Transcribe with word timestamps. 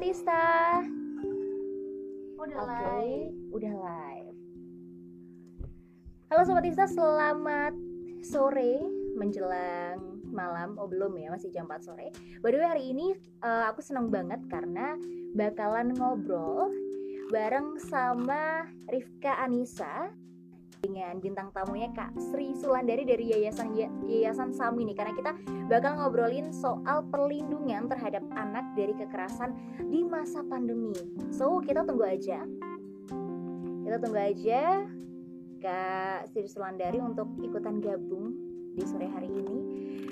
Sobat 0.00 0.16
Ista. 0.16 0.48
Udah 2.40 2.56
Oke, 2.64 2.72
live. 2.72 3.36
udah 3.52 3.74
live. 3.84 4.36
Halo 6.32 6.42
Sobat 6.48 6.64
Ista, 6.64 6.88
selamat 6.88 7.76
sore 8.24 8.80
menjelang 9.20 10.24
malam. 10.32 10.80
Oh 10.80 10.88
belum 10.88 11.20
ya, 11.20 11.28
masih 11.28 11.52
jam 11.52 11.68
4 11.68 11.84
sore. 11.84 12.16
By 12.40 12.48
the 12.48 12.64
way 12.64 12.68
hari 12.72 12.96
ini 12.96 13.12
eh, 13.44 13.64
aku 13.68 13.84
seneng 13.84 14.08
banget 14.08 14.40
karena 14.48 14.96
bakalan 15.36 15.92
ngobrol 15.92 16.72
bareng 17.28 17.76
sama 17.84 18.72
Rifka 18.88 19.36
Anissa 19.36 20.08
dengan 20.90 21.22
bintang 21.22 21.54
tamunya 21.54 21.86
Kak 21.94 22.18
Sri 22.18 22.50
Sulandari 22.58 23.06
dari 23.06 23.30
Yayasan 23.30 23.78
Yayasan 24.10 24.50
Sami 24.50 24.82
nih 24.82 24.98
karena 24.98 25.14
kita 25.14 25.32
bakal 25.70 26.02
ngobrolin 26.02 26.50
soal 26.50 27.06
perlindungan 27.06 27.86
terhadap 27.86 28.26
anak 28.34 28.66
dari 28.74 28.90
kekerasan 28.98 29.54
di 29.86 30.02
masa 30.02 30.42
pandemi. 30.42 30.90
So, 31.30 31.62
kita 31.62 31.86
tunggu 31.86 32.10
aja. 32.10 32.42
Kita 33.86 33.96
tunggu 34.02 34.18
aja 34.18 34.82
Kak 35.62 36.34
Sri 36.34 36.50
Sulandari 36.50 36.98
untuk 36.98 37.30
ikutan 37.38 37.78
gabung 37.78 38.34
di 38.74 38.82
sore 38.82 39.06
hari 39.06 39.30
ini. 39.30 39.58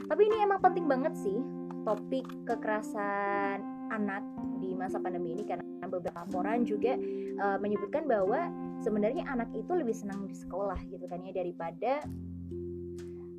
Tapi 0.06 0.22
ini 0.30 0.46
emang 0.46 0.62
penting 0.62 0.86
banget 0.86 1.18
sih 1.18 1.42
topik 1.82 2.26
kekerasan 2.46 3.66
anak 3.90 4.22
di 4.62 4.78
masa 4.78 5.02
pandemi 5.02 5.34
ini 5.34 5.42
karena 5.42 5.64
beberapa 5.90 6.22
laporan 6.22 6.62
juga 6.62 6.94
uh, 7.40 7.58
menyebutkan 7.58 8.04
bahwa 8.04 8.46
sebenarnya 8.82 9.26
anak 9.26 9.50
itu 9.54 9.72
lebih 9.74 9.94
senang 9.94 10.26
di 10.26 10.34
sekolah 10.34 10.78
gitu 10.86 11.04
kan 11.10 11.22
ya 11.26 11.32
daripada 11.34 12.02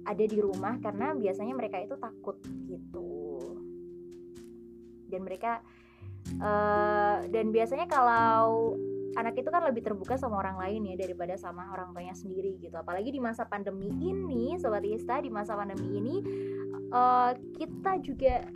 ada 0.09 0.25
di 0.25 0.37
rumah 0.41 0.81
karena 0.81 1.13
biasanya 1.13 1.53
mereka 1.53 1.77
itu 1.79 1.95
takut 2.01 2.37
gitu. 2.65 3.37
Dan 5.09 5.25
mereka 5.25 5.61
uh, 6.41 7.25
dan 7.29 7.53
biasanya 7.53 7.85
kalau 7.85 8.77
anak 9.17 9.37
itu 9.41 9.49
kan 9.49 9.65
lebih 9.65 9.81
terbuka 9.81 10.15
sama 10.17 10.37
orang 10.37 10.57
lain 10.57 10.93
ya 10.93 10.95
daripada 10.97 11.33
sama 11.37 11.69
orang 11.73 11.93
tuanya 11.93 12.15
sendiri 12.17 12.57
gitu. 12.61 12.73
Apalagi 12.77 13.13
di 13.13 13.21
masa 13.21 13.45
pandemi 13.45 13.89
ini 13.89 14.57
sobat 14.57 14.85
Ista 14.85 15.21
di 15.21 15.29
masa 15.29 15.57
pandemi 15.57 15.87
ini 15.97 16.15
uh, 16.93 17.33
kita 17.57 18.01
juga 18.01 18.49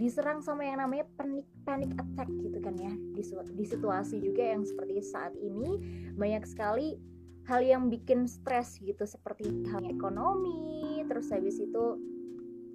diserang 0.00 0.40
sama 0.40 0.64
yang 0.64 0.80
namanya 0.80 1.04
panic 1.20 1.44
panic 1.68 1.92
attack 2.00 2.32
gitu 2.40 2.56
kan 2.64 2.72
ya 2.80 2.88
di, 3.12 3.20
di 3.52 3.64
situasi 3.68 4.16
juga 4.24 4.56
yang 4.56 4.64
seperti 4.64 5.04
saat 5.04 5.36
ini 5.36 5.76
banyak 6.16 6.40
sekali 6.48 6.96
hal 7.44 7.60
yang 7.60 7.92
bikin 7.92 8.24
stres 8.24 8.80
gitu 8.80 9.04
seperti 9.04 9.44
halnya 9.68 9.92
ekonomi 9.92 11.04
terus 11.04 11.28
habis 11.28 11.60
itu 11.60 12.00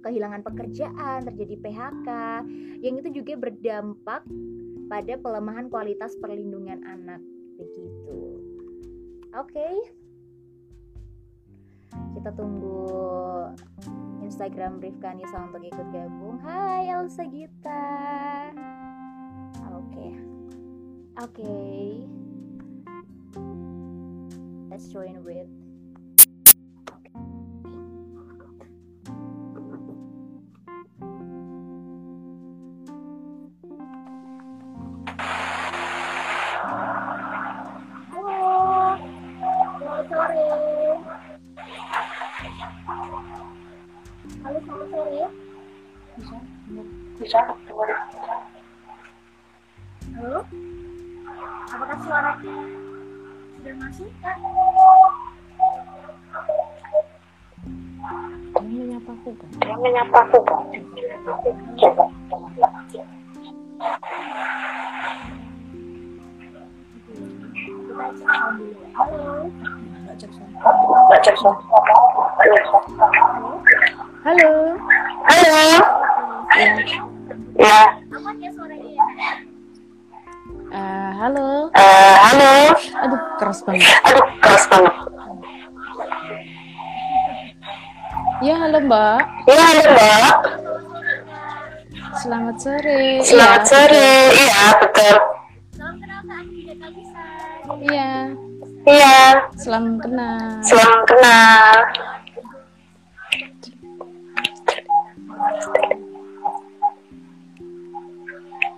kehilangan 0.06 0.46
pekerjaan 0.46 1.26
terjadi 1.26 1.54
PHK 1.66 2.08
yang 2.78 2.94
itu 3.02 3.10
juga 3.10 3.34
berdampak 3.34 4.22
pada 4.86 5.18
pelemahan 5.18 5.66
kualitas 5.66 6.14
perlindungan 6.22 6.78
anak 6.86 7.18
begitu 7.58 8.38
oke 9.34 9.50
okay. 9.50 9.74
kita 12.14 12.30
tunggu 12.38 12.86
Instagram 14.26 14.82
Rifka 14.82 15.14
Nisa 15.14 15.38
untuk 15.38 15.62
ikut 15.62 15.86
gabung. 15.94 16.42
Hai 16.42 16.90
Elsa 16.90 17.22
Gita. 17.30 17.86
Oke. 19.70 19.86
Okay. 19.86 20.10
Oke. 21.22 21.46
Okay. 21.46 21.86
Let's 24.66 24.90
join 24.90 25.22
with 25.22 25.65
Yang 60.12 60.26
menyapa 60.32 60.55
halo 88.76 88.92
Mbak. 88.92 89.20
Ya, 89.48 89.56
halo 89.56 89.84
Mbak. 89.88 90.34
Selamat 92.20 92.56
sore. 92.60 93.00
Selamat 93.24 93.62
Iya, 93.64 93.68
sore. 93.72 94.10
Iya, 94.36 94.64
betul. 94.84 95.16
Salam 95.72 95.94
kenal 95.96 96.20
Kak 96.20 96.36
Andi. 96.36 96.60
Iya. 97.88 98.12
Iya, 98.84 99.16
Salam 99.56 99.84
kenal. 99.96 100.60
salam 100.60 100.92
kenal. 101.08 101.74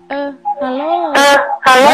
Eh, 0.09 0.31
halo. 0.63 0.93
Eh, 1.13 1.39
halo. 1.67 1.91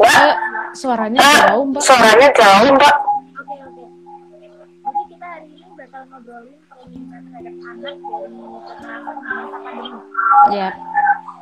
Mbak. 0.00 0.08
Eh, 0.08 0.32
suaranya 0.72 1.18
Eh, 1.20 1.36
jauh, 1.44 1.64
Mbak. 1.68 1.82
suaranya 1.84 2.28
jauh, 2.32 2.68
Mbak. 2.72 2.94
Oke 3.36 3.54
oke. 3.60 3.84
Jadi 4.80 5.00
kita 5.10 5.26
hari 5.28 5.48
ini 5.52 5.66
bakal 5.76 6.02
ngobrolin 6.08 6.59
terhadap 7.40 7.56
anak 7.64 7.96
masa 9.32 9.58
pandemi. 9.64 9.98
Ya. 10.52 10.68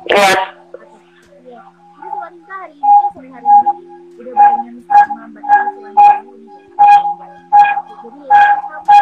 Iya. 0.07 0.29
Iya. 1.43 1.61
Jadi 1.99 2.07
sobat 2.07 2.31
kita 2.31 2.53
hari 2.55 2.75
ini 2.79 3.05
sore 3.11 3.27
hari 3.27 3.47
ini 3.47 3.71
udah 4.19 4.33
barengan 4.39 4.75
sama 4.87 5.23
Mbak 5.27 5.43
Sulandari. 5.43 6.31
Jadi 7.99 8.19
ya 8.23 8.43
sama 8.63 8.99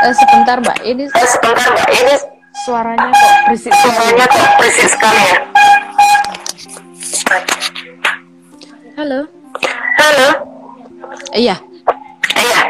Eh, 0.00 0.14
sebentar, 0.16 0.56
Mbak. 0.64 0.78
Ini 0.80 1.04
Eh, 1.12 1.28
sebentar, 1.28 1.68
Mbak. 1.76 1.88
Ini 1.92 2.14
suaranya 2.70 3.10
kok 3.10 3.32
berisik 3.50 3.72
suaranya 3.74 4.26
kok 4.30 4.46
berisik 4.62 4.86
sekali 4.86 5.22
ya. 5.26 5.38
Halo. 8.94 9.20
Halo. 9.98 10.28
Iya. 11.34 11.56
Iya. 12.38 12.60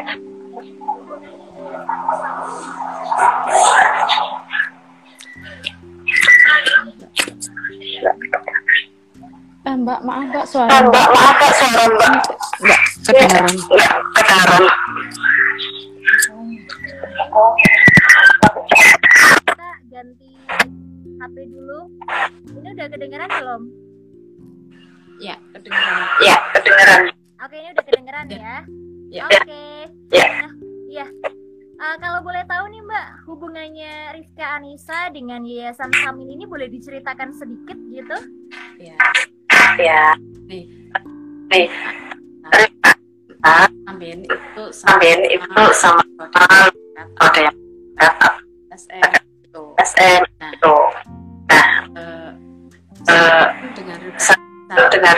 Eh, 9.61 9.77
Mbak, 9.77 10.01
maaf, 10.01 10.25
Mbak, 10.33 10.45
suara 10.49 10.73
Eh, 10.73 10.81
Mbak 10.81 10.89
Mbak, 10.89 11.07
maaf, 11.13 11.35
Mbak, 11.37 11.53
suara 11.61 11.83
Mbak. 11.93 12.13
nggak 12.65 12.81
kedengaran. 13.05 13.55
Nggak 13.69 13.93
kedengaran. 14.17 14.65
Hubungannya 34.11 34.27
Rizka 34.27 34.47
Anissa 34.59 34.99
dengan 35.15 35.41
Yayasan 35.47 35.91
Samin 36.03 36.35
ini 36.35 36.43
boleh 36.43 36.67
diceritakan 36.67 37.31
sedikit 37.31 37.79
gitu? 37.95 38.17
Ya. 38.83 38.95
Ya. 39.79 40.05
Nih. 40.51 40.67
Nih. 41.47 41.67
Amin 43.89 44.27
itu 44.27 44.65
sama 44.75 44.99
Amin 44.99 45.19
itu 45.31 45.65
sama 45.73 46.03
ada 47.23 47.39
yang 47.39 47.57
SM 48.75 49.11
itu. 49.47 49.63
SM 49.79 50.23
Nah, 50.43 50.51
itu. 50.51 50.75
eh, 51.51 52.31
Eh, 53.01 53.47
dengan 53.73 53.97
sa- 54.21 54.37
dengan 54.93 55.17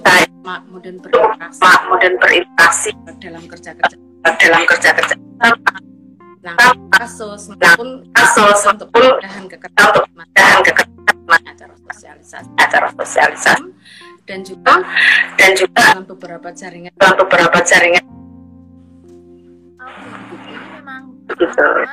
baik, 0.00 0.30
kemudian 0.64 0.96
berinteraksi 1.04 1.60
kemudian 1.60 2.14
berinteraksi 2.16 2.90
dalam 3.20 3.44
kerja 3.44 3.76
kerja 3.76 3.96
dalam 4.40 4.62
kerja 4.64 4.90
untuk 8.80 9.20
dan 9.20 9.44
kekejaman 10.64 11.40
acara 11.44 11.74
sosialisasi. 11.76 12.48
Acara 12.56 12.88
sosialisasi. 12.96 13.68
Dan 14.24 14.40
juga 14.46 14.80
dan 15.36 15.52
juga 15.58 15.80
dalam 15.92 16.06
beberapa 16.06 16.48
jaringan. 16.54 16.92
dalam 16.96 17.16
beberapa 17.18 17.58
jaringan. 17.66 18.04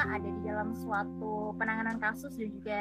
Ada 0.08 0.30
di 0.30 0.42
dalam 0.46 0.70
suatu 0.78 1.56
penanganan 1.58 1.98
kasus 2.00 2.32
dan 2.38 2.50
juga 2.54 2.80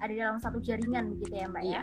ada 0.00 0.10
di 0.10 0.20
dalam 0.20 0.38
satu 0.38 0.58
jaringan 0.60 1.16
begitu 1.16 1.34
ya 1.34 1.46
Mbak 1.48 1.64
ya? 1.64 1.82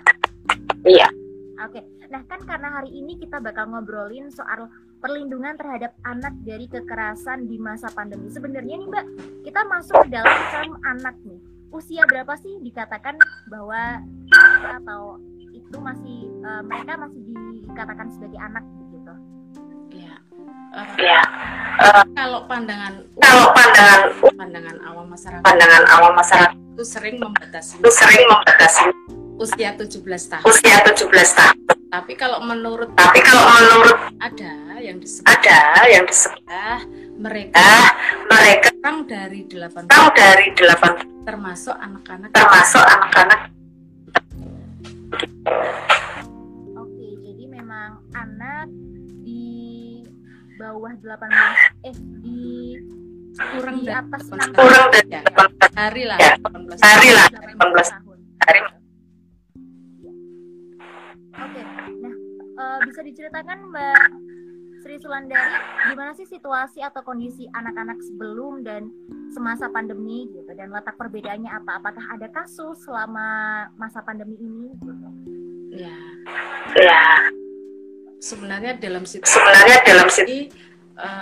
Iya. 0.85 1.09
Oke, 1.57 1.81
nah 2.13 2.21
kan 2.29 2.37
karena 2.45 2.69
hari 2.69 2.93
ini 2.93 3.17
kita 3.17 3.41
bakal 3.41 3.65
ngobrolin 3.73 4.29
soal 4.29 4.69
perlindungan 5.01 5.57
terhadap 5.57 5.97
anak 6.05 6.37
dari 6.45 6.69
kekerasan 6.69 7.49
di 7.49 7.57
masa 7.57 7.89
pandemi. 7.89 8.29
Sebenarnya 8.29 8.77
nih 8.77 8.87
Mbak, 8.93 9.05
kita 9.41 9.65
masuk 9.65 10.05
ke 10.05 10.07
dalam 10.13 10.37
term 10.53 10.77
anak 10.85 11.17
nih. 11.25 11.56
Usia 11.67 12.03
berapa 12.07 12.33
sih 12.39 12.63
dikatakan 12.63 13.15
bahwa 13.51 14.01
atau 14.81 15.19
itu 15.51 15.77
masih 15.77 16.31
eh, 16.43 16.61
mereka 16.63 16.95
masih 16.95 17.21
dikatakan 17.67 18.07
sebagai 18.15 18.39
anak 18.39 18.63
begitu? 18.79 19.13
ya. 19.93 20.15
Eh, 20.77 20.87
ya 20.99 21.21
kalau 22.17 22.43
pandangan 22.49 23.05
kalau 23.21 23.45
pandangan 23.53 24.01
pandangan 24.35 24.77
awam 24.89 25.05
masyarakat 25.09 25.43
pandangan 25.45 25.83
awam 25.93 26.13
masyarakat 26.17 26.57
itu 26.57 26.83
sering 26.85 27.15
membatasi 27.21 27.73
itu 27.81 27.91
sering 27.93 28.25
membatasi 28.25 28.83
usia 29.37 29.69
17 29.77 30.01
tahun. 30.03 30.43
usia 30.45 30.75
17 30.81 31.37
tahun 31.37 31.55
tapi 31.87 32.13
kalau 32.19 32.43
menurut 32.43 32.91
tapi 32.99 33.19
kalau 33.23 33.47
menurut 33.47 33.97
ada 34.19 34.79
yang 34.83 34.99
disebut 34.99 35.27
ada 35.27 35.59
yang 35.87 36.03
disebut 36.03 36.43
mereka 37.17 37.57
ah, 37.57 37.89
mereka 38.27 38.67
kurang 38.83 39.07
dari 39.07 39.39
8 39.47 39.87
kurang 39.87 40.11
dari 40.13 40.45
8 40.53 41.17
termasuk 41.27 41.75
anak-anak. 41.75 42.31
Termasuk 42.31 42.79
anak-anak. 42.87 43.39
Oke, 46.79 47.07
jadi 47.19 47.43
memang 47.51 47.99
anak 48.15 48.71
di 49.27 49.99
bawah 50.55 50.95
18 51.03 51.83
eh 51.83 51.95
di 52.23 52.39
kurang 53.35 53.83
di 53.83 53.91
dari 53.91 53.99
atas 53.99 54.21
18 54.31 54.39
enam 54.39 54.49
kurang 54.55 54.85
dari 54.95 55.09
Ya. 55.11 55.21
18 55.35 55.75
hari 55.75 56.03
lah 56.07 56.17
Ya. 56.17 56.33
18 56.39 56.79
hari 56.79 57.09
lah 57.11 57.27
18 57.27 58.06
bisa 62.87 63.01
diceritakan 63.03 63.57
Mbak 63.71 64.07
Sri 64.81 64.95
Sulandari 65.03 65.57
gimana 65.91 66.11
sih 66.15 66.27
situasi 66.29 66.79
atau 66.79 67.03
kondisi 67.03 67.49
anak-anak 67.51 67.99
sebelum 67.99 68.63
dan 68.63 68.87
semasa 69.35 69.67
pandemi 69.67 70.31
gitu 70.31 70.51
dan 70.55 70.71
letak 70.71 70.95
perbedaannya 70.95 71.51
apa? 71.51 71.83
Apakah 71.83 72.05
ada 72.15 72.27
kasus 72.31 72.79
selama 72.87 73.67
masa 73.75 73.99
pandemi 74.05 74.39
ini? 74.39 74.71
Gitu? 74.79 75.07
ya 75.77 75.97
ya 76.79 77.03
sebenarnya 78.17 78.81
dalam 78.81 79.05
situasi 79.05 79.37
sebenarnya 79.37 79.77
dalam 79.85 80.07
situ 80.09 80.49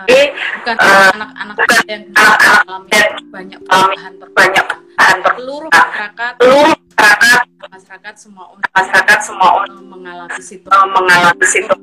eh, 0.07 0.27
bukan 0.61 0.75
Eh, 0.79 1.09
anak-anak 1.11 1.55
bukan 1.59 1.83
yang 1.91 2.03
mengalami 2.15 2.89
yang 2.95 3.15
banyak 3.27 3.59
perubahan 3.67 4.13
banyak 4.31 4.63
perubahan 4.63 5.17
seluruh 5.35 5.69
masyarakat 5.69 6.33
seluruh 6.39 6.77
masyarakat. 7.05 7.41
Masyarakat 7.65 8.15
semua 8.17 8.45
masyarakat 8.73 9.19
semua 9.21 9.49
eh, 9.67 9.83
mengalami 9.83 10.31
eh, 10.33 10.43
situasi 10.43 10.85
mengalami 10.89 11.45
situ 11.45 11.75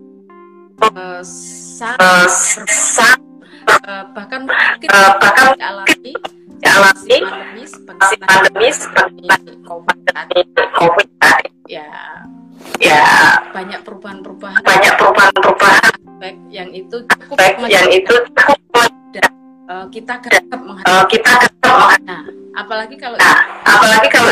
eh, 0.83 1.23
sangat 1.23 2.01
eh, 2.01 2.27
berbeda. 2.27 2.75
sangat 2.75 3.21
Eh, 3.63 4.05
bahkan 4.17 4.41
mungkin 4.43 4.89
eh, 4.91 5.13
bahkan 5.23 5.47
dialami 5.55 6.13
dialami 6.63 7.17
pandemi 7.27 7.63
si 7.67 8.15
pandemi 8.19 8.69
seperti 8.71 9.27
COVID. 9.63 9.99
COVID 10.79 11.09
ya. 11.71 11.87
Ya. 12.79 13.05
Banyak 13.55 13.87
perubahan-perubahan 13.87 14.63
banyak 14.63 14.95
perubahan-perubahan. 14.99 15.93
Baik 16.19 16.39
yang 16.51 16.71
itu 16.71 17.03
cukup 17.07 17.35
baik 17.35 17.59
yang 17.67 17.91
itu 17.91 18.15
cukup 18.35 18.63
kita 19.93 20.15
gercep 20.25 20.61
menghadapi 20.61 20.97
eh, 20.97 21.05
kita 21.13 21.33
ketemu 21.45 21.87
nah 22.09 22.23
apalagi 22.57 22.97
kalau 22.97 23.17
nah 23.21 23.41
apalagi 23.69 24.09
kalau 24.09 24.31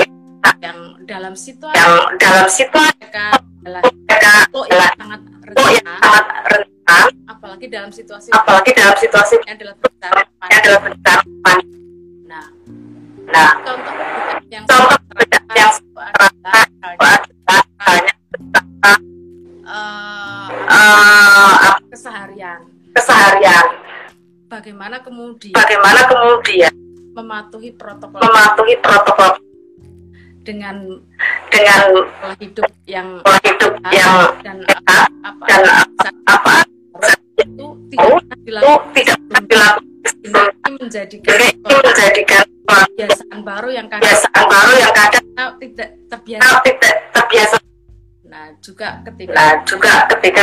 yang 0.60 0.78
dalam 1.08 1.34
situasi 1.36 1.76
yang 1.76 1.92
dalam 2.20 2.46
situasi 2.48 2.92
mereka 3.00 3.26
adalah 3.60 3.82
mereka 3.84 4.32
itu 4.48 4.60
yang 4.72 4.92
sangat 4.96 5.20
itu 5.20 5.60
yang 5.60 5.84
rentan. 5.84 5.98
sangat 6.00 6.26
rentan. 6.48 7.06
Apalagi 7.28 7.66
dalam 7.72 7.90
situasi 7.92 8.28
apalagi 8.32 8.70
dalam 8.76 8.96
situasi 8.98 9.34
yang 9.40 9.56
adalah 9.56 9.74
besar 9.80 10.12
yang 10.50 10.58
adalah 10.60 10.80
besar 10.86 11.18
nah 12.30 12.46
nah 13.30 13.50
contoh 13.62 13.94
yang 14.50 14.64
contoh 14.66 14.98
yang 15.56 15.72
misalnya, 17.80 18.14
eh, 19.70 20.48
eh, 20.70 21.74
keseharian. 21.90 22.60
keseharian. 22.94 23.66
Bagaimana 24.50 24.96
kemudian 25.02 25.54
bagaimana 25.54 26.00
kemudian 26.10 26.72
mematuhi 27.14 27.70
protokol 27.74 28.18
mematuhi 28.18 28.74
protokol 28.82 29.49
dengan 30.44 30.76
dengan 31.52 31.80
pola 32.20 32.34
hidup 32.40 32.68
yang 32.88 33.20
pola 33.20 33.38
hidup 33.44 33.72
yang 33.92 34.14
dan 34.40 34.56
sehat 34.64 35.08
apa 35.24 35.44
dan 36.00 36.14
apa 36.26 36.54
itu 37.40 37.66
tidak 37.92 38.06
pernah 38.08 38.36
itu 38.36 38.44
dilakukan 38.46 38.86
tidak 38.96 39.18
pernah 39.28 39.42
dilakukan 39.46 39.84
ini 40.20 40.76
menjadikan 40.80 41.32
ini 41.36 41.74
menjadikan 41.84 42.44
kebiasaan 42.64 43.38
baru 43.44 43.68
yang 43.72 43.86
kadang 43.88 44.04
kebiasaan 44.04 44.44
baru 44.48 44.72
yang 44.78 44.92
kadang 44.94 45.24
tidak 45.60 45.88
terbiasa. 46.08 46.60
tidak 46.64 46.94
terbiasa. 47.12 47.56
Nah 48.28 48.46
juga 48.60 48.88
ketika 49.08 49.32
nah 49.32 49.52
juga 49.64 49.92
ketika 50.16 50.42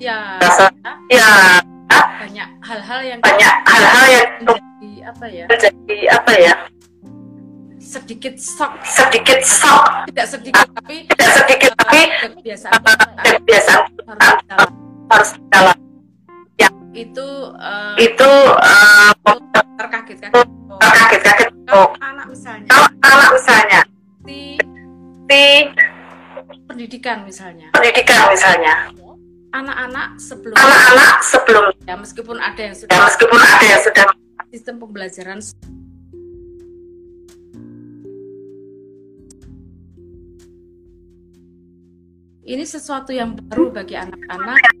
ya 0.00 0.18
ya. 1.12 1.30
banyak 1.92 2.48
hal-hal 2.62 3.00
yang 3.02 3.20
banyak 3.20 3.54
hal-hal 3.66 4.06
yang 4.08 4.26
menjadi 4.44 4.90
apa 5.08 5.26
ya? 5.26 5.44
menjadi 5.48 5.98
apa 6.12 6.32
ya 6.38 6.54
sedikit 7.88 8.36
shock. 8.36 8.72
Sedikit 8.84 9.40
shock. 9.40 10.04
Tidak 10.12 10.26
sedikit 10.28 10.68
tapi 10.76 11.08
tidak 11.08 11.30
sedikit 11.40 11.72
tapi 11.80 12.00
kebiasaan. 12.20 12.80
kebiasaan. 13.24 13.82
Harus 15.08 15.30
dalam. 15.48 15.76
Dalam. 16.60 16.74
Itu 16.92 17.28
eh, 17.56 17.94
itu 18.10 18.30
eh, 18.58 19.12
terkaget-kaget 19.78 20.34
oh, 20.34 20.78
kaget-kaget 20.82 21.48
kalau 21.64 21.86
oh, 21.86 21.88
anak 22.02 22.26
misalnya. 22.28 22.68
Kalau 22.68 22.88
anak 23.06 23.30
misalnya. 23.32 23.80
Di 24.26 24.40
di 25.28 25.44
pendidikan 26.68 27.24
misalnya. 27.24 27.72
pendidikan 27.72 28.28
misalnya. 28.28 28.74
Anak-anak 29.48 30.20
sebelum 30.20 30.52
anak-anak 30.60 31.14
sebelum. 31.24 31.64
Ya 31.88 31.96
meskipun 31.96 32.36
ada 32.36 32.60
yang 32.60 32.76
ya 32.76 32.80
sudah 32.84 32.98
meskipun 33.08 33.38
ada 33.40 33.64
yang 33.64 33.80
sudah 33.80 34.04
sistem 34.52 34.74
pembelajaran 34.76 35.40
ini 42.48 42.64
sesuatu 42.64 43.12
yang 43.12 43.36
baru 43.36 43.68
bagi 43.68 43.92
anak-anak 43.92 44.80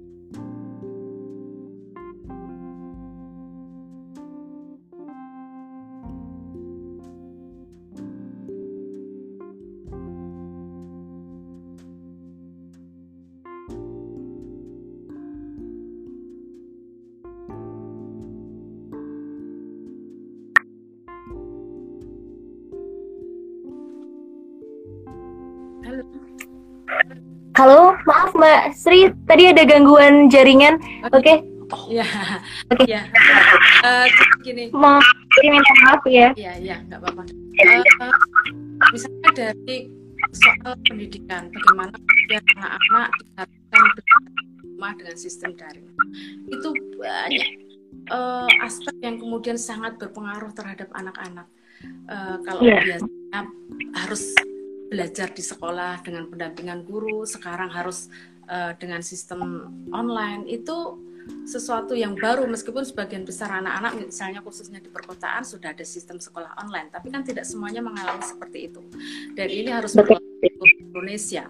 Halo. 25.88 26.47
Halo, 27.54 27.98
maaf 28.06 28.30
Mbak 28.32 28.62
Sri, 28.72 29.10
tadi 29.26 29.50
ada 29.50 29.66
gangguan 29.66 30.30
jaringan. 30.30 30.78
Oke, 31.10 31.42
ya. 31.90 32.06
Oke. 32.70 32.84
ya 32.86 33.02
Eh, 33.78 34.06
gini. 34.42 34.70
Mau 34.70 34.98
minta 35.42 35.72
maaf 35.84 36.02
ya. 36.06 36.30
ya 36.34 36.54
ya 36.54 36.78
nggak 36.86 36.98
apa-apa. 36.98 37.22
Eh, 37.58 37.82
misalnya 38.90 39.30
dari 39.34 39.90
soal 40.34 40.74
pendidikan 40.86 41.50
bagaimana 41.50 41.94
kemudian 41.94 42.42
anak-anak 42.58 43.08
diharuskan 43.16 43.82
belajar 43.94 44.18
di 44.26 44.66
rumah 44.66 44.92
dengan 44.94 45.16
sistem 45.18 45.50
daring. 45.54 45.88
Itu 46.48 46.68
banyak 46.96 47.48
eh, 48.08 48.48
aspek 48.62 48.94
yang 49.02 49.18
kemudian 49.18 49.58
sangat 49.58 49.98
berpengaruh 49.98 50.54
terhadap 50.54 50.88
anak-anak. 50.94 51.46
Eh, 52.06 52.36
kalau 52.46 52.60
Iya. 52.62 52.78
biasanya 52.86 53.40
harus 53.98 54.22
belajar 54.88 55.30
di 55.30 55.44
sekolah 55.44 56.00
dengan 56.02 56.26
pendampingan 56.32 56.82
guru 56.88 57.28
sekarang 57.28 57.68
harus 57.68 58.08
uh, 58.48 58.72
dengan 58.80 59.04
sistem 59.04 59.68
online 59.92 60.48
itu 60.48 60.96
sesuatu 61.44 61.92
yang 61.92 62.16
baru. 62.16 62.48
Meskipun 62.48 62.82
sebagian 62.88 63.28
besar 63.28 63.52
anak-anak 63.60 64.08
misalnya 64.08 64.40
khususnya 64.40 64.80
di 64.80 64.88
perkotaan 64.88 65.44
sudah 65.44 65.76
ada 65.76 65.84
sistem 65.84 66.16
sekolah 66.16 66.56
online 66.64 66.88
tapi 66.88 67.12
kan 67.12 67.20
tidak 67.20 67.44
semuanya 67.44 67.84
mengalami 67.84 68.24
seperti 68.24 68.72
itu. 68.72 68.80
Dan 69.36 69.48
ini 69.52 69.70
harus 69.70 69.92
berlaku 69.92 70.24
di 70.40 70.88
Indonesia. 70.88 71.46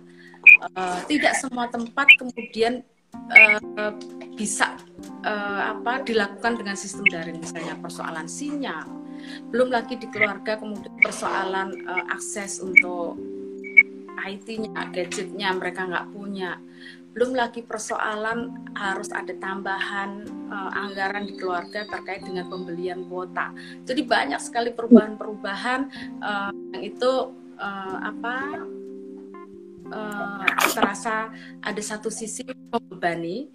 Uh, 0.74 1.00
tidak 1.06 1.34
semua 1.38 1.70
tempat 1.70 2.10
kemudian 2.18 2.82
uh, 3.14 3.92
bisa 4.34 4.74
uh, 5.22 5.74
apa 5.78 6.02
dilakukan 6.02 6.58
dengan 6.58 6.74
sistem 6.74 7.06
daring. 7.10 7.38
Misalnya 7.38 7.78
persoalan 7.78 8.26
sinyal 8.26 9.07
belum 9.50 9.68
lagi 9.72 9.96
di 9.96 10.06
keluarga 10.10 10.58
kemudian 10.58 10.94
persoalan 11.00 11.74
uh, 11.86 12.04
akses 12.12 12.60
untuk 12.60 13.18
IT-nya 14.18 14.90
gadgetnya 14.90 15.54
mereka 15.54 15.86
nggak 15.86 16.10
punya 16.10 16.58
belum 17.18 17.34
lagi 17.34 17.66
persoalan 17.66 18.70
harus 18.78 19.10
ada 19.10 19.34
tambahan 19.42 20.22
uh, 20.54 20.70
anggaran 20.86 21.26
di 21.26 21.34
keluarga 21.34 21.82
terkait 21.90 22.22
dengan 22.22 22.46
pembelian 22.46 23.10
kuota. 23.10 23.50
Jadi 23.82 24.06
banyak 24.06 24.38
sekali 24.38 24.70
perubahan-perubahan 24.70 25.80
uh, 26.22 26.54
yang 26.76 26.82
itu 26.86 27.34
uh, 27.58 27.96
apa 28.06 28.62
uh, 29.90 30.46
terasa 30.70 31.34
ada 31.58 31.82
satu 31.82 32.06
sisi 32.06 32.46
membebani 32.46 33.50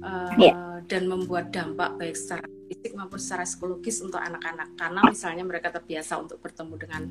uh, 0.00 0.32
yeah. 0.40 0.80
dan 0.88 1.12
membuat 1.12 1.52
dampak 1.52 1.92
baik 2.00 2.16
secara 2.16 2.48
fisik 2.88 2.96
maupun 2.96 3.20
secara 3.20 3.44
psikologis 3.44 4.00
untuk 4.00 4.16
anak-anak. 4.16 4.72
Karena 4.80 5.04
misalnya 5.04 5.44
mereka 5.44 5.68
terbiasa 5.68 6.16
untuk 6.16 6.40
bertemu 6.40 6.74
dengan 6.80 7.02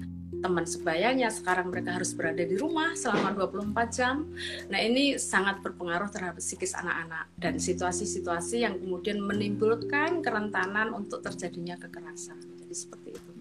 teman 0.41 0.65
sebayanya 0.65 1.29
sekarang 1.29 1.69
mereka 1.69 1.93
harus 1.93 2.17
berada 2.17 2.41
di 2.41 2.57
rumah 2.57 2.97
selama 2.97 3.37
24 3.37 3.93
jam. 3.93 4.25
Nah 4.73 4.79
ini 4.81 5.21
sangat 5.21 5.61
berpengaruh 5.61 6.09
terhadap 6.09 6.41
psikis 6.41 6.73
anak-anak 6.73 7.29
dan 7.37 7.61
situasi-situasi 7.61 8.65
yang 8.65 8.81
kemudian 8.81 9.21
menimbulkan 9.21 10.25
kerentanan 10.25 10.97
untuk 10.97 11.21
terjadinya 11.21 11.77
kekerasan. 11.77 12.41
Jadi 12.65 12.73
seperti 12.73 13.09
itu. 13.13 13.31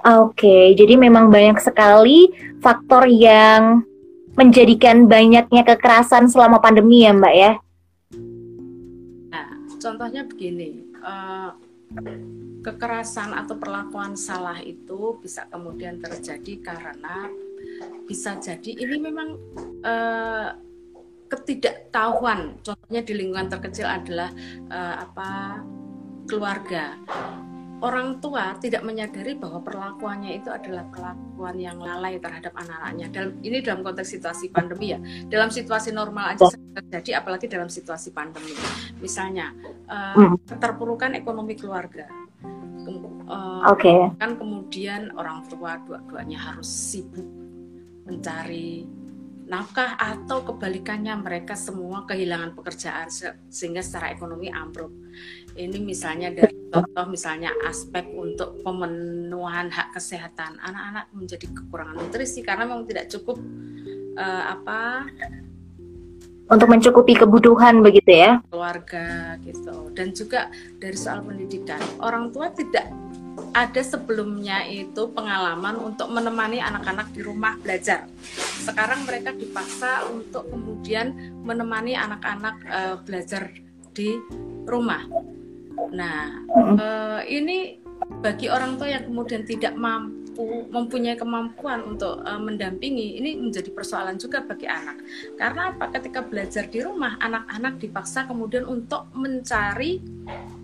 Oke, 0.00 0.72
jadi 0.72 0.96
memang 0.96 1.28
banyak 1.28 1.60
sekali 1.60 2.32
faktor 2.64 3.04
yang 3.04 3.84
menjadikan 4.32 5.04
banyaknya 5.04 5.60
kekerasan 5.60 6.24
selama 6.24 6.56
pandemi 6.56 7.04
ya 7.04 7.12
Mbak 7.12 7.34
ya? 7.36 7.52
Nah, 9.28 9.60
contohnya 9.76 10.24
begini, 10.24 10.89
uh, 11.02 11.50
kekerasan 12.60 13.34
atau 13.34 13.56
perlakuan 13.56 14.14
salah 14.14 14.60
itu 14.62 15.18
bisa 15.18 15.48
kemudian 15.50 15.98
terjadi 15.98 16.60
karena 16.60 17.26
bisa 18.06 18.36
jadi 18.38 18.70
ini 18.74 18.96
memang 19.00 19.28
uh, 19.82 20.54
ketidaktahuan. 21.30 22.58
Contohnya 22.60 23.00
di 23.06 23.12
lingkungan 23.14 23.48
terkecil 23.48 23.86
adalah 23.86 24.30
uh, 24.68 24.94
apa 25.06 25.30
keluarga 26.26 26.98
orang 27.80 28.20
tua 28.20 28.56
tidak 28.60 28.84
menyadari 28.84 29.36
bahwa 29.36 29.64
perlakuannya 29.64 30.40
itu 30.40 30.52
adalah 30.52 30.84
perlakuan 30.92 31.56
yang 31.56 31.80
lalai 31.80 32.20
terhadap 32.20 32.52
anak-anaknya. 32.52 33.06
Dalam 33.08 33.32
ini 33.40 33.64
dalam 33.64 33.80
konteks 33.80 34.08
situasi 34.20 34.52
pandemi 34.52 34.92
ya. 34.92 34.98
Dalam 35.28 35.48
situasi 35.48 35.90
normal 35.90 36.36
aja 36.36 36.48
terjadi, 36.52 37.24
apalagi 37.24 37.48
dalam 37.48 37.72
situasi 37.72 38.12
pandemi. 38.12 38.52
Misalnya 39.00 39.52
uh, 39.88 40.36
keterpurukan 40.44 41.16
ekonomi 41.16 41.56
keluarga. 41.56 42.06
Uh, 43.30 43.62
okay. 43.70 44.10
Kan 44.20 44.36
kemudian 44.36 45.14
orang 45.16 45.46
tua 45.48 45.80
dua-duanya 45.86 46.38
harus 46.50 46.68
sibuk 46.68 47.26
mencari 48.04 48.84
nafkah 49.50 49.98
atau 49.98 50.46
kebalikannya 50.46 51.10
mereka 51.18 51.58
semua 51.58 52.06
kehilangan 52.06 52.54
pekerjaan 52.54 53.10
sehingga 53.50 53.82
secara 53.82 54.14
ekonomi 54.14 54.46
ambruk. 54.46 54.94
Ini 55.60 55.78
misalnya 55.84 56.32
dari 56.32 56.60
contoh 56.70 57.04
misalnya 57.10 57.50
aspek 57.66 58.06
untuk 58.14 58.62
pemenuhan 58.62 59.68
hak 59.68 59.98
kesehatan 59.98 60.56
anak-anak 60.62 61.10
menjadi 61.12 61.46
kekurangan 61.50 61.98
nutrisi 61.98 62.40
karena 62.46 62.64
memang 62.64 62.86
tidak 62.86 63.10
cukup 63.10 63.42
uh, 64.14 64.44
apa 64.54 65.10
untuk 66.50 66.66
mencukupi 66.70 67.14
kebutuhan 67.18 67.82
begitu 67.82 68.10
ya 68.22 68.38
keluarga 68.50 69.34
gitu 69.42 69.90
dan 69.94 70.14
juga 70.14 70.50
dari 70.78 70.94
soal 70.94 71.26
pendidikan 71.26 71.82
orang 71.98 72.30
tua 72.30 72.54
tidak 72.54 72.86
ada 73.50 73.82
sebelumnya 73.82 74.62
itu 74.66 75.10
pengalaman 75.10 75.74
untuk 75.78 76.06
menemani 76.12 76.62
anak-anak 76.62 77.10
di 77.10 77.24
rumah 77.24 77.56
belajar. 77.58 78.06
Sekarang 78.62 79.02
mereka 79.08 79.32
dipaksa 79.34 80.06
untuk 80.06 80.46
kemudian 80.52 81.16
menemani 81.42 81.96
anak-anak 81.96 82.56
uh, 82.68 82.96
belajar 83.02 83.50
di 83.96 84.20
rumah. 84.68 85.02
Nah, 85.88 86.44
uh, 86.52 87.20
ini 87.24 87.80
bagi 88.20 88.52
orang 88.52 88.76
tua 88.76 88.92
yang 88.92 89.04
kemudian 89.08 89.48
tidak 89.48 89.72
mampu 89.76 90.68
mempunyai 90.68 91.16
kemampuan 91.16 91.84
untuk 91.84 92.20
uh, 92.24 92.40
mendampingi 92.40 93.20
ini 93.20 93.36
menjadi 93.36 93.70
persoalan 93.72 94.16
juga 94.16 94.40
bagi 94.40 94.64
anak 94.64 94.96
karena 95.36 95.74
apa 95.74 95.92
ketika 96.00 96.24
belajar 96.24 96.64
di 96.70 96.80
rumah 96.80 97.20
anak-anak 97.20 97.76
dipaksa 97.76 98.24
kemudian 98.24 98.64
untuk 98.64 99.08
mencari 99.12 100.00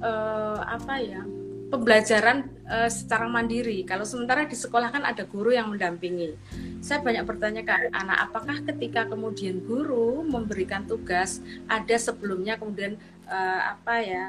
uh, 0.01 0.65
apa 0.65 0.95
ya 1.01 1.23
pembelajaran 1.67 2.47
uh, 2.71 2.87
secara 2.87 3.27
mandiri. 3.27 3.83
Kalau 3.83 4.07
sementara 4.07 4.47
di 4.47 4.55
sekolah 4.55 4.95
kan 4.95 5.03
ada 5.03 5.27
guru 5.27 5.51
yang 5.51 5.75
mendampingi. 5.75 6.39
Saya 6.79 7.03
banyak 7.03 7.27
bertanya 7.27 7.67
ke 7.67 7.91
anak, 7.91 8.31
apakah 8.31 8.63
ketika 8.63 9.11
kemudian 9.11 9.59
guru 9.67 10.23
memberikan 10.23 10.87
tugas 10.87 11.43
ada 11.67 11.99
sebelumnya 11.99 12.55
kemudian 12.55 12.95
uh, 13.27 13.75
apa 13.75 13.95
ya 13.99 14.25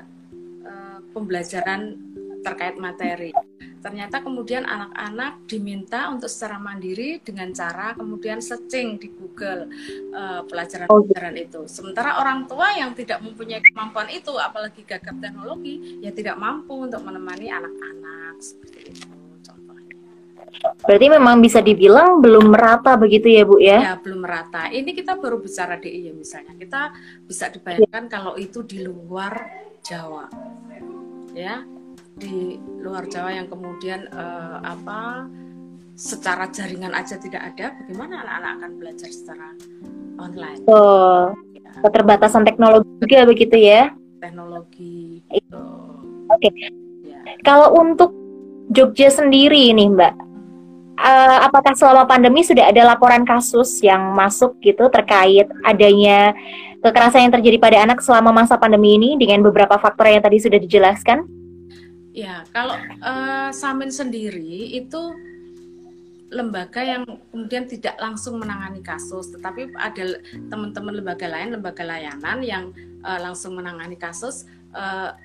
uh, 0.67 0.99
pembelajaran 1.15 1.95
terkait 2.43 2.75
materi. 2.79 3.31
Ternyata 3.77 4.19
kemudian 4.19 4.65
anak-anak 4.65 5.47
diminta 5.47 6.09
untuk 6.11 6.27
secara 6.27 6.57
mandiri 6.59 7.19
dengan 7.21 7.53
cara 7.53 7.93
kemudian 7.93 8.43
searching 8.43 8.99
di 8.99 9.07
Google 9.11 9.69
uh, 10.11 10.43
pelajaran-pelajaran 10.47 11.35
oh. 11.37 11.45
itu. 11.45 11.61
Sementara 11.71 12.19
orang 12.19 12.49
tua 12.49 12.73
yang 12.75 12.91
tidak 12.97 13.21
mempunyai 13.23 13.61
kemampuan 13.63 14.09
itu, 14.11 14.33
apalagi 14.35 14.83
gagap 14.83 15.15
teknologi, 15.21 15.99
ya 16.03 16.11
tidak 16.11 16.35
mampu 16.35 16.87
untuk 16.87 17.03
menemani 17.05 17.47
anak-anak 17.47 18.35
seperti 18.41 18.79
itu. 18.91 19.07
Berarti 20.57 21.07
memang 21.11 21.37
bisa 21.43 21.59
dibilang 21.59 22.23
belum 22.23 22.49
merata 22.49 22.95
begitu 22.97 23.29
ya 23.29 23.43
Bu 23.43 23.59
ya? 23.61 23.93
Ya 23.93 23.95
belum 23.99 24.23
merata. 24.25 24.71
Ini 24.71 24.89
kita 24.95 25.19
baru 25.19 25.37
bicara 25.37 25.77
DI 25.77 26.09
ya 26.09 26.13
misalnya. 26.15 26.53
Kita 26.55 26.81
bisa 27.27 27.51
dibayangkan 27.51 28.03
ya. 28.07 28.09
kalau 28.09 28.33
itu 28.39 28.63
di 28.63 28.81
luar 28.81 29.66
Jawa, 29.87 30.27
ya 31.31 31.63
di 32.19 32.59
luar 32.83 33.07
Jawa 33.07 33.31
yang 33.31 33.47
kemudian 33.47 34.11
uh, 34.11 34.59
apa 34.59 35.31
secara 35.95 36.51
jaringan 36.51 36.91
aja 36.91 37.15
tidak 37.15 37.55
ada, 37.55 37.71
bagaimana 37.79 38.19
anak-anak 38.21 38.51
akan 38.59 38.71
belajar 38.83 39.09
secara 39.09 39.47
online? 40.19 40.61
Oh, 40.67 41.31
ya. 41.55 41.71
keterbatasan 41.87 42.43
teknologi 42.43 42.89
juga 42.99 43.23
begitu 43.23 43.55
ya? 43.55 43.95
Teknologi. 44.19 45.23
Gitu. 45.31 45.63
Oke. 46.35 46.51
Okay. 46.51 46.51
Ya. 47.07 47.19
Kalau 47.47 47.73
untuk 47.79 48.11
Jogja 48.75 49.07
sendiri 49.07 49.71
ini 49.71 49.87
Mbak, 49.87 50.13
uh, 50.99 51.37
apakah 51.47 51.73
selama 51.77 52.03
pandemi 52.09 52.43
sudah 52.43 52.67
ada 52.69 52.83
laporan 52.83 53.23
kasus 53.23 53.79
yang 53.79 54.11
masuk 54.17 54.59
gitu 54.59 54.89
terkait 54.91 55.47
adanya 55.63 56.35
kekerasan 56.81 57.27
yang 57.27 57.33
terjadi 57.33 57.57
pada 57.57 57.77
anak 57.83 57.99
selama 58.01 58.33
masa 58.33 58.55
pandemi 58.57 58.95
ini 58.95 59.17
dengan 59.17 59.41
beberapa 59.41 59.77
faktor 59.77 60.07
yang 60.09 60.21
tadi 60.21 60.37
sudah 60.41 60.59
dijelaskan? 60.61 61.25
Ya, 62.17 62.41
kalau 62.49 62.73
uh, 63.05 63.53
Samin 63.53 63.93
sendiri 63.93 64.73
itu 64.73 65.13
lembaga 66.27 66.83
yang 66.83 67.07
kemudian 67.31 67.69
tidak 67.69 67.95
langsung 68.01 68.41
menangani 68.41 68.83
kasus, 68.83 69.31
tetapi 69.31 69.71
ada 69.79 70.19
teman-teman 70.51 70.99
lembaga 70.99 71.29
lain, 71.29 71.55
lembaga 71.55 71.85
layanan 71.87 72.43
yang 72.43 72.73
uh, 73.05 73.19
langsung 73.21 73.55
menangani 73.55 73.95
kasus 73.95 74.43
uh, 74.75 75.15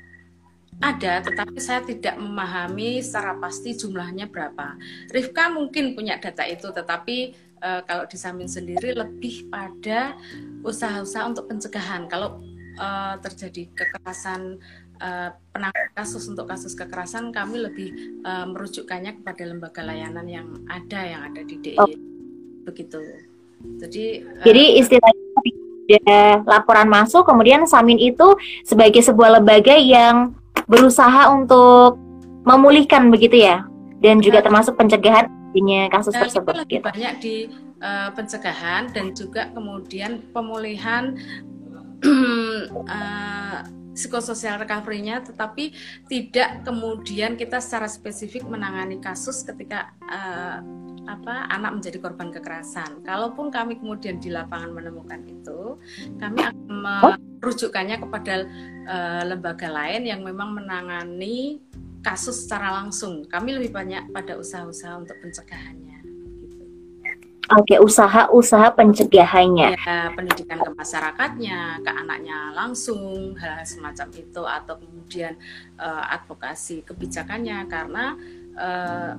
ada, 0.82 1.22
tetapi 1.22 1.58
saya 1.58 1.82
tidak 1.84 2.16
memahami 2.18 3.02
secara 3.02 3.36
pasti 3.38 3.74
jumlahnya 3.76 4.30
berapa. 4.30 4.78
Rifka 5.10 5.50
mungkin 5.52 5.94
punya 5.94 6.16
data 6.18 6.46
itu, 6.48 6.70
tetapi 6.70 7.34
uh, 7.62 7.80
kalau 7.86 8.04
di 8.10 8.18
Samin 8.18 8.50
sendiri 8.50 8.92
lebih 8.92 9.48
pada 9.48 10.18
usaha-usaha 10.66 11.30
untuk 11.30 11.46
pencegahan. 11.48 12.10
Kalau 12.10 12.42
uh, 12.76 13.14
terjadi 13.22 13.70
kekerasan 13.72 14.58
uh, 15.02 15.30
penanganan 15.54 15.92
kasus 15.94 16.24
untuk 16.30 16.46
kasus 16.50 16.72
kekerasan 16.78 17.34
kami 17.34 17.62
lebih 17.62 17.88
uh, 18.26 18.46
merujukkannya 18.50 19.22
kepada 19.22 19.42
lembaga 19.48 19.82
layanan 19.82 20.26
yang 20.30 20.48
ada 20.70 21.00
yang 21.02 21.22
ada 21.26 21.42
di 21.42 21.58
DI 21.58 21.78
oh. 21.78 21.90
begitu 22.64 23.00
jadi 23.82 24.06
uh, 24.24 24.44
jadi 24.46 24.62
istilahnya 24.78 25.20
ada 25.92 26.40
laporan 26.46 26.88
masuk 26.88 27.26
kemudian 27.26 27.68
Samin 27.68 28.00
itu 28.00 28.38
sebagai 28.64 29.02
sebuah 29.04 29.42
lembaga 29.42 29.76
yang 29.76 30.32
berusaha 30.64 31.28
untuk 31.34 32.00
memulihkan 32.48 33.12
begitu 33.12 33.44
ya 33.44 33.66
dan 34.00 34.22
juga 34.24 34.40
termasuk 34.40 34.78
pencegahan 34.78 35.28
kasus 35.92 36.14
nah, 36.16 36.22
tersebut 36.26 36.54
lebih 36.64 36.80
gitu. 36.80 36.86
banyak 36.88 37.14
di 37.20 37.36
uh, 37.84 38.10
pencegahan 38.16 38.88
dan 38.90 39.12
juga 39.12 39.52
kemudian 39.52 40.24
pemulihan 40.32 41.16
uh, 42.04 43.60
psikososial 43.92 44.56
recovery-nya 44.56 45.20
tetapi 45.20 45.76
tidak 46.08 46.64
kemudian 46.64 47.36
kita 47.36 47.60
secara 47.60 47.84
spesifik 47.84 48.48
menangani 48.48 48.96
kasus 48.96 49.44
ketika 49.44 49.92
uh, 50.08 50.64
apa 51.06 51.50
anak 51.50 51.82
menjadi 51.82 51.98
korban 51.98 52.30
kekerasan. 52.30 53.02
Kalaupun 53.02 53.50
kami 53.50 53.78
kemudian 53.78 54.22
di 54.22 54.30
lapangan 54.30 54.70
menemukan 54.70 55.20
itu, 55.26 55.78
kami 56.22 56.38
akan 56.46 56.66
merujukkannya 57.42 57.96
kepada 57.98 58.46
uh, 58.86 59.22
lembaga 59.26 59.66
lain 59.66 60.06
yang 60.06 60.22
memang 60.22 60.54
menangani 60.54 61.58
kasus 62.02 62.44
secara 62.44 62.82
langsung. 62.82 63.24
Kami 63.30 63.56
lebih 63.56 63.70
banyak 63.72 64.10
pada 64.10 64.36
usaha-usaha 64.36 64.98
untuk 64.98 65.16
pencegahannya. 65.22 66.02
Oke, 67.52 67.76
usaha-usaha 67.76 68.72
pencegahannya. 68.74 69.76
Ya, 69.76 70.08
pendidikan 70.14 70.62
ke 70.62 70.70
masyarakatnya, 70.72 71.84
ke 71.84 71.90
anaknya 71.90 72.54
langsung, 72.54 73.34
hal 73.36 73.60
semacam 73.66 74.08
itu, 74.14 74.42
atau 74.46 74.74
kemudian 74.78 75.34
uh, 75.76 76.06
advokasi 76.16 76.80
kebijakannya, 76.86 77.66
karena 77.66 78.16
uh, 78.56 79.12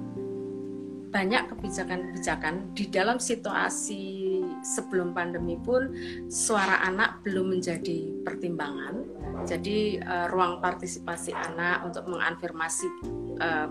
banyak 1.14 1.46
kebijakan-kebijakan 1.46 2.74
di 2.74 2.90
dalam 2.90 3.22
situasi 3.22 4.42
sebelum 4.64 5.12
pandemi 5.12 5.60
pun 5.60 5.92
suara 6.32 6.82
anak 6.88 7.22
belum 7.28 7.54
menjadi 7.54 8.24
pertimbangan. 8.24 9.04
Jadi 9.44 10.00
uh, 10.00 10.32
ruang 10.32 10.64
partisipasi 10.64 11.36
anak 11.36 11.84
untuk 11.84 12.08
mengafirmasi 12.08 12.88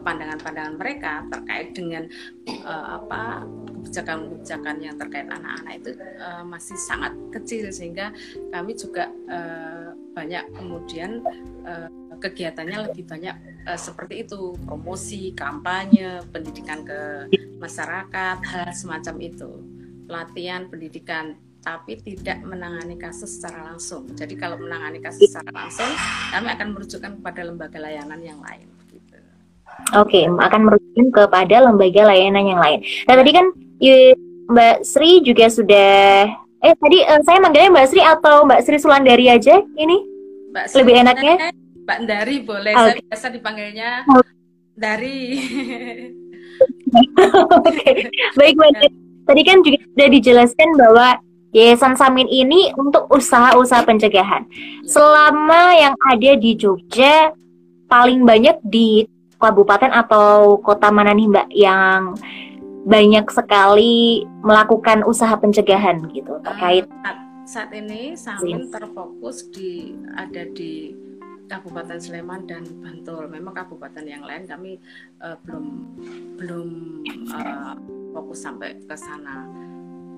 pandangan-pandangan 0.02 0.74
mereka 0.76 1.22
terkait 1.32 1.72
dengan 1.72 2.04
uh, 2.66 3.00
apa 3.00 3.46
kebijakan-kebijakan 3.80 4.76
yang 4.82 4.98
terkait 4.98 5.30
anak-anak 5.30 5.74
itu 5.80 5.90
uh, 6.20 6.44
masih 6.44 6.76
sangat 6.76 7.14
kecil. 7.32 7.72
Sehingga 7.72 8.12
kami 8.52 8.76
juga 8.76 9.08
uh, 9.32 9.96
banyak 10.12 10.44
kemudian 10.52 11.24
kegiatannya 12.20 12.92
lebih 12.92 13.08
banyak 13.08 13.32
seperti 13.80 14.28
itu. 14.28 14.52
Promosi 14.68 15.32
kampanye 15.32 16.20
pendidikan 16.28 16.84
ke 16.84 17.32
masyarakat 17.56 18.38
hal 18.44 18.68
semacam 18.76 19.16
itu 19.24 19.71
pelatihan 20.12 20.68
pendidikan 20.68 21.40
tapi 21.64 21.96
tidak 22.04 22.42
menangani 22.44 23.00
kasus 23.00 23.40
secara 23.40 23.72
langsung. 23.72 24.04
Jadi 24.12 24.36
kalau 24.36 24.60
menangani 24.60 25.00
kasus 25.00 25.30
secara 25.30 25.64
langsung, 25.64 25.88
kami 26.34 26.52
akan 26.52 26.68
merujukkan 26.74 27.12
kepada 27.22 27.40
lembaga 27.46 27.78
layanan 27.80 28.20
yang 28.20 28.42
lain. 28.44 28.66
Gitu. 28.90 29.16
Oke, 29.96 30.28
akan 30.28 30.60
merujukkan 30.68 31.06
kepada 31.16 31.56
lembaga 31.64 32.02
layanan 32.12 32.44
yang 32.44 32.60
lain. 32.60 32.84
Nah 33.08 33.14
tadi 33.14 33.30
kan 33.32 33.46
Mbak 34.52 34.76
Sri 34.84 35.24
juga 35.24 35.48
sudah 35.48 36.28
eh 36.62 36.74
tadi 36.78 36.98
uh, 37.08 37.22
saya 37.24 37.38
manggilnya 37.40 37.72
Mbak 37.72 37.86
Sri 37.88 38.02
atau 38.04 38.44
Mbak 38.44 38.60
Sri 38.66 38.76
Sulandari 38.82 39.26
aja 39.30 39.62
ini? 39.78 40.02
Mbak 40.52 40.66
Sri 40.66 40.78
lebih 40.82 40.94
enaknya? 40.98 41.34
Mbak 41.88 41.98
Dari 42.04 42.36
boleh. 42.42 42.74
Okay. 42.74 42.84
Saya 42.84 43.02
biasa 43.06 43.26
dipanggilnya 43.32 43.90
Dari. 44.74 45.18
Oke, 47.64 47.70
okay. 47.70 47.94
baik 48.34 48.54
Mbak. 48.58 49.11
Tadi 49.32 49.48
kan 49.48 49.64
juga 49.64 49.80
sudah 49.80 50.08
dijelaskan 50.12 50.68
bahwa 50.76 51.08
Yayasan 51.56 51.96
Samin 51.96 52.28
ini 52.28 52.68
untuk 52.76 53.08
usaha-usaha 53.08 53.80
pencegahan. 53.88 54.44
Selama 54.84 55.72
yang 55.72 55.96
ada 56.04 56.36
di 56.36 56.52
Jogja, 56.52 57.32
paling 57.88 58.28
banyak 58.28 58.60
di 58.60 59.08
kabupaten 59.40 59.88
atau 59.88 60.60
kota 60.60 60.92
mana 60.92 61.16
nih 61.16 61.32
Mbak 61.32 61.48
yang 61.56 62.00
banyak 62.84 63.24
sekali 63.32 64.28
melakukan 64.44 65.00
usaha 65.08 65.32
pencegahan 65.40 66.02
gitu 66.12 66.42
terkait 66.44 66.84
saat, 66.90 67.18
saat 67.48 67.70
ini 67.72 68.12
Samin 68.12 68.68
terfokus 68.68 69.48
di 69.48 69.96
ada 70.12 70.44
di 70.50 70.92
Kabupaten 71.52 72.00
Sleman 72.00 72.48
dan 72.48 72.64
Bantul. 72.80 73.28
Memang 73.28 73.52
kabupaten 73.52 74.00
yang 74.08 74.24
lain 74.24 74.48
kami 74.48 74.80
uh, 75.20 75.36
belum 75.44 75.64
belum 76.40 76.68
uh, 77.28 77.76
fokus 78.16 78.40
sampai 78.40 78.80
ke 78.80 78.96
sana. 78.96 79.44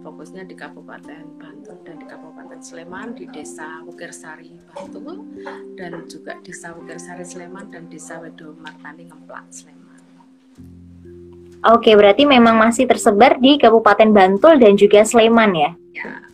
Fokusnya 0.04 0.44
di 0.44 0.52
Kabupaten 0.52 1.24
Bantul 1.40 1.80
dan 1.82 1.96
di 1.96 2.06
Kabupaten 2.06 2.60
Sleman 2.60 3.16
di 3.16 3.24
Desa 3.32 3.80
Wukirsari 3.88 4.52
Bantul 4.76 5.24
dan 5.80 6.04
juga 6.06 6.36
Desa 6.44 6.76
Wukirsari 6.76 7.24
Sleman 7.24 7.72
dan 7.72 7.88
Desa 7.88 8.20
Wedo 8.20 8.52
Martani 8.60 9.08
Ngemplak 9.08 9.48
Sleman. 9.48 9.82
Oke, 11.64 11.96
berarti 11.96 12.28
memang 12.28 12.60
masih 12.60 12.84
tersebar 12.84 13.40
di 13.40 13.56
Kabupaten 13.56 14.12
Bantul 14.12 14.60
dan 14.60 14.76
juga 14.76 15.00
Sleman 15.00 15.56
ya? 15.56 15.70
Ya, 15.96 16.04
ya. 16.04 16.33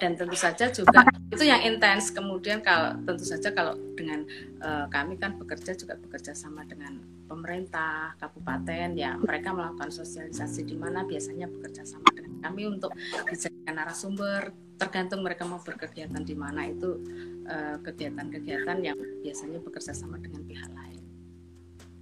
Dan 0.00 0.16
tentu 0.16 0.32
saja 0.32 0.72
juga 0.72 1.04
itu 1.28 1.44
yang 1.44 1.60
intens. 1.60 2.08
Kemudian 2.08 2.64
kalau 2.64 2.96
tentu 3.04 3.22
saja 3.28 3.52
kalau 3.52 3.76
dengan 3.92 4.24
uh, 4.64 4.88
kami 4.88 5.20
kan 5.20 5.36
bekerja 5.36 5.76
juga 5.76 6.00
bekerja 6.00 6.32
sama 6.32 6.64
dengan 6.64 6.96
pemerintah 7.30 8.18
kabupaten 8.18 8.98
ya 8.98 9.14
mereka 9.14 9.54
melakukan 9.54 9.94
sosialisasi 9.94 10.66
di 10.66 10.74
mana 10.74 11.06
biasanya 11.06 11.46
bekerja 11.46 11.86
sama 11.86 12.10
dengan 12.10 12.42
kami 12.42 12.66
untuk 12.66 12.90
dijadikan 13.30 13.78
narasumber 13.78 14.50
tergantung 14.80 15.22
mereka 15.22 15.46
mau 15.46 15.62
berkegiatan 15.62 16.24
di 16.24 16.34
mana 16.34 16.66
itu 16.66 16.98
eh, 17.46 17.76
kegiatan-kegiatan 17.84 18.76
uh, 18.80 18.82
yang 18.82 18.98
biasanya 19.22 19.62
bekerja 19.62 19.92
sama 19.94 20.18
dengan 20.18 20.42
pihak 20.42 20.72
lain 20.74 21.04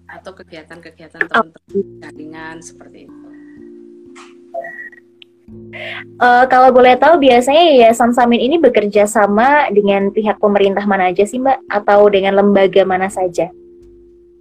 atau 0.09 0.33
kegiatan-kegiatan 0.33 1.29
tertentu 1.29 1.85
jaringan 2.01 2.65
seperti 2.65 3.05
itu. 3.05 3.28
Uh, 6.19 6.45
kalau 6.51 6.69
boleh 6.75 6.99
tahu 7.01 7.17
biasanya 7.23 7.73
Yayasan 7.73 8.13
Samin 8.13 8.41
ini 8.43 8.61
bekerja 8.61 9.09
sama 9.09 9.71
dengan 9.73 10.13
pihak 10.13 10.37
pemerintah 10.43 10.85
mana 10.85 11.09
aja 11.09 11.25
sih 11.25 11.41
Mbak 11.41 11.69
atau 11.73 12.09
dengan 12.13 12.37
lembaga 12.37 12.83
mana 12.85 13.09
saja? 13.09 13.49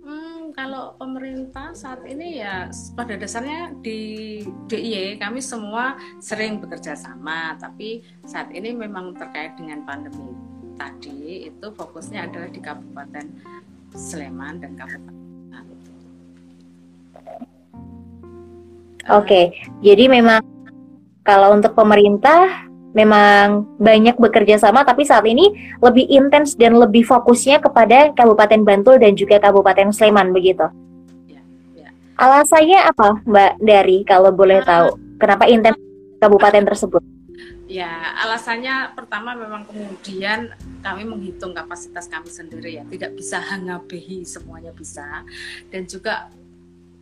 Hmm, 0.03 0.51
kalau 0.51 0.97
pemerintah 0.99 1.71
saat 1.71 2.03
ini 2.03 2.43
ya 2.43 2.67
pada 2.97 3.15
dasarnya 3.15 3.71
di 3.79 4.41
DIY 4.67 5.21
kami 5.21 5.39
semua 5.39 5.95
sering 6.19 6.59
bekerja 6.59 6.97
sama 6.97 7.55
tapi 7.55 8.03
saat 8.27 8.51
ini 8.51 8.75
memang 8.75 9.15
terkait 9.15 9.55
dengan 9.55 9.87
pandemi 9.87 10.33
tadi 10.75 11.47
itu 11.47 11.67
fokusnya 11.71 12.27
adalah 12.27 12.49
di 12.51 12.59
Kabupaten 12.59 13.25
Sleman 13.95 14.59
dan 14.59 14.75
Kabupaten 14.75 15.15
Oke, 19.07 19.23
okay. 19.23 19.45
jadi 19.79 20.11
memang 20.11 20.43
kalau 21.27 21.51
untuk 21.51 21.75
pemerintah 21.75 22.71
memang 22.95 23.67
banyak 23.75 24.15
bekerja 24.15 24.55
sama, 24.55 24.87
tapi 24.87 25.03
saat 25.03 25.27
ini 25.27 25.51
lebih 25.83 26.07
intens 26.07 26.55
dan 26.55 26.79
lebih 26.79 27.03
fokusnya 27.03 27.59
kepada 27.59 28.15
Kabupaten 28.15 28.63
Bantul 28.63 28.95
dan 29.03 29.13
juga 29.19 29.43
Kabupaten 29.43 29.91
Sleman 29.91 30.31
begitu. 30.31 30.63
Ya, 31.27 31.43
ya. 31.75 31.89
Alasannya 32.15 32.79
apa, 32.87 33.19
Mbak 33.27 33.53
Dari, 33.59 33.97
kalau 34.07 34.31
boleh 34.31 34.63
tahu, 34.63 34.95
kenapa 35.19 35.51
intens 35.51 35.75
kabupaten 36.23 36.63
tersebut? 36.63 37.03
Ya, 37.67 38.15
alasannya 38.23 38.95
pertama 38.95 39.35
memang 39.35 39.67
kemudian 39.67 40.55
kami 40.79 41.03
menghitung 41.03 41.51
kapasitas 41.51 42.07
kami 42.07 42.31
sendiri 42.31 42.79
ya, 42.79 42.83
tidak 42.87 43.19
bisa 43.19 43.43
hangabehi 43.51 44.23
semuanya 44.23 44.71
bisa, 44.71 45.27
dan 45.67 45.83
juga 45.83 46.31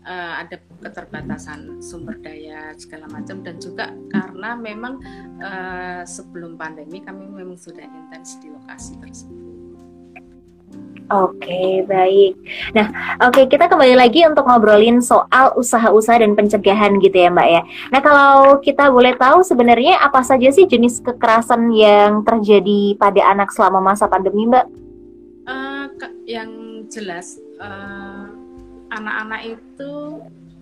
uh, 0.05 0.45
ada 0.45 0.61
keterbatasan 0.79 1.81
sumber 1.81 2.15
daya 2.21 2.71
segala 2.77 3.09
macam 3.09 3.41
dan 3.41 3.57
juga 3.57 3.91
karena 4.13 4.53
memang 4.55 5.01
uh, 5.41 6.01
sebelum 6.05 6.55
pandemi 6.55 7.01
kami 7.01 7.25
memang 7.27 7.57
sudah 7.57 7.83
intens 7.83 8.37
di 8.39 8.53
lokasi 8.53 8.95
tersebut. 9.01 9.45
Oke, 11.05 11.45
okay, 11.45 11.85
baik. 11.85 12.33
Nah, 12.73 12.89
oke 13.21 13.37
okay, 13.37 13.45
kita 13.45 13.69
kembali 13.69 13.93
lagi 13.93 14.25
untuk 14.25 14.41
ngobrolin 14.49 15.05
soal 15.05 15.53
usaha-usaha 15.53 16.17
dan 16.17 16.33
pencegahan 16.33 16.97
gitu 16.97 17.13
ya, 17.13 17.29
Mbak 17.29 17.45
ya. 17.45 17.61
Nah, 17.93 18.01
kalau 18.01 18.57
kita 18.57 18.89
boleh 18.89 19.13
tahu 19.13 19.45
sebenarnya 19.45 20.01
apa 20.01 20.25
saja 20.25 20.49
sih 20.49 20.65
jenis 20.65 21.05
kekerasan 21.05 21.69
yang 21.77 22.25
terjadi 22.25 22.97
pada 22.97 23.21
anak 23.21 23.53
selama 23.53 23.93
masa 23.93 24.09
pandemi, 24.09 24.49
Mbak? 24.49 24.65
Uh, 25.45 25.85
yang 26.25 26.49
jelas 26.89 27.37
uh, 27.61 28.14
anak-anak 28.95 29.41
itu 29.59 29.93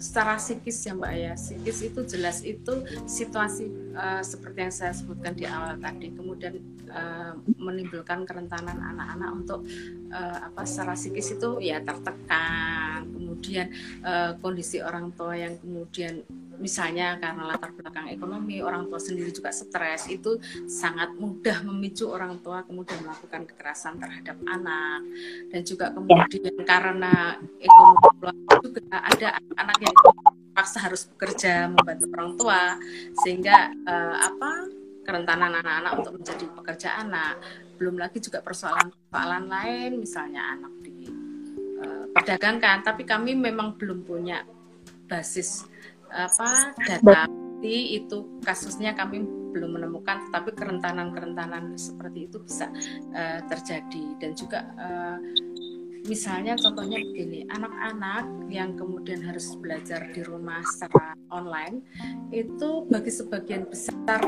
secara 0.04 0.36
psikis 0.36 0.84
ya 0.84 0.94
mbak 0.98 1.14
ya. 1.16 1.34
Psikis 1.40 1.80
itu 1.88 2.00
jelas 2.04 2.44
itu 2.44 2.74
situasi 3.08 3.72
uh, 3.96 4.20
seperti 4.20 4.58
yang 4.68 4.74
saya 4.74 4.92
sebutkan 4.92 5.32
di 5.32 5.48
awal 5.48 5.80
tadi. 5.80 6.12
Kemudian 6.12 6.60
uh, 6.92 7.40
menimbulkan 7.56 8.28
kerentanan 8.28 8.84
anak-anak 8.84 9.30
untuk 9.32 9.64
uh, 10.12 10.52
apa 10.52 10.62
secara 10.68 11.00
psikis 11.00 11.40
itu 11.40 11.50
ya 11.64 11.80
tertekan. 11.80 13.08
Kemudian 13.08 13.72
uh, 14.04 14.36
kondisi 14.44 14.84
orang 14.84 15.16
tua 15.16 15.40
yang 15.40 15.56
kemudian 15.64 16.20
misalnya 16.58 17.18
karena 17.18 17.50
latar 17.50 17.74
belakang 17.74 18.10
ekonomi 18.14 18.62
orang 18.62 18.86
tua 18.90 19.02
sendiri 19.02 19.34
juga 19.34 19.50
stres 19.50 20.10
itu 20.10 20.38
sangat 20.70 21.14
mudah 21.18 21.66
memicu 21.66 22.10
orang 22.10 22.40
tua 22.42 22.62
kemudian 22.64 23.02
melakukan 23.02 23.48
kekerasan 23.50 23.98
terhadap 23.98 24.38
anak. 24.46 25.02
Dan 25.50 25.62
juga 25.66 25.90
kemudian 25.94 26.56
karena 26.66 27.38
ekonomi 27.58 28.02
juga 28.62 28.82
ada 28.92 29.30
anak 29.58 29.78
yang 29.82 29.96
paksa 30.54 30.86
harus 30.86 31.10
bekerja 31.10 31.72
membantu 31.72 32.06
orang 32.14 32.32
tua 32.38 32.62
sehingga 33.26 33.74
uh, 33.90 34.18
apa 34.22 34.52
kerentanan 35.04 35.60
anak-anak 35.60 35.94
untuk 36.00 36.14
menjadi 36.22 36.46
pekerja 36.54 36.90
anak. 37.02 37.42
Belum 37.76 37.98
lagi 37.98 38.22
juga 38.22 38.40
persoalan-persoalan 38.40 39.46
lain 39.50 39.92
misalnya 40.00 40.56
anak 40.56 40.74
di 40.86 41.10
perdagangkan. 42.14 42.86
Tapi 42.86 43.04
kami 43.04 43.36
memang 43.36 43.76
belum 43.76 44.06
punya 44.06 44.46
basis 45.10 45.68
apa 46.14 46.78
data 46.78 47.26
itu 47.74 48.38
kasusnya 48.44 48.92
kami 48.92 49.24
belum 49.54 49.80
menemukan 49.80 50.30
tetapi 50.30 50.52
kerentanan-kerentanan 50.58 51.78
seperti 51.80 52.28
itu 52.28 52.38
bisa 52.42 52.70
uh, 53.14 53.40
terjadi. 53.48 54.06
Dan 54.20 54.32
juga 54.36 54.68
uh, 54.76 55.18
misalnya 56.04 56.60
contohnya 56.60 57.00
begini 57.00 57.48
anak-anak 57.48 58.26
yang 58.52 58.76
kemudian 58.76 59.24
harus 59.24 59.56
belajar 59.56 60.12
di 60.12 60.20
rumah 60.26 60.60
secara 60.68 61.16
online 61.32 61.80
itu 62.36 62.84
bagi 62.92 63.12
sebagian 63.14 63.64
besar 63.72 64.20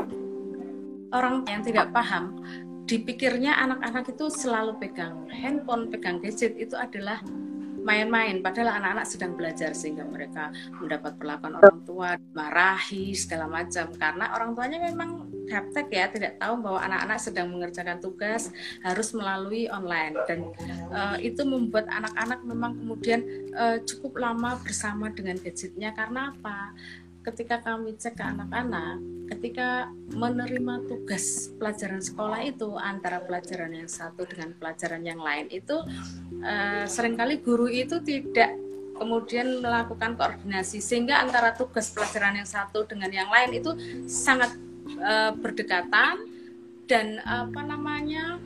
orang 1.12 1.44
yang 1.44 1.60
tidak 1.60 1.92
paham 1.92 2.40
dipikirnya 2.88 3.60
anak-anak 3.60 4.08
itu 4.08 4.30
selalu 4.30 4.78
pegang 4.80 5.28
handphone 5.28 5.92
pegang 5.92 6.22
gadget 6.22 6.56
itu 6.56 6.72
adalah 6.78 7.20
main-main. 7.86 8.42
Padahal 8.42 8.82
anak-anak 8.82 9.06
sedang 9.06 9.38
belajar 9.38 9.70
sehingga 9.70 10.02
mereka 10.02 10.50
mendapat 10.82 11.14
perlakuan 11.14 11.54
orang 11.62 11.78
tua 11.86 12.18
marahi 12.34 13.14
segala 13.14 13.46
macam. 13.46 13.94
Karena 13.94 14.34
orang 14.34 14.58
tuanya 14.58 14.82
memang 14.82 15.30
gaptek 15.46 15.86
ya 15.94 16.10
tidak 16.10 16.42
tahu 16.42 16.58
bahwa 16.58 16.82
anak-anak 16.82 17.18
sedang 17.22 17.54
mengerjakan 17.54 18.02
tugas 18.02 18.50
harus 18.82 19.14
melalui 19.14 19.70
online. 19.70 20.18
Dan 20.26 20.50
uh, 20.90 21.14
itu 21.22 21.46
membuat 21.46 21.86
anak-anak 21.86 22.42
memang 22.42 22.74
kemudian 22.74 23.22
uh, 23.54 23.78
cukup 23.86 24.18
lama 24.18 24.58
bersama 24.58 25.06
dengan 25.14 25.38
gadgetnya. 25.38 25.94
Karena 25.94 26.34
apa? 26.34 26.74
Ketika 27.22 27.58
kami 27.58 27.98
cek 27.98 28.14
ke 28.14 28.22
anak-anak, 28.22 29.02
ketika 29.34 29.90
menerima 30.14 30.86
tugas 30.86 31.50
pelajaran 31.58 31.98
sekolah 31.98 32.38
itu 32.46 32.78
antara 32.78 33.18
pelajaran 33.18 33.74
yang 33.74 33.90
satu 33.90 34.22
dengan 34.22 34.54
pelajaran 34.54 35.02
yang 35.02 35.18
lain 35.18 35.50
itu 35.50 35.74
uh, 36.42 36.84
sering 36.88 37.14
kali 37.14 37.40
guru 37.40 37.68
itu 37.70 38.00
tidak 38.02 38.56
kemudian 38.96 39.60
melakukan 39.60 40.16
koordinasi 40.16 40.80
sehingga 40.80 41.20
antara 41.20 41.52
tugas 41.52 41.92
pelajaran 41.92 42.40
yang 42.40 42.48
satu 42.48 42.88
dengan 42.88 43.12
yang 43.12 43.28
lain 43.28 43.60
itu 43.60 43.70
sangat 44.08 44.56
uh, 45.00 45.36
berdekatan 45.36 46.24
dan 46.88 47.20
apa 47.26 47.60
namanya 47.66 48.40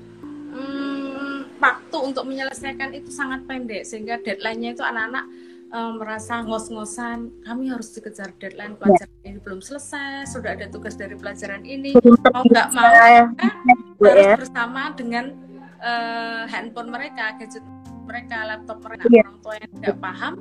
um, 0.53 1.47
waktu 1.61 1.97
untuk 2.03 2.25
menyelesaikan 2.27 2.91
itu 2.97 3.13
sangat 3.13 3.47
pendek 3.47 3.87
sehingga 3.87 4.19
deadline-nya 4.19 4.75
itu 4.75 4.83
anak-anak 4.83 5.25
um, 5.71 6.01
merasa 6.01 6.43
ngos-ngosan 6.43 7.31
kami 7.45 7.71
harus 7.71 7.93
dikejar 7.95 8.35
deadline 8.41 8.75
pelajaran 8.75 9.13
ya. 9.23 9.29
ini 9.31 9.39
belum 9.45 9.61
selesai 9.63 10.27
sudah 10.33 10.59
ada 10.59 10.67
tugas 10.73 10.97
dari 10.99 11.15
pelajaran 11.15 11.63
ini 11.63 11.95
mau 11.95 12.43
nggak 12.43 12.69
mau 12.75 12.91
ya. 12.91 13.25
harus 14.03 14.49
bersama 14.49 14.91
dengan 14.97 15.37
uh, 15.79 16.45
handphone 16.49 16.91
mereka 16.91 17.37
gadget 17.39 17.63
mereka 18.11 18.37
laptop 18.43 18.79
mereka 18.83 19.05
ya. 19.07 19.23
orang 19.23 19.39
tua 19.39 19.55
yang 19.55 19.73
tidak 19.79 19.97
paham 20.03 20.35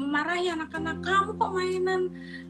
memarahi 0.00 0.46
anak-anak 0.48 0.98
kamu 1.04 1.30
kok 1.36 1.50
mainan 1.52 2.02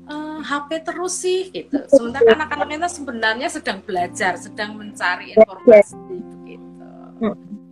uh, 0.07 0.39
eh, 0.39 0.39
HP 0.47 0.71
terus 0.87 1.15
sih 1.19 1.51
gitu. 1.51 1.83
Sementara 1.91 2.39
anak-anak 2.39 2.79
itu 2.79 3.03
sebenarnya 3.03 3.49
sedang 3.51 3.83
belajar 3.83 4.39
sedang 4.39 4.79
mencari 4.79 5.35
informasi 5.35 5.99
begitu. 6.47 6.87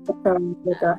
Betul 0.03 0.59
betul. 0.67 0.97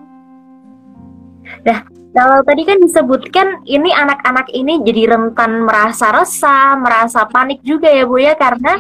Nah, 1.65 1.79
kalau 2.13 2.39
tadi 2.45 2.61
kan 2.63 2.77
disebutkan 2.79 3.47
ini 3.67 3.89
anak-anak 3.91 4.47
ini 4.53 4.79
jadi 4.85 5.11
rentan 5.17 5.65
merasa 5.65 6.13
resah, 6.15 6.77
merasa 6.79 7.25
panik 7.27 7.59
juga 7.65 7.89
ya 7.89 8.05
Bu 8.07 8.21
ya 8.21 8.37
karena 8.37 8.79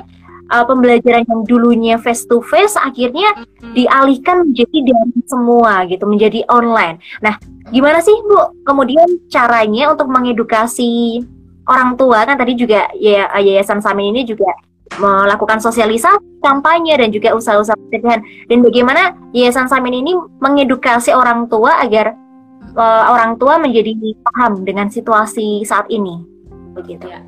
uh, 0.49 0.65
pembelajaran 0.65 1.23
yang 1.23 1.41
dulunya 1.45 1.95
face 2.01 2.25
to 2.25 2.41
face 2.43 2.75
akhirnya 2.75 3.45
dialihkan 3.73 4.49
menjadi 4.49 4.77
dari 4.91 5.21
semua 5.29 5.85
gitu, 5.87 6.03
menjadi 6.09 6.43
online. 6.49 6.99
Nah, 7.21 7.37
gimana 7.69 8.01
sih 8.01 8.13
Bu 8.25 8.65
kemudian 8.65 9.07
caranya 9.29 9.93
untuk 9.93 10.09
mengedukasi 10.09 11.23
orang 11.69 11.95
tua? 11.95 12.25
Kan 12.25 12.41
tadi 12.41 12.57
juga 12.57 12.89
ya 12.97 13.29
Yayasan 13.37 13.79
Samin 13.79 14.11
ini 14.17 14.25
juga 14.25 14.49
melakukan 14.97 15.61
sosialisasi, 15.61 16.41
kampanye 16.41 16.97
dan 16.97 17.13
juga 17.13 17.37
usaha-usaha 17.37 17.77
pencegahan. 17.77 18.21
Dan 18.49 18.65
bagaimana 18.65 19.13
Yayasan 19.31 19.69
Samin 19.69 20.01
ini 20.01 20.17
mengedukasi 20.41 21.13
orang 21.13 21.45
tua 21.45 21.77
agar 21.85 22.17
uh, 22.73 23.13
orang 23.13 23.37
tua 23.37 23.61
menjadi 23.61 23.93
paham 24.25 24.65
dengan 24.65 24.89
situasi 24.89 25.61
saat 25.61 25.85
ini? 25.93 26.25
Begitu. 26.73 27.05
Ya. 27.05 27.21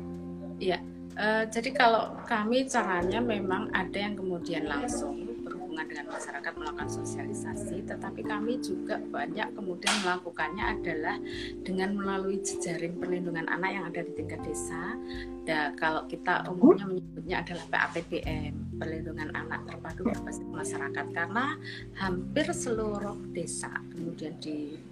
Ya 0.62 0.78
uh, 1.16 1.44
jadi 1.48 1.70
kalau 1.74 2.16
kami 2.28 2.68
caranya 2.68 3.18
memang 3.20 3.68
ada 3.72 3.98
yang 3.98 4.14
kemudian 4.14 4.68
langsung 4.68 5.32
berhubungan 5.42 5.88
dengan 5.88 6.06
masyarakat 6.14 6.52
melakukan 6.54 6.90
sosialisasi 6.90 7.84
tetapi 7.88 8.22
kami 8.24 8.60
juga 8.60 9.00
banyak 9.00 9.52
kemudian 9.56 9.94
melakukannya 10.04 10.64
adalah 10.78 11.16
dengan 11.64 11.96
melalui 11.96 12.38
jejaring 12.44 13.00
perlindungan 13.00 13.48
anak 13.48 13.70
yang 13.72 13.84
ada 13.88 14.00
di 14.04 14.12
tingkat 14.14 14.40
desa. 14.44 14.96
Dan 15.42 15.74
kalau 15.74 16.06
kita 16.06 16.46
umumnya 16.46 16.86
menyebutnya 16.86 17.42
adalah 17.42 17.64
PATBM 17.66 18.78
perlindungan 18.78 19.34
anak 19.34 19.66
terpadu 19.66 20.06
berbasis 20.06 20.46
masyarakat. 20.46 21.06
Karena 21.10 21.58
hampir 21.98 22.46
seluruh 22.54 23.18
desa 23.34 23.72
kemudian 23.90 24.38
di 24.38 24.91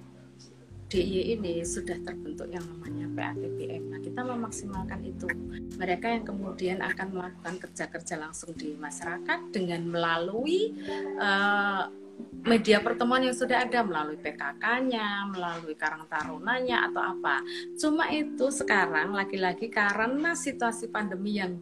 DIY 0.91 1.39
ini 1.39 1.63
sudah 1.63 1.95
terbentuk 2.03 2.51
yang 2.51 2.67
namanya 2.67 3.07
PATBM. 3.15 3.95
Nah, 3.95 4.01
kita 4.03 4.27
memaksimalkan 4.27 5.01
itu. 5.07 5.31
Mereka 5.79 6.07
yang 6.11 6.25
kemudian 6.27 6.79
akan 6.83 7.15
melakukan 7.15 7.63
kerja-kerja 7.63 8.19
langsung 8.19 8.51
di 8.59 8.75
masyarakat 8.75 9.55
dengan 9.55 9.87
melalui 9.87 10.75
uh, 11.23 11.87
media 12.43 12.83
pertemuan 12.83 13.23
yang 13.23 13.37
sudah 13.39 13.71
ada 13.71 13.87
melalui 13.87 14.19
PKK-nya, 14.19 15.31
melalui 15.31 15.79
Karang 15.79 16.11
Tarunanya 16.11 16.91
atau 16.91 17.01
apa. 17.01 17.39
Cuma 17.79 18.11
itu 18.11 18.51
sekarang 18.51 19.15
lagi-lagi 19.15 19.71
karena 19.71 20.35
situasi 20.35 20.91
pandemi 20.91 21.39
yang 21.39 21.55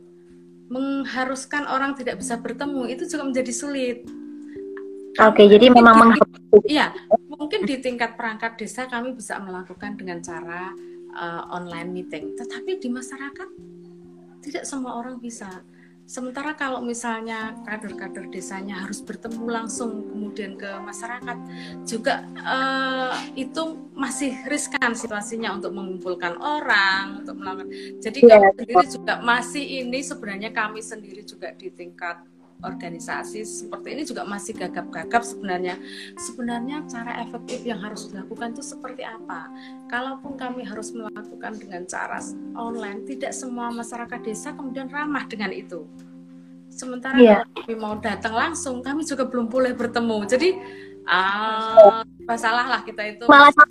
mengharuskan 0.68 1.64
orang 1.64 1.96
tidak 1.96 2.20
bisa 2.20 2.36
bertemu 2.40 2.88
itu 2.92 3.04
juga 3.08 3.28
menjadi 3.28 3.52
sulit. 3.52 4.08
Oke, 5.18 5.42
okay, 5.42 5.46
jadi 5.50 5.66
memang 5.74 6.14
Iya, 6.62 6.94
mungkin 7.26 7.66
di 7.66 7.82
tingkat 7.82 8.14
perangkat 8.14 8.54
desa 8.54 8.86
kami 8.86 9.18
bisa 9.18 9.34
melakukan 9.42 9.98
dengan 9.98 10.22
cara 10.22 10.70
uh, 11.10 11.42
online 11.50 11.90
meeting, 11.90 12.38
tetapi 12.38 12.78
di 12.78 12.86
masyarakat 12.86 13.48
tidak 14.46 14.62
semua 14.62 14.94
orang 14.94 15.18
bisa. 15.18 15.50
Sementara 16.08 16.56
kalau 16.56 16.80
misalnya 16.80 17.52
kader-kader 17.68 18.32
desanya 18.32 18.80
harus 18.80 19.04
bertemu 19.04 19.44
langsung 19.44 20.08
kemudian 20.08 20.56
ke 20.56 20.70
masyarakat 20.80 21.36
juga 21.84 22.24
uh, 22.40 23.12
itu 23.36 23.90
masih 23.92 24.32
riskan 24.48 24.96
situasinya 24.96 25.52
untuk 25.52 25.76
mengumpulkan 25.76 26.40
orang 26.40 27.26
untuk 27.26 27.36
melakukan. 27.36 27.68
Jadi 28.00 28.24
yeah. 28.24 28.40
kami 28.40 28.48
sendiri 28.56 28.86
juga 28.88 29.14
masih 29.20 29.64
ini 29.84 30.00
sebenarnya 30.00 30.50
kami 30.54 30.80
sendiri 30.80 31.26
juga 31.28 31.52
di 31.52 31.68
tingkat 31.74 32.24
organisasi 32.62 33.46
seperti 33.46 33.94
ini 33.94 34.02
juga 34.02 34.26
masih 34.26 34.54
gagap-gagap 34.58 35.22
sebenarnya. 35.22 35.78
Sebenarnya 36.18 36.82
cara 36.90 37.22
efektif 37.22 37.62
yang 37.62 37.78
harus 37.78 38.10
dilakukan 38.10 38.54
itu 38.54 38.62
seperti 38.66 39.06
apa? 39.06 39.46
Kalaupun 39.86 40.34
kami 40.34 40.66
harus 40.66 40.90
melakukan 40.90 41.54
dengan 41.58 41.86
cara 41.86 42.18
online, 42.58 43.06
tidak 43.06 43.30
semua 43.30 43.70
masyarakat 43.70 44.20
desa 44.22 44.54
kemudian 44.58 44.90
ramah 44.90 45.26
dengan 45.30 45.54
itu. 45.54 45.86
Sementara 46.68 47.18
yeah. 47.18 47.42
kalau 47.42 47.64
kami 47.64 47.74
mau 47.78 47.94
datang 47.98 48.34
langsung, 48.34 48.82
kami 48.82 49.06
juga 49.06 49.26
belum 49.26 49.46
boleh 49.50 49.74
bertemu. 49.74 50.18
Jadi 50.26 50.48
uh, 51.06 52.02
masalah 52.26 52.66
lah 52.66 52.80
kita 52.82 53.02
itu. 53.06 53.24
Malah 53.26 53.50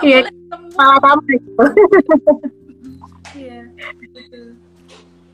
Iya, 0.00 0.24
malah 0.72 0.98
tambah. 1.04 1.36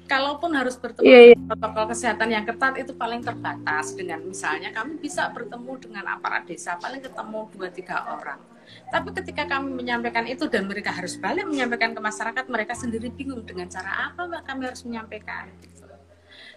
Iya, 0.08 0.16
kalaupun 0.16 0.50
harus 0.56 0.74
bertemu 0.80 1.04
yeah, 1.04 1.22
yeah. 1.36 1.38
protokol 1.44 1.84
kesehatan 1.92 2.28
yang 2.32 2.44
ketat 2.48 2.80
itu 2.80 2.96
paling 2.96 3.20
terbatas 3.20 3.92
dengan 3.92 4.24
misalnya 4.24 4.72
kami 4.72 4.96
bisa 4.96 5.28
bertemu 5.36 5.72
dengan 5.76 6.04
aparat 6.08 6.48
desa 6.48 6.80
paling 6.80 7.04
ketemu 7.04 7.44
dua 7.52 7.68
tiga 7.68 8.08
orang 8.16 8.40
tapi 8.88 9.12
ketika 9.20 9.44
kami 9.44 9.76
menyampaikan 9.76 10.24
itu 10.24 10.48
dan 10.48 10.64
mereka 10.64 10.96
harus 10.96 11.20
balik 11.20 11.44
menyampaikan 11.44 11.92
ke 11.92 12.00
masyarakat 12.00 12.44
mereka 12.48 12.72
sendiri 12.72 13.12
bingung 13.12 13.44
dengan 13.44 13.68
cara 13.68 14.08
apa 14.08 14.24
mbak 14.24 14.42
kami 14.48 14.60
harus 14.72 14.82
menyampaikan 14.88 15.52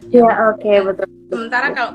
ya 0.07 0.23
yeah, 0.23 0.55
oke 0.55 0.63
okay, 0.63 0.77
betul 0.79 1.07
sementara 1.27 1.67
kalau 1.75 1.93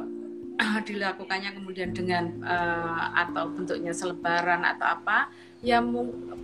uh, 0.60 0.78
dilakukannya 0.84 1.50
kemudian 1.56 1.96
dengan 1.96 2.36
uh, 2.44 3.16
atau 3.16 3.48
bentuknya 3.48 3.96
selebaran 3.96 4.60
atau 4.60 4.92
apa 4.92 5.32
ya 5.64 5.80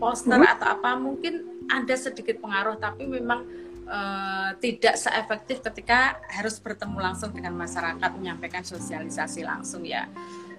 poster 0.00 0.40
hmm. 0.40 0.56
atau 0.56 0.72
apa 0.72 0.96
mungkin 0.96 1.52
ada 1.68 1.92
sedikit 2.00 2.40
pengaruh 2.40 2.80
tapi 2.80 3.04
memang 3.04 3.44
uh, 3.86 4.50
tidak 4.58 4.94
seefektif 4.98 5.62
ketika 5.62 6.18
harus 6.30 6.58
bertemu 6.58 6.98
langsung 6.98 7.30
dengan 7.34 7.54
masyarakat 7.56 8.10
menyampaikan 8.18 8.62
sosialisasi 8.62 9.46
langsung 9.46 9.82
ya 9.86 10.06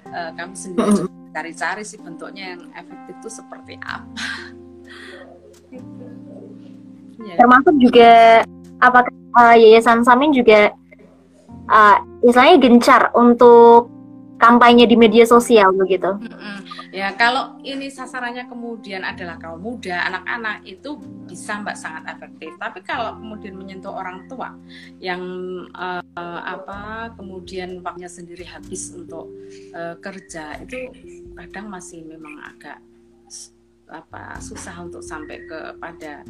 uh, 0.10 0.32
kami 0.36 0.56
sendiri 0.56 1.08
cari-cari 1.34 1.84
sih 1.84 1.98
bentuknya 1.98 2.58
yang 2.58 2.62
efektif 2.78 3.14
itu 3.20 3.30
seperti 3.30 3.74
apa 3.82 4.24
Gitu. 5.74 6.04
Ya. 7.24 7.40
termasuk 7.40 7.72
juga 7.80 8.44
apakah 8.84 9.16
uh, 9.40 9.56
Yayasan 9.56 10.04
Samin 10.04 10.36
juga 10.36 10.76
uh, 11.72 11.98
istilahnya 12.20 12.60
gencar 12.60 13.16
untuk 13.16 13.88
kampanye 14.44 14.84
di 14.84 15.00
media 15.00 15.24
sosial 15.24 15.72
begitu. 15.72 16.20
Mm-mm. 16.20 16.58
Ya, 16.94 17.10
kalau 17.18 17.58
ini 17.66 17.90
sasarannya 17.90 18.46
kemudian 18.46 19.02
adalah 19.02 19.42
kaum 19.42 19.66
muda, 19.66 20.06
anak-anak 20.14 20.62
itu 20.62 21.02
bisa 21.26 21.58
Mbak 21.66 21.74
sangat 21.74 22.04
efektif. 22.14 22.54
Tapi 22.62 22.86
kalau 22.86 23.18
kemudian 23.18 23.58
menyentuh 23.58 23.90
orang 23.90 24.30
tua 24.30 24.54
yang 25.02 25.26
eh, 25.74 26.42
apa 26.46 27.10
kemudian 27.18 27.82
waktunya 27.82 28.06
sendiri 28.06 28.46
habis 28.46 28.94
untuk 28.94 29.34
eh, 29.74 29.98
kerja 29.98 30.62
itu 30.62 30.94
kadang 31.34 31.74
masih 31.74 32.06
memang 32.06 32.38
agak 32.46 32.78
apa 33.90 34.40
susah 34.40 34.76
untuk 34.84 35.04
sampai 35.04 35.44
kepada 35.46 36.24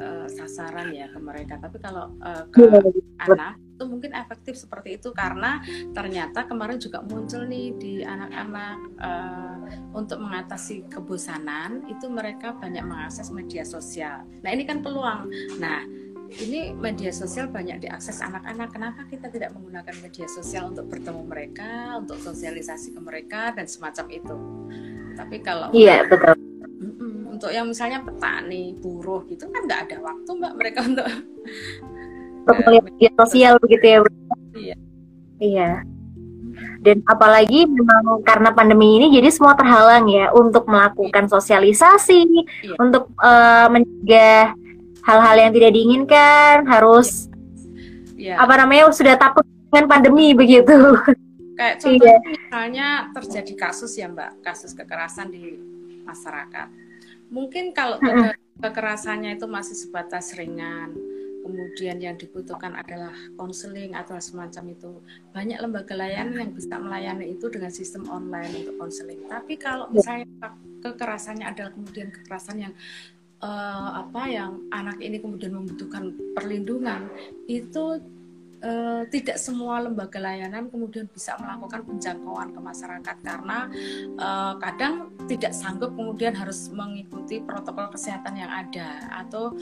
eh, 0.00 0.26
sasaran 0.30 0.90
ya 0.90 1.06
ke 1.10 1.18
mereka. 1.20 1.58
Tapi 1.60 1.76
kalau 1.78 2.12
eh, 2.20 2.44
ke 2.50 2.62
anak 3.22 3.58
itu 3.76 3.84
mungkin 3.84 4.16
efektif 4.16 4.56
seperti 4.56 4.96
itu 4.96 5.12
karena 5.12 5.60
ternyata 5.92 6.48
kemarin 6.48 6.80
juga 6.80 7.04
muncul 7.04 7.44
nih 7.44 7.76
di 7.76 7.94
anak-anak 8.00 8.76
eh, 8.98 9.56
untuk 9.92 10.18
mengatasi 10.24 10.88
kebosanan 10.88 11.84
itu 11.86 12.08
mereka 12.08 12.56
banyak 12.56 12.82
mengakses 12.82 13.28
media 13.28 13.62
sosial. 13.68 14.24
Nah 14.40 14.50
ini 14.52 14.64
kan 14.64 14.80
peluang. 14.80 15.28
Nah 15.60 15.84
ini 16.26 16.74
media 16.74 17.14
sosial 17.14 17.46
banyak 17.46 17.86
diakses 17.86 18.18
anak-anak. 18.18 18.68
Kenapa 18.74 19.06
kita 19.06 19.30
tidak 19.30 19.54
menggunakan 19.54 19.94
media 20.02 20.26
sosial 20.26 20.74
untuk 20.74 20.90
bertemu 20.90 21.22
mereka, 21.22 21.96
untuk 22.00 22.18
sosialisasi 22.18 22.92
ke 22.96 23.00
mereka 23.00 23.54
dan 23.54 23.70
semacam 23.70 24.06
itu? 24.10 24.36
Tapi 25.16 25.36
kalau 25.40 25.70
Iya 25.72 26.04
betul. 26.08 26.45
Untuk 27.36 27.52
yang 27.52 27.68
misalnya 27.68 28.00
petani, 28.00 28.72
buruh 28.80 29.20
gitu 29.28 29.44
kan 29.52 29.68
nggak 29.68 29.80
ada 29.92 29.96
waktu 30.00 30.30
mbak 30.40 30.52
mereka 30.56 30.80
untuk 30.88 31.04
Untuk 32.48 32.56
melihat 32.64 33.12
sosial 33.20 33.60
begitu 33.60 33.84
ya. 33.84 33.98
Iya. 34.56 34.76
Iya. 35.36 35.70
Dan 36.80 37.04
apalagi 37.04 37.68
memang 37.68 38.24
karena 38.24 38.56
pandemi 38.56 38.96
ini 38.96 39.12
jadi 39.12 39.28
semua 39.28 39.52
terhalang 39.52 40.08
ya 40.08 40.32
untuk 40.32 40.64
melakukan 40.64 41.28
sosialisasi, 41.28 42.24
Iya. 42.24 42.76
untuk 42.80 43.12
eh, 43.20 43.66
mencegah 43.68 44.56
hal-hal 45.04 45.36
yang 45.36 45.52
tidak 45.52 45.70
diinginkan, 45.76 46.64
harus 46.64 47.28
ya 48.16 48.40
apa 48.40 48.64
namanya 48.64 48.88
sudah 48.96 49.20
takut 49.20 49.44
dengan 49.68 49.92
pandemi 49.92 50.32
begitu. 50.32 50.72
kayak 51.60 51.76
contohnya 51.84 52.16
misalnya 52.24 52.88
terjadi 53.12 53.52
kasus 53.60 53.92
ya 54.00 54.08
mbak 54.08 54.40
kasus 54.40 54.72
kekerasan 54.72 55.28
di 55.28 55.60
masyarakat 56.08 56.85
mungkin 57.28 57.74
kalau 57.74 57.98
ke- 57.98 58.38
kekerasannya 58.62 59.36
itu 59.36 59.46
masih 59.50 59.76
sebatas 59.76 60.32
ringan 60.34 60.94
kemudian 61.46 62.02
yang 62.02 62.18
dibutuhkan 62.18 62.74
adalah 62.74 63.14
konseling 63.38 63.94
atau 63.94 64.18
semacam 64.18 64.74
itu. 64.74 64.90
Banyak 65.30 65.62
lembaga 65.62 65.94
layanan 65.94 66.42
yang 66.42 66.52
bisa 66.52 66.74
melayani 66.74 67.38
itu 67.38 67.46
dengan 67.46 67.70
sistem 67.70 68.10
online 68.10 68.66
untuk 68.66 68.74
konseling. 68.82 69.22
Tapi 69.30 69.54
kalau 69.54 69.86
misalnya 69.94 70.26
kekerasannya 70.82 71.46
adalah 71.46 71.70
kemudian 71.70 72.10
kekerasan 72.10 72.66
yang 72.66 72.74
eh, 73.38 73.90
apa 74.02 74.22
yang 74.26 74.66
anak 74.74 74.98
ini 74.98 75.22
kemudian 75.22 75.54
membutuhkan 75.54 76.18
perlindungan 76.34 77.06
itu 77.46 78.02
eh, 78.66 79.02
tidak 79.14 79.38
semua 79.38 79.78
lembaga 79.78 80.18
layanan 80.18 80.66
kemudian 80.66 81.06
bisa 81.06 81.38
melakukan 81.38 81.86
penjangkauan 81.86 82.50
ke 82.50 82.60
masyarakat 82.60 83.16
karena 83.22 83.58
eh, 84.18 84.54
kadang 84.58 85.14
tidak 85.30 85.54
sanggup 85.54 85.94
kemudian 85.94 86.34
harus 86.34 86.66
mengikuti 86.74 87.38
protokol 87.38 87.94
kesehatan 87.94 88.34
yang 88.34 88.50
ada 88.50 89.06
atau 89.22 89.54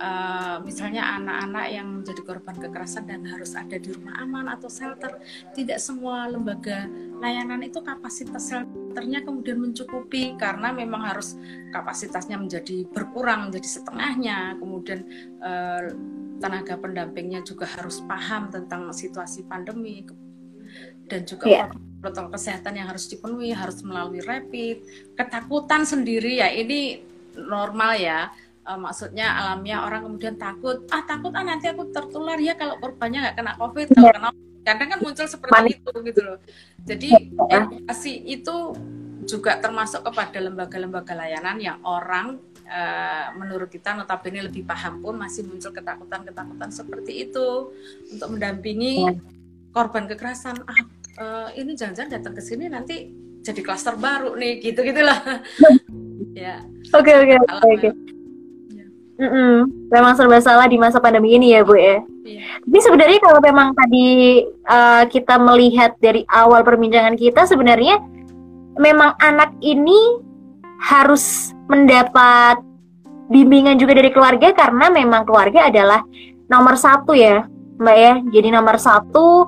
eh, 0.00 0.56
misalnya 0.64 1.20
anak-anak 1.20 1.66
yang 1.68 1.88
menjadi 2.00 2.20
korban 2.24 2.56
kekerasan 2.56 3.04
dan 3.04 3.22
harus 3.28 3.52
ada 3.52 3.76
di 3.76 3.92
rumah 3.92 4.16
aman 4.24 4.48
atau 4.56 4.72
shelter 4.72 5.20
tidak 5.52 5.76
semua 5.76 6.24
lembaga 6.26 6.88
layanan 7.20 7.60
itu 7.60 7.84
kapasitas 7.84 8.48
shelternya 8.48 9.20
kemudian 9.20 9.60
mencukupi 9.60 10.40
karena 10.40 10.72
memang 10.72 11.04
harus 11.04 11.36
kapasitasnya 11.70 12.40
menjadi 12.40 12.88
berkurang 12.88 13.52
menjadi 13.52 13.68
setengahnya. 13.80 14.56
Kemudian 14.56 15.00
eh, 15.44 15.92
tenaga 16.40 16.74
pendampingnya 16.80 17.44
juga 17.44 17.68
harus 17.68 18.00
paham 18.08 18.48
tentang 18.48 18.88
situasi 18.96 19.44
pandemi 19.44 20.08
dan 21.10 21.26
juga 21.26 21.46
Iya. 21.50 21.66
protokol 22.00 22.32
kesehatan 22.32 22.80
yang 22.80 22.88
harus 22.88 23.10
dipenuhi 23.10 23.52
harus 23.52 23.82
melalui 23.84 24.24
rapid. 24.24 24.80
Ketakutan 25.18 25.84
sendiri 25.84 26.40
ya 26.40 26.48
ini 26.48 27.04
normal 27.36 27.98
ya 28.00 28.32
Eh, 28.60 28.78
maksudnya 28.78 29.26
alamiah 29.40 29.88
orang 29.88 30.04
kemudian 30.04 30.36
takut. 30.36 30.84
Ah 30.92 31.02
takut 31.08 31.32
ah 31.32 31.40
nanti 31.40 31.72
aku 31.72 31.88
tertular 31.88 32.36
ya 32.36 32.54
kalau 32.60 32.76
korbannya 32.76 33.24
nggak 33.24 33.36
kena 33.40 33.52
covid 33.56 33.88
kalau 33.88 34.12
kena 34.12 34.30
kadang 34.60 34.88
kan 34.92 34.98
muncul 35.00 35.24
seperti 35.24 35.52
Panik. 35.56 35.76
itu 35.80 35.90
gitu 36.04 36.20
loh. 36.20 36.38
Jadi 36.84 37.08
edukasi 37.48 38.12
itu 38.28 38.56
juga 39.24 39.56
termasuk 39.56 40.04
kepada 40.04 40.38
lembaga-lembaga 40.44 41.16
layanan 41.16 41.56
yang 41.56 41.80
orang 41.88 42.36
eh, 42.68 43.26
menurut 43.32 43.72
kita 43.72 43.96
notabene 43.96 44.44
lebih 44.44 44.68
paham 44.68 45.00
pun 45.00 45.16
masih 45.16 45.48
muncul 45.48 45.72
ketakutan-ketakutan 45.72 46.68
seperti 46.68 47.32
itu. 47.32 47.72
Untuk 48.12 48.28
mendampingi 48.28 49.08
korban 49.72 50.04
kekerasan 50.04 50.60
ah 50.68 50.80
eh, 51.16 51.48
ini 51.64 51.72
jangan-jangan 51.72 52.20
datang 52.20 52.36
ke 52.36 52.42
sini 52.44 52.68
nanti 52.68 53.08
jadi 53.40 53.64
klaster 53.64 53.96
baru 53.96 54.36
nih 54.36 54.60
gitu 54.60 54.84
gitulah 54.84 55.40
ya. 56.44 56.60
Oke 56.92 57.12
oke 57.16 57.34
oke. 57.64 58.19
Mm-mm. 59.20 59.68
Memang 59.92 60.16
serba 60.16 60.40
salah 60.40 60.64
di 60.64 60.80
masa 60.80 60.96
pandemi 60.96 61.36
ini 61.36 61.52
ya 61.52 61.60
Bu 61.60 61.76
ya. 61.76 62.00
Iya. 62.24 62.64
Tapi 62.64 62.78
sebenarnya 62.80 63.18
kalau 63.20 63.40
memang 63.44 63.76
tadi 63.76 64.08
uh, 64.64 65.04
kita 65.12 65.36
melihat 65.36 65.92
dari 66.00 66.24
awal 66.32 66.64
perbincangan 66.64 67.20
kita 67.20 67.44
sebenarnya 67.44 68.00
memang 68.80 69.12
anak 69.20 69.52
ini 69.60 70.24
harus 70.80 71.52
mendapat 71.68 72.64
bimbingan 73.28 73.76
juga 73.76 74.00
dari 74.00 74.08
keluarga 74.08 74.56
karena 74.56 74.88
memang 74.88 75.28
keluarga 75.28 75.68
adalah 75.68 76.00
nomor 76.48 76.80
satu 76.80 77.12
ya 77.12 77.44
Mbak 77.76 77.96
ya. 78.00 78.14
Jadi 78.40 78.48
nomor 78.56 78.80
satu 78.80 79.44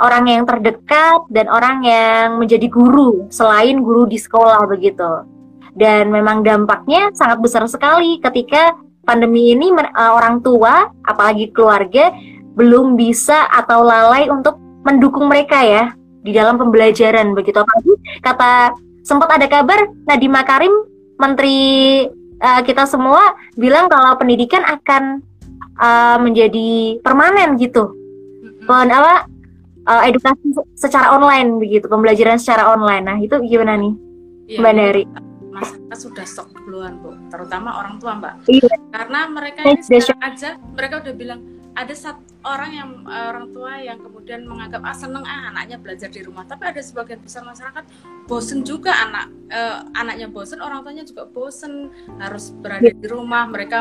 orang 0.00 0.24
yang 0.32 0.42
terdekat 0.48 1.28
dan 1.28 1.44
orang 1.52 1.84
yang 1.84 2.40
menjadi 2.40 2.72
guru 2.72 3.28
selain 3.28 3.84
guru 3.84 4.08
di 4.08 4.16
sekolah 4.16 4.64
begitu. 4.64 5.28
Dan 5.76 6.08
memang 6.08 6.40
dampaknya 6.40 7.12
sangat 7.12 7.38
besar 7.44 7.68
sekali 7.68 8.16
ketika 8.18 8.74
pandemi 9.10 9.50
ini 9.50 9.74
uh, 9.74 10.14
orang 10.14 10.38
tua 10.38 10.86
apalagi 11.02 11.50
keluarga 11.50 12.14
belum 12.54 12.94
bisa 12.94 13.50
atau 13.50 13.82
lalai 13.82 14.30
untuk 14.30 14.54
mendukung 14.86 15.26
mereka 15.26 15.58
ya 15.66 15.90
di 16.22 16.30
dalam 16.30 16.54
pembelajaran 16.54 17.34
begitu. 17.34 17.58
Apalagi 17.58 17.92
kata 18.22 18.78
sempat 19.02 19.34
ada 19.34 19.50
kabar 19.50 19.90
Nadiem 20.06 20.30
Makarim 20.30 20.70
menteri 21.18 21.58
uh, 22.38 22.62
kita 22.62 22.86
semua 22.86 23.34
bilang 23.58 23.90
kalau 23.90 24.14
pendidikan 24.14 24.62
akan 24.62 25.26
uh, 25.82 26.22
menjadi 26.22 27.02
permanen 27.02 27.58
gitu. 27.58 27.90
Pen- 28.62 28.94
apa 28.94 29.26
uh, 29.90 30.02
edukasi 30.06 30.54
secara 30.78 31.10
online 31.18 31.58
begitu. 31.58 31.90
Pembelajaran 31.90 32.38
secara 32.38 32.70
online. 32.70 33.04
Nah 33.04 33.18
itu 33.18 33.34
gimana 33.42 33.74
nih 33.74 33.94
Iya, 34.50 34.58
Mbak 34.58 34.74
Dari 34.74 35.04
masyarakat 35.60 35.98
sudah 35.98 36.24
stok 36.26 36.48
duluan 36.64 36.98
bu. 37.00 37.14
Terutama 37.28 37.78
orang 37.78 38.00
tua 38.00 38.16
mbak. 38.16 38.34
Iya. 38.48 38.74
karena 38.90 39.20
mereka 39.30 39.60
Iya, 39.62 39.72
ini 39.76 39.82
sekarang 39.82 40.22
aja 40.22 40.50
mereka 40.74 40.94
udah 41.04 41.14
bilang 41.14 41.40
ada 41.78 41.94
satu 41.94 42.20
orang 42.44 42.70
yang 42.72 42.90
eh, 43.06 43.26
orang 43.30 43.46
tua 43.54 43.72
yang 43.78 43.98
kemudian 44.00 44.40
menganggap 44.48 44.82
ah 44.82 44.96
seneng 44.96 45.24
ah 45.24 45.52
anaknya 45.52 45.76
belajar 45.78 46.08
di 46.08 46.20
rumah. 46.24 46.44
Tapi 46.48 46.62
ada 46.66 46.80
sebagian 46.82 47.20
besar 47.20 47.44
masyarakat 47.46 47.84
bosen 48.26 48.64
juga 48.66 48.92
anak 48.96 49.26
eh, 49.52 49.78
anaknya 49.96 50.26
bosen 50.32 50.58
orang 50.60 50.82
tuanya 50.82 51.04
juga 51.06 51.28
bosen 51.28 51.92
harus 52.18 52.50
berada 52.52 52.90
di 52.90 53.06
rumah. 53.06 53.46
Mereka 53.46 53.78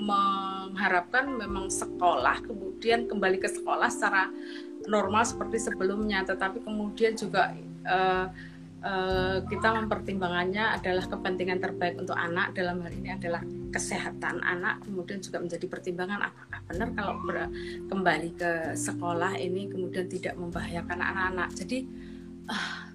mengharapkan 0.00 1.28
memang 1.28 1.68
sekolah 1.68 2.40
kemudian 2.40 3.04
kembali 3.04 3.36
ke 3.36 3.52
sekolah 3.52 3.92
secara 3.92 4.32
normal 4.88 5.22
seperti 5.28 5.60
sebelumnya. 5.60 6.24
Tetapi 6.24 6.64
kemudian 6.64 7.14
juga 7.14 7.52
eh, 7.84 8.26
eh, 8.80 9.38
kita 9.46 9.68
mempertimbangannya 9.76 10.80
adalah 10.80 11.04
kepentingan 11.06 11.60
terbaik 11.60 12.00
untuk 12.00 12.16
anak 12.16 12.52
dalam 12.56 12.80
hal 12.82 12.92
ini 12.92 13.10
adalah 13.14 13.42
kesehatan 13.70 14.42
anak 14.42 14.82
kemudian 14.82 15.22
juga 15.22 15.38
menjadi 15.38 15.66
pertimbangan 15.70 16.26
apakah 16.26 16.60
benar 16.66 16.88
kalau 16.96 17.14
ber- 17.22 17.52
kembali 17.86 18.30
ke 18.34 18.52
sekolah 18.74 19.38
ini 19.38 19.70
kemudian 19.70 20.06
tidak 20.10 20.34
membahayakan 20.34 20.98
anak-anak. 20.98 21.48
Jadi 21.54 21.78
ah, 22.50 22.90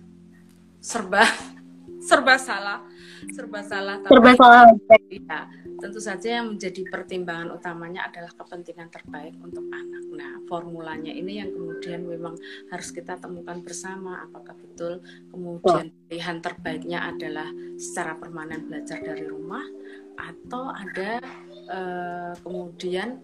serba 0.84 1.24
serba 2.08 2.38
salah 2.38 2.86
serba 3.34 3.66
salah 3.66 3.98
tapi 3.98 4.14
serba 4.14 4.32
salah. 4.38 4.64
ya, 5.10 5.42
tentu 5.80 6.00
saja 6.00 6.42
yang 6.42 6.56
menjadi 6.56 6.82
pertimbangan 6.88 7.56
utamanya 7.56 8.08
adalah 8.08 8.32
kepentingan 8.36 8.90
terbaik 8.90 9.36
untuk 9.44 9.66
anak. 9.70 10.04
Nah, 10.16 10.34
formulanya 10.48 11.12
ini 11.12 11.42
yang 11.42 11.52
kemudian 11.52 12.06
memang 12.06 12.38
harus 12.70 12.90
kita 12.94 13.18
temukan 13.18 13.60
bersama 13.62 14.24
apakah 14.26 14.54
betul 14.56 15.02
kemudian 15.34 15.92
pilihan 16.08 16.38
terbaiknya 16.40 17.00
adalah 17.10 17.50
secara 17.76 18.16
permanen 18.18 18.68
belajar 18.70 19.02
dari 19.02 19.26
rumah 19.26 19.64
atau 20.16 20.72
ada 20.72 21.20
uh, 21.68 22.34
kemudian 22.40 23.20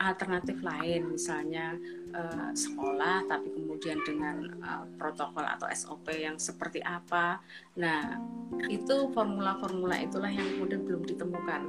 alternatif 0.00 0.64
lain 0.64 1.14
misalnya 1.14 1.76
uh, 2.14 2.50
sekolah 2.52 3.26
tapi 3.26 3.50
kemudian 3.54 3.98
dengan 4.06 4.36
uh, 4.62 4.84
protokol 4.98 5.46
atau 5.46 5.66
SOP 5.72 6.10
yang 6.14 6.36
seperti 6.36 6.82
apa. 6.82 7.40
Nah, 7.78 8.18
itu 8.66 9.10
formula-formula 9.14 9.98
itulah 10.02 10.30
yang 10.30 10.46
kemudian 10.56 10.82
belum 10.84 11.02
ditemukan. 11.06 11.62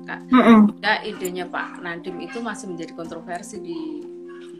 Kak, 0.00 0.20
mm 0.32 0.42
-hmm. 0.42 0.60
idenya 1.04 1.44
Pak 1.44 1.84
Nadim 1.84 2.18
itu 2.24 2.40
masih 2.40 2.72
menjadi 2.72 2.96
kontroversi 2.96 3.60
di 3.60 4.00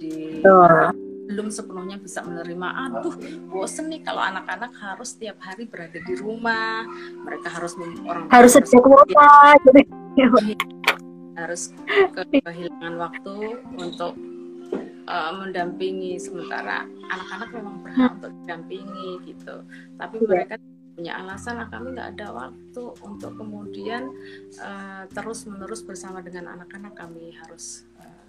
di 0.00 0.40
oh. 0.44 0.88
belum 1.30 1.52
sepenuhnya 1.52 2.00
bisa 2.00 2.24
menerima 2.26 2.68
aduh 2.90 3.14
bosen 3.52 3.86
nih 3.92 4.02
kalau 4.02 4.18
anak-anak 4.18 4.74
harus 4.80 5.14
setiap 5.14 5.38
hari 5.44 5.68
berada 5.68 6.00
di 6.00 6.14
rumah 6.18 6.82
mereka 7.22 7.54
harus 7.54 7.78
orang 7.78 8.26
harus 8.32 8.58
harus 11.38 11.62
kehilangan 12.44 12.94
waktu 12.98 13.36
untuk 13.78 14.18
uh, 15.10 15.32
mendampingi 15.34 16.14
sementara. 16.22 16.86
Anak-anak 16.86 17.48
memang 17.50 17.76
berhak 17.82 18.10
untuk 18.22 18.32
didampingi 18.42 19.10
gitu. 19.26 19.66
Tapi 19.98 20.16
iya. 20.22 20.28
mereka 20.30 20.54
punya 20.94 21.12
alasan 21.16 21.56
ah, 21.58 21.68
kami 21.72 21.96
nggak 21.96 22.08
ada 22.18 22.28
waktu 22.30 22.82
untuk 23.02 23.32
kemudian 23.34 24.12
uh, 24.62 25.04
terus 25.10 25.48
menerus 25.50 25.82
bersama 25.82 26.22
dengan 26.22 26.54
anak-anak. 26.54 26.94
Kami 26.94 27.34
harus 27.34 27.90
uh, 27.98 28.24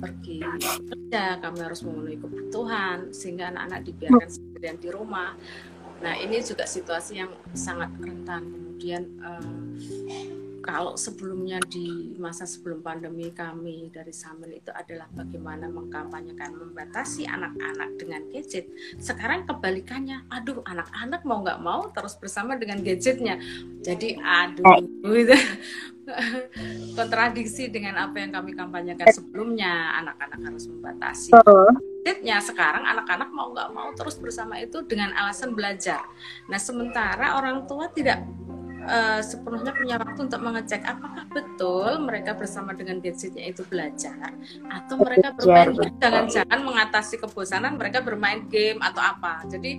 pergi 0.00 0.40
kerja 0.88 1.40
kami 1.40 1.58
harus 1.64 1.80
memenuhi 1.84 2.16
kebutuhan 2.20 3.12
sehingga 3.12 3.52
anak-anak 3.52 3.80
dibiarkan 3.84 4.30
sendirian 4.32 4.78
di 4.80 4.88
rumah. 4.88 5.36
Nah 5.98 6.14
ini 6.16 6.40
juga 6.40 6.64
situasi 6.64 7.20
yang 7.20 7.32
sangat 7.52 7.92
rentan. 8.00 8.48
Kemudian 8.48 9.02
uh, 9.20 9.58
kalau 10.68 11.00
sebelumnya 11.00 11.64
di 11.64 12.12
masa 12.20 12.44
sebelum 12.44 12.84
pandemi 12.84 13.32
kami 13.32 13.88
dari 13.88 14.12
Samen 14.12 14.52
itu 14.52 14.68
adalah 14.68 15.08
bagaimana 15.16 15.64
mengkampanyekan 15.64 16.52
membatasi 16.52 17.24
anak-anak 17.24 17.96
dengan 17.96 18.28
gadget. 18.28 18.68
Sekarang 19.00 19.48
kebalikannya, 19.48 20.28
aduh 20.28 20.60
anak-anak 20.68 21.24
mau 21.24 21.40
nggak 21.40 21.64
mau 21.64 21.88
terus 21.88 22.20
bersama 22.20 22.60
dengan 22.60 22.84
gadgetnya. 22.84 23.40
Jadi 23.80 24.20
aduh 24.20 24.84
gitu. 25.08 25.36
kontradiksi 27.00 27.72
dengan 27.72 28.04
apa 28.04 28.20
yang 28.20 28.36
kami 28.36 28.52
kampanyekan 28.52 29.08
sebelumnya. 29.08 30.04
Anak-anak 30.04 30.52
harus 30.52 30.68
membatasi. 30.68 31.32
Gadgetnya 31.32 32.44
sekarang 32.44 32.84
anak-anak 32.84 33.32
mau 33.32 33.56
nggak 33.56 33.72
mau 33.72 33.88
terus 33.96 34.20
bersama 34.20 34.60
itu 34.60 34.84
dengan 34.84 35.16
alasan 35.16 35.56
belajar. 35.56 36.04
Nah 36.44 36.60
sementara 36.60 37.40
orang 37.40 37.64
tua 37.64 37.88
tidak 37.88 38.20
uh, 38.88 39.20
sepenuhnya 39.20 39.76
punya 39.76 40.00
waktu 40.00 40.20
untuk 40.24 40.40
mengecek 40.40 40.82
apakah 40.88 41.28
betul 41.30 42.00
mereka 42.00 42.32
bersama 42.32 42.72
dengan 42.72 43.04
gadgetnya 43.04 43.52
itu 43.52 43.62
belajar 43.68 44.32
atau 44.72 44.96
mereka 44.96 45.36
bermain 45.36 45.76
jangan-jangan 46.00 46.60
mengatasi 46.64 47.20
kebosanan 47.20 47.76
mereka 47.76 48.00
bermain 48.00 48.48
game 48.48 48.80
atau 48.80 49.04
apa. 49.04 49.44
Jadi 49.46 49.78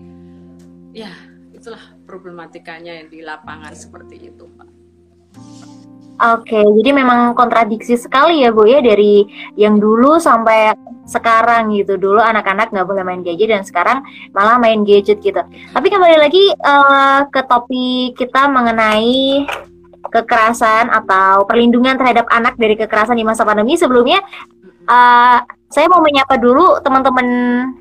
ya 0.93 1.11
itulah 1.53 1.81
problematikanya 2.07 3.03
yang 3.03 3.07
di 3.11 3.19
lapangan 3.19 3.75
seperti 3.75 4.31
itu 4.31 4.47
pak 4.55 4.69
Oke, 6.19 6.59
jadi 6.59 6.91
memang 6.91 7.31
kontradiksi 7.31 7.95
sekali 7.95 8.43
ya 8.43 8.51
Bu 8.51 8.67
ya 8.67 8.83
dari 8.83 9.23
yang 9.55 9.79
dulu 9.79 10.19
sampai 10.19 10.75
sekarang 11.09 11.73
gitu. 11.73 11.97
Dulu 11.97 12.21
anak-anak 12.21 12.69
nggak 12.69 12.85
boleh 12.85 13.03
main 13.03 13.25
gadget 13.25 13.49
dan 13.49 13.65
sekarang 13.65 14.05
malah 14.31 14.61
main 14.61 14.85
gadget 14.85 15.17
gitu. 15.19 15.41
Tapi 15.73 15.87
kembali 15.89 16.17
lagi 16.21 16.53
uh, 16.53 17.25
ke 17.27 17.41
topik 17.49 18.15
kita 18.15 18.45
mengenai 18.47 19.49
kekerasan 20.09 20.87
atau 20.93 21.43
perlindungan 21.49 21.97
terhadap 21.97 22.29
anak 22.29 22.55
dari 22.55 22.77
kekerasan 22.77 23.17
di 23.17 23.25
masa 23.25 23.43
pandemi. 23.43 23.75
Sebelumnya 23.75 24.21
uh, 24.87 25.41
saya 25.69 25.85
mau 25.85 26.01
menyapa 26.01 26.33
dulu 26.41 26.81
teman-teman 26.81 27.27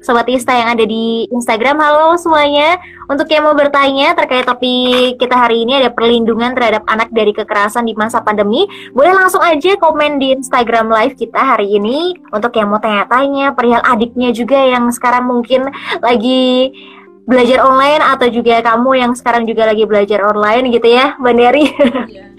Sobat 0.05 0.29
Ista 0.29 0.53
yang 0.53 0.77
ada 0.77 0.85
di 0.85 1.25
Instagram. 1.33 1.81
Halo 1.81 2.21
semuanya. 2.21 2.77
Untuk 3.09 3.25
yang 3.33 3.49
mau 3.49 3.57
bertanya 3.57 4.13
terkait 4.13 4.45
topik 4.45 5.17
kita 5.17 5.33
hari 5.33 5.65
ini 5.65 5.81
ada 5.81 5.89
perlindungan 5.89 6.53
terhadap 6.53 6.85
anak 6.85 7.09
dari 7.17 7.33
kekerasan 7.33 7.89
di 7.89 7.97
masa 7.97 8.21
pandemi, 8.21 8.69
boleh 8.93 9.17
langsung 9.17 9.41
aja 9.41 9.73
komen 9.81 10.21
di 10.21 10.37
Instagram 10.37 10.93
live 10.93 11.17
kita 11.17 11.41
hari 11.41 11.81
ini. 11.81 12.13
Untuk 12.29 12.53
yang 12.61 12.69
mau 12.69 12.77
tanya-tanya 12.77 13.57
perihal 13.57 13.81
adiknya 13.81 14.37
juga 14.37 14.61
yang 14.61 14.93
sekarang 14.93 15.25
mungkin 15.25 15.73
lagi 16.05 16.77
belajar 17.25 17.65
online 17.65 18.05
atau 18.05 18.29
juga 18.29 18.61
kamu 18.61 18.91
yang 19.01 19.13
sekarang 19.17 19.49
juga 19.49 19.65
lagi 19.65 19.89
belajar 19.89 20.29
online 20.29 20.69
gitu 20.77 20.93
ya, 20.93 21.17
Mbak 21.17 21.35
Neri. 21.35 21.67
Iya. 22.13 22.25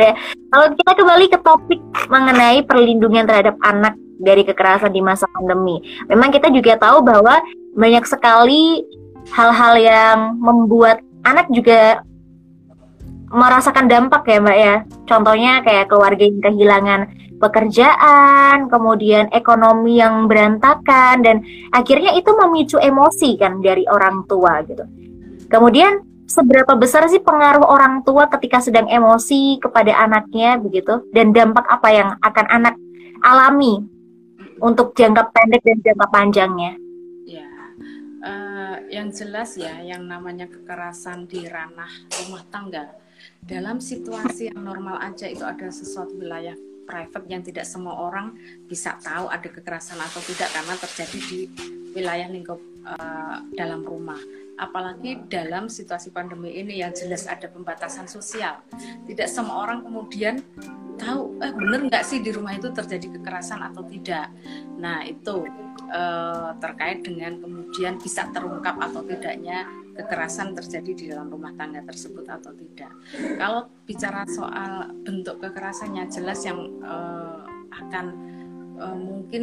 Ya. 0.00 0.16
Kalau 0.48 0.72
kita 0.80 0.92
kembali 0.96 1.26
ke 1.28 1.38
topik 1.44 1.82
mengenai 2.08 2.64
perlindungan 2.64 3.26
terhadap 3.26 3.58
anak 3.60 3.92
dari 4.20 4.44
kekerasan 4.44 4.92
di 4.92 5.00
masa 5.00 5.24
pandemi. 5.32 5.80
Memang 6.06 6.28
kita 6.28 6.52
juga 6.52 6.76
tahu 6.76 7.00
bahwa 7.00 7.40
banyak 7.74 8.04
sekali 8.04 8.84
hal-hal 9.32 9.74
yang 9.80 10.18
membuat 10.36 11.00
anak 11.24 11.48
juga 11.48 12.04
merasakan 13.30 13.86
dampak 13.88 14.26
ya 14.26 14.38
Mbak 14.42 14.58
ya. 14.58 14.76
Contohnya 15.08 15.52
kayak 15.64 15.88
keluarga 15.88 16.22
yang 16.22 16.40
kehilangan 16.42 17.00
pekerjaan, 17.40 18.68
kemudian 18.68 19.32
ekonomi 19.32 19.96
yang 19.96 20.28
berantakan 20.28 21.24
dan 21.24 21.36
akhirnya 21.72 22.12
itu 22.12 22.28
memicu 22.36 22.76
emosi 22.76 23.40
kan 23.40 23.64
dari 23.64 23.88
orang 23.88 24.28
tua 24.28 24.60
gitu. 24.68 24.84
Kemudian 25.48 26.04
seberapa 26.30 26.78
besar 26.78 27.08
sih 27.10 27.18
pengaruh 27.18 27.64
orang 27.64 28.06
tua 28.06 28.30
ketika 28.30 28.62
sedang 28.62 28.86
emosi 28.86 29.58
kepada 29.58 29.90
anaknya 29.98 30.60
begitu 30.60 31.02
dan 31.10 31.34
dampak 31.34 31.66
apa 31.66 31.88
yang 31.90 32.08
akan 32.22 32.46
anak 32.46 32.74
alami 33.24 33.82
untuk 34.60 34.92
jangka 34.94 35.32
pendek 35.32 35.62
dan 35.64 35.78
jangka 35.80 36.06
panjangnya? 36.12 36.72
Ya, 37.24 37.48
uh, 38.22 38.76
yang 38.92 39.08
jelas 39.10 39.56
ya, 39.56 39.80
yang 39.80 40.04
namanya 40.04 40.46
kekerasan 40.46 41.26
di 41.26 41.48
ranah 41.48 41.90
rumah 42.20 42.44
tangga 42.52 42.92
dalam 43.44 43.80
situasi 43.80 44.52
yang 44.52 44.60
normal 44.60 45.00
aja 45.00 45.28
itu 45.28 45.44
ada 45.44 45.68
sesuatu 45.72 46.16
wilayah 46.16 46.56
private 46.84 47.26
yang 47.30 47.42
tidak 47.46 47.64
semua 47.68 47.94
orang 48.10 48.34
bisa 48.66 48.98
tahu 49.00 49.30
ada 49.30 49.46
kekerasan 49.46 50.00
atau 50.00 50.20
tidak 50.26 50.50
karena 50.50 50.74
terjadi 50.74 51.18
di 51.22 51.40
wilayah 51.94 52.28
lingkup 52.28 52.60
uh, 52.84 53.44
dalam 53.54 53.86
rumah 53.86 54.18
apalagi 54.60 55.24
dalam 55.32 55.72
situasi 55.72 56.12
pandemi 56.12 56.52
ini 56.60 56.84
yang 56.84 56.92
jelas 56.92 57.24
ada 57.24 57.48
pembatasan 57.48 58.04
sosial. 58.04 58.60
Tidak 59.08 59.24
semua 59.24 59.64
orang 59.64 59.80
kemudian 59.80 60.44
tahu, 61.00 61.40
eh 61.40 61.48
bener 61.48 61.88
nggak 61.88 62.04
sih 62.04 62.20
di 62.20 62.28
rumah 62.28 62.52
itu 62.52 62.68
terjadi 62.68 63.16
kekerasan 63.16 63.64
atau 63.64 63.80
tidak. 63.88 64.28
Nah 64.76 65.00
itu 65.08 65.48
eh, 65.88 66.50
terkait 66.60 67.00
dengan 67.00 67.40
kemudian 67.40 67.96
bisa 67.96 68.28
terungkap 68.36 68.76
atau 68.76 69.00
tidaknya 69.00 69.64
kekerasan 69.96 70.52
terjadi 70.52 70.92
di 70.92 71.04
dalam 71.08 71.32
rumah 71.32 71.56
tangga 71.56 71.80
tersebut 71.88 72.28
atau 72.28 72.52
tidak. 72.52 72.92
Kalau 73.40 73.72
bicara 73.88 74.28
soal 74.28 74.92
bentuk 75.02 75.40
kekerasannya 75.40 76.04
jelas 76.12 76.44
yang 76.44 76.60
eh, 76.84 77.40
akan 77.80 78.06
eh, 78.76 78.96
mungkin 79.00 79.42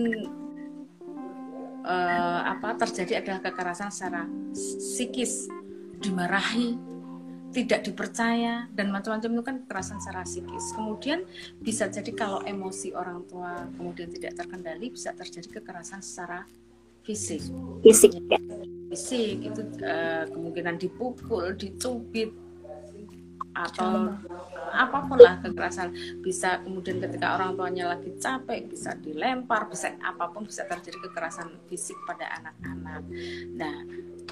uh, 1.88 2.42
apa 2.52 2.76
terjadi 2.76 3.24
adalah 3.24 3.40
kekerasan 3.40 3.90
secara 3.90 4.28
psikis, 4.52 5.48
dimarahi, 6.04 6.76
tidak 7.56 7.88
dipercaya 7.88 8.68
dan 8.76 8.92
macam-macam 8.92 9.30
itu 9.40 9.44
kan 9.44 9.56
kekerasan 9.64 9.98
secara 10.04 10.28
psikis. 10.28 10.76
Kemudian 10.76 11.24
bisa 11.64 11.88
jadi 11.88 12.12
kalau 12.12 12.44
emosi 12.44 12.92
orang 12.92 13.24
tua 13.26 13.66
kemudian 13.80 14.12
tidak 14.12 14.36
terkendali 14.36 14.92
bisa 14.92 15.16
terjadi 15.16 15.64
kekerasan 15.64 16.04
secara 16.04 16.44
fisik. 17.08 17.42
Fisik 17.82 18.20
ya. 18.20 18.40
Fisik 18.92 19.48
itu 19.48 19.62
uh, 19.84 20.28
kemungkinan 20.28 20.76
dipukul, 20.76 21.56
dicubit 21.56 22.32
atau 23.58 24.14
apa 24.70 24.98
pun 25.10 25.18
lah 25.18 25.42
kekerasan. 25.42 25.94
Bisa 26.22 26.62
kemudian 26.62 27.02
ketika 27.02 27.40
orang 27.40 27.58
tuanya 27.58 27.98
lagi 27.98 28.14
capek 28.22 28.70
bisa 28.70 28.94
dilempar 29.00 29.66
bisa 29.72 29.98
apa 29.98 30.30
pun 30.30 30.46
bisa 30.46 30.68
terjadi 30.70 30.98
kekerasan 31.10 31.50
fisik 31.66 31.98
pada 32.06 32.30
anak-anak. 32.38 33.02
Nah 33.58 33.78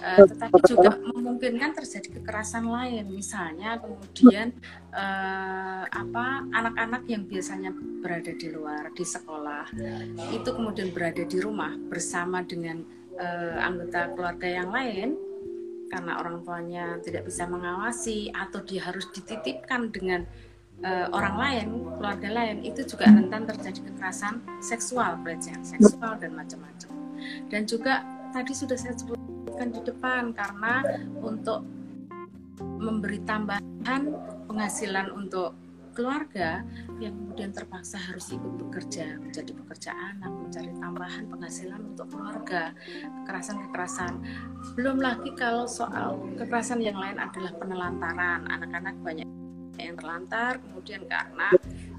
uh, 0.05 0.25
tetapi 0.29 0.59
juga 0.69 1.01
memungkinkan 1.01 1.73
terjadi 1.73 2.21
kekerasan 2.21 2.69
lain. 2.69 3.09
Misalnya 3.09 3.81
kemudian 3.81 4.53
uh, 4.93 5.83
apa 5.89 6.45
anak-anak 6.53 7.03
yang 7.09 7.25
biasanya 7.25 7.73
berada 8.05 8.31
di 8.37 8.47
luar 8.53 8.93
di 8.93 9.01
sekolah 9.01 9.65
itu 10.29 10.49
kemudian 10.53 10.93
berada 10.93 11.25
di 11.25 11.41
rumah 11.41 11.73
bersama 11.89 12.45
dengan 12.45 12.85
uh, 13.17 13.57
anggota 13.65 14.13
keluarga 14.13 14.47
yang 14.61 14.69
lain 14.69 15.17
karena 15.89 16.17
orang 16.17 16.41
tuanya 16.41 16.97
tidak 17.01 17.29
bisa 17.29 17.45
mengawasi 17.45 18.33
atau 18.33 18.61
dia 18.65 18.85
harus 18.89 19.05
dititipkan 19.13 19.93
dengan 19.93 20.25
uh, 20.83 21.07
orang 21.13 21.35
lain, 21.37 21.67
keluarga 21.97 22.29
lain 22.31 22.65
itu 22.65 22.81
juga 22.83 23.07
rentan 23.07 23.45
terjadi 23.45 23.79
kekerasan 23.85 24.41
seksual, 24.59 25.21
pelecehan 25.21 25.61
seksual 25.61 26.17
dan 26.17 26.33
macam-macam. 26.33 26.89
Dan 27.47 27.63
juga 27.69 28.01
tadi 28.33 28.51
sudah 28.51 28.75
saya 28.75 28.97
sebutkan 28.97 29.71
di 29.71 29.81
depan 29.85 30.35
karena 30.35 30.83
untuk 31.23 31.63
memberi 32.59 33.19
tambahan 33.23 34.11
penghasilan 34.47 35.11
untuk 35.11 35.55
keluarga 35.95 36.61
yang 36.99 37.15
kemudian 37.15 37.55
terpaksa 37.55 37.95
harus 37.95 38.35
ikut 38.35 38.53
bekerja 38.67 39.15
menjadi 39.17 39.55
pekerja 39.55 39.91
anak 39.95 40.31
mencari 40.35 40.71
tambahan 40.75 41.23
penghasilan 41.31 41.81
untuk 41.95 42.11
keluarga. 42.11 42.75
Kekerasan-kekerasan. 43.23 44.13
Belum 44.75 44.99
lagi 44.99 45.31
kalau 45.39 45.65
soal 45.65 46.19
kekerasan 46.35 46.83
yang 46.83 46.99
lain 46.99 47.15
adalah 47.15 47.55
penelantaran. 47.55 48.43
Anak-anak 48.51 48.95
banyak 48.99 49.27
yang 49.79 49.95
terlantar 49.99 50.59
kemudian 50.59 51.03
karena 51.07 51.51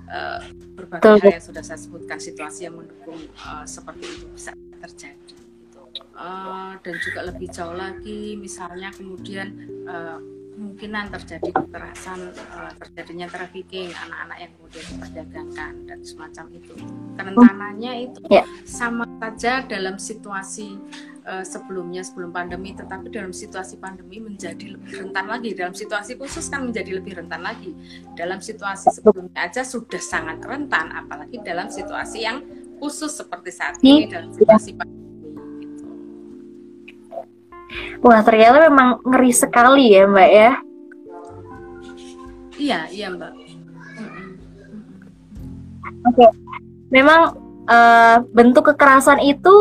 uh, 0.08 0.40
berbagai 0.76 1.20
hal 1.20 1.40
yang 1.40 1.44
sudah 1.44 1.64
saya 1.64 1.80
sebutkan 1.80 2.16
situasi 2.20 2.68
yang 2.68 2.76
mendukung 2.76 3.20
uh, 3.40 3.64
seperti 3.68 4.04
itu 4.08 4.26
bisa 4.32 4.52
terjadi 4.80 5.36
uh, 6.16 6.74
dan 6.80 6.94
juga 7.00 7.20
lebih 7.28 7.48
jauh 7.52 7.76
lagi 7.76 8.34
misalnya 8.40 8.90
kemudian 8.96 9.48
uh, 9.86 10.18
kemungkinan 10.56 11.12
terjadi 11.12 11.52
kekerasan 11.52 12.32
uh, 12.56 12.72
terjadinya 12.80 13.28
trafficking 13.28 13.92
anak-anak 13.92 14.38
yang 14.40 14.50
kemudian 14.56 14.84
diperdagangkan 14.88 15.72
dan 15.84 15.98
semacam 16.00 16.44
itu. 16.56 16.72
Kerentanannya 17.20 17.92
itu 18.08 18.20
yeah. 18.32 18.48
sama 18.64 19.04
saja 19.20 19.60
dalam 19.68 20.00
situasi 20.00 20.80
uh, 21.28 21.44
sebelumnya 21.44 22.00
sebelum 22.00 22.32
pandemi 22.32 22.72
tetapi 22.72 23.12
dalam 23.12 23.36
situasi 23.36 23.76
pandemi 23.76 24.16
menjadi 24.16 24.80
lebih 24.80 25.04
rentan 25.04 25.28
lagi. 25.28 25.52
Dalam 25.52 25.76
situasi 25.76 26.16
khusus 26.16 26.48
kan 26.48 26.64
menjadi 26.64 26.90
lebih 27.04 27.20
rentan 27.20 27.44
lagi. 27.44 27.76
Dalam 28.16 28.40
situasi 28.40 28.96
sebelumnya 28.96 29.36
aja 29.36 29.60
sudah 29.60 30.00
sangat 30.00 30.40
rentan 30.40 30.88
apalagi 30.96 31.36
dalam 31.44 31.68
situasi 31.68 32.24
yang 32.24 32.40
khusus 32.80 33.12
seperti 33.12 33.52
saat 33.52 33.76
ini 33.84 34.08
dalam 34.08 34.32
situasi 34.32 34.72
pandemi 34.72 34.95
Wah 38.00 38.20
ternyata 38.22 38.62
memang 38.70 39.02
ngeri 39.02 39.32
sekali 39.34 39.94
ya 39.96 40.06
Mbak 40.06 40.30
ya. 40.30 40.50
Iya 42.56 42.78
iya 42.92 43.06
Mbak. 43.12 43.32
Oke, 46.06 46.22
okay. 46.22 46.30
memang 46.94 47.34
uh, 47.66 48.22
bentuk 48.30 48.70
kekerasan 48.70 49.18
itu 49.22 49.54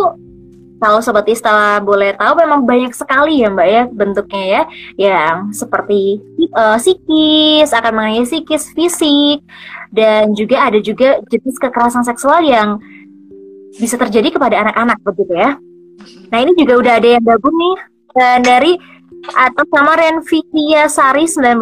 kalau 0.77 0.99
seperti 0.99 1.33
setelah 1.33 1.81
boleh 1.81 2.13
tahu 2.13 2.37
memang 2.37 2.61
banyak 2.67 2.93
sekali 2.93 3.41
ya 3.41 3.49
Mbak 3.49 3.67
ya 3.67 3.83
bentuknya 3.89 4.43
ya 4.45 4.61
yang 4.99 5.35
seperti 5.49 6.21
uh, 6.53 6.77
psikis 6.77 7.73
akan 7.73 7.93
mengenai 7.95 8.27
psikis 8.27 8.69
fisik 8.75 9.41
dan 9.89 10.35
juga 10.37 10.69
ada 10.69 10.77
juga 10.83 11.17
jenis 11.31 11.57
kekerasan 11.57 12.05
seksual 12.05 12.45
yang 12.45 12.77
bisa 13.75 13.97
terjadi 13.97 14.31
kepada 14.31 14.61
anak-anak 14.61 15.01
begitu 15.03 15.33
ya. 15.35 15.57
Nah 16.29 16.39
ini 16.43 16.53
juga 16.53 16.73
udah 16.79 16.93
ada 17.01 17.07
yang 17.17 17.23
gabung 17.23 17.55
nih 17.55 17.94
dan 18.15 18.41
dari 18.41 18.79
atau 19.35 19.63
sama 19.67 19.99
Renvia 19.99 20.87
Sari 20.87 21.27
19 21.27 21.59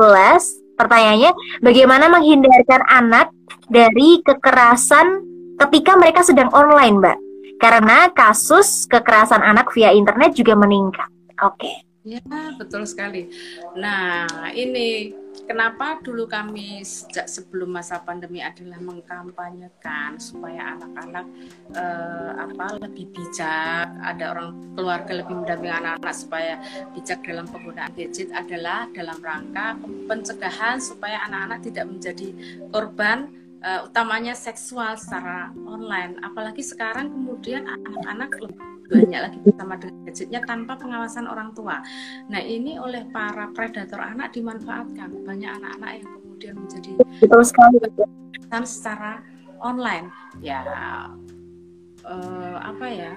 pertanyaannya 0.78 1.32
bagaimana 1.66 2.06
menghindarkan 2.12 2.82
anak 2.90 3.34
dari 3.70 4.22
kekerasan 4.22 5.26
ketika 5.68 5.98
mereka 5.98 6.22
sedang 6.22 6.54
online 6.54 6.98
mbak? 7.02 7.18
Karena 7.62 8.12
kasus 8.12 8.84
kekerasan 8.92 9.40
anak 9.40 9.72
via 9.72 9.96
internet 9.96 10.36
juga 10.36 10.54
meningkat. 10.58 11.08
Oke. 11.42 11.64
Okay. 11.64 11.76
ya 12.20 12.52
betul 12.60 12.84
sekali. 12.84 13.32
Nah 13.80 14.28
ini 14.52 15.16
kenapa 15.46 16.00
dulu 16.02 16.30
kami 16.30 16.82
sejak 16.86 17.26
sebelum 17.30 17.74
masa 17.74 18.02
pandemi 18.02 18.40
adalah 18.40 18.80
mengkampanyekan 18.80 20.18
supaya 20.22 20.78
anak-anak 20.78 21.26
eh, 21.74 22.32
apa 22.38 22.66
lebih 22.84 23.10
bijak, 23.12 23.88
ada 24.02 24.24
orang 24.34 24.50
keluarga 24.78 25.12
lebih 25.20 25.34
mendampingi 25.44 25.74
anak-anak 25.74 26.16
supaya 26.16 26.54
bijak 26.94 27.20
dalam 27.26 27.46
penggunaan 27.50 27.92
gadget 27.94 28.30
adalah 28.32 28.88
dalam 28.94 29.18
rangka 29.22 29.78
pencegahan 30.06 30.78
supaya 30.78 31.22
anak-anak 31.28 31.60
tidak 31.66 31.86
menjadi 31.90 32.28
korban 32.70 33.44
uh, 33.64 33.88
utamanya 33.88 34.36
seksual 34.36 35.00
secara 35.00 35.50
online. 35.66 36.20
Apalagi 36.22 36.62
sekarang 36.62 37.10
kemudian 37.10 37.66
anak-anak 37.66 38.32
lebih 38.44 38.73
banyak 38.88 39.20
lagi 39.20 39.38
bersama 39.42 39.74
dengan 39.80 39.98
gadgetnya 40.08 40.42
tanpa 40.44 40.74
pengawasan 40.76 41.26
orang 41.26 41.56
tua. 41.56 41.80
Nah 42.28 42.42
ini 42.44 42.78
oleh 42.78 43.08
para 43.10 43.50
predator 43.56 44.00
anak 44.00 44.36
dimanfaatkan. 44.36 45.24
Banyak 45.24 45.52
anak-anak 45.62 45.92
yang 46.04 46.10
kemudian 46.20 46.54
menjadi 46.60 46.92
betul 47.24 47.42
sekali. 47.44 47.78
secara 48.64 49.24
online. 49.64 50.12
Ya 50.44 50.62
uh, 52.06 52.58
apa 52.60 52.86
ya? 52.92 53.14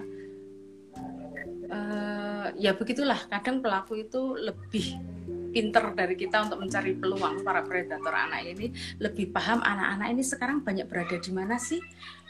Uh, 1.67 2.47
ya 2.55 2.73
begitulah. 2.79 3.19
Kadang 3.27 3.61
pelaku 3.61 4.07
itu 4.07 4.39
lebih 4.39 4.97
pinter 5.57 5.97
dari 5.97 6.14
kita 6.21 6.45
untuk 6.45 6.61
mencari 6.61 6.93
peluang 6.95 7.41
para 7.43 7.64
predator 7.64 8.12
anak 8.12 8.45
ini. 8.45 8.71
Lebih 9.03 9.35
paham 9.35 9.64
anak-anak 9.64 10.09
ini 10.12 10.23
sekarang 10.23 10.61
banyak 10.61 10.87
berada 10.87 11.17
di 11.17 11.33
mana 11.33 11.57
sih 11.57 11.81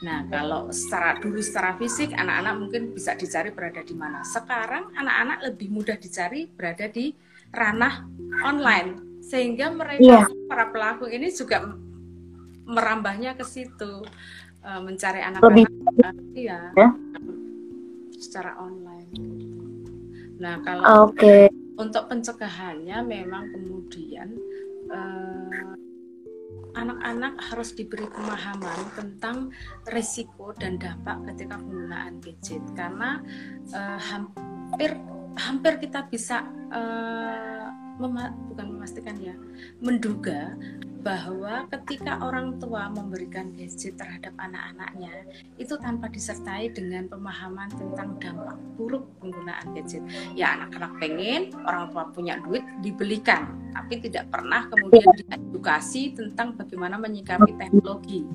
Nah, 0.04 0.28
kalau 0.28 0.68
secara 0.68 1.16
dulu 1.16 1.40
secara 1.40 1.72
fisik 1.80 2.12
anak-anak 2.12 2.54
mungkin 2.60 2.82
bisa 2.92 3.16
dicari 3.16 3.48
berada 3.48 3.80
di 3.80 3.96
mana. 3.96 4.20
Sekarang 4.20 4.92
anak-anak 4.92 5.38
lebih 5.52 5.72
mudah 5.72 5.96
dicari 5.96 6.44
berada 6.52 6.84
di 6.92 7.16
ranah 7.48 8.04
online 8.44 9.22
sehingga 9.24 9.72
mereka 9.72 10.28
yeah. 10.28 10.28
para 10.46 10.68
pelaku 10.68 11.08
ini 11.08 11.32
juga 11.32 11.64
merambahnya 12.66 13.38
ke 13.38 13.44
situ 13.46 14.04
uh, 14.66 14.80
mencari 14.82 15.22
anak-anak 15.22 15.70
iya 16.36 16.74
yeah. 16.76 16.92
secara 18.20 18.60
online. 18.60 19.08
Nah, 20.36 20.60
kalau 20.60 21.08
okay. 21.08 21.48
untuk 21.80 22.12
pencegahannya 22.12 23.00
memang 23.00 23.48
kemudian 23.48 24.36
uh, 24.92 25.72
anak-anak 26.76 27.40
harus 27.50 27.72
diberi 27.72 28.04
pemahaman 28.12 28.80
tentang 28.92 29.48
risiko 29.88 30.52
dan 30.52 30.76
dampak 30.76 31.24
ketika 31.32 31.56
penggunaan 31.56 32.20
gadget. 32.20 32.62
Karena 32.76 33.18
uh, 33.72 33.98
hampir 33.98 34.92
hampir 35.36 35.80
kita 35.80 36.04
bisa 36.08 36.44
uh, 36.72 37.85
mema 37.96 38.32
bukan 38.52 38.76
memastikan 38.76 39.16
ya 39.16 39.34
menduga 39.80 40.52
bahwa 41.06 41.70
ketika 41.70 42.18
orang 42.18 42.58
tua 42.58 42.90
memberikan 42.90 43.54
gadget 43.54 43.94
terhadap 43.94 44.34
anak-anaknya 44.42 45.22
itu 45.54 45.78
tanpa 45.78 46.10
disertai 46.10 46.74
dengan 46.74 47.06
pemahaman 47.06 47.70
tentang 47.70 48.18
dampak 48.18 48.58
buruk 48.74 49.06
penggunaan 49.22 49.70
gadget. 49.70 50.02
Ya 50.34 50.58
anak-anak 50.58 50.98
pengen, 50.98 51.54
orang 51.62 51.94
tua 51.94 52.10
punya 52.10 52.42
duit 52.42 52.66
dibelikan, 52.82 53.54
tapi 53.70 54.02
tidak 54.02 54.34
pernah 54.34 54.66
kemudian 54.66 55.06
diedukasi 55.14 56.18
tentang 56.18 56.58
bagaimana 56.58 56.98
menyikapi 56.98 57.54
teknologi. 57.54 58.26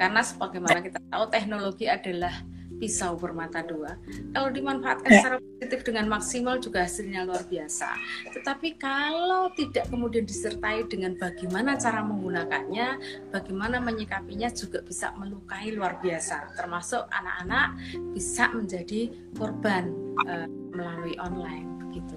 Karena 0.00 0.24
sebagaimana 0.24 0.80
kita 0.80 1.04
tahu 1.12 1.28
teknologi 1.28 1.92
adalah 1.92 2.40
pisau 2.78 3.14
bermata 3.16 3.62
dua. 3.62 3.96
Kalau 4.34 4.48
dimanfaatkan 4.50 5.10
ya. 5.10 5.18
secara 5.20 5.36
positif 5.40 5.80
dengan 5.86 6.06
maksimal 6.10 6.58
juga 6.60 6.84
hasilnya 6.84 7.24
luar 7.24 7.44
biasa. 7.46 7.88
Tetapi 8.34 8.68
kalau 8.76 9.50
tidak 9.54 9.88
kemudian 9.88 10.26
disertai 10.26 10.84
dengan 10.90 11.14
bagaimana 11.16 11.78
cara 11.78 12.02
menggunakannya, 12.04 12.88
bagaimana 13.30 13.78
menyikapinya 13.80 14.50
juga 14.52 14.82
bisa 14.82 15.14
melukai 15.16 15.72
luar 15.72 15.98
biasa. 16.02 16.54
Termasuk 16.58 17.06
anak-anak 17.10 17.68
bisa 18.12 18.50
menjadi 18.52 19.10
korban 19.38 19.90
uh, 20.26 20.48
melalui 20.74 21.14
online 21.22 21.66
begitu. 21.88 22.16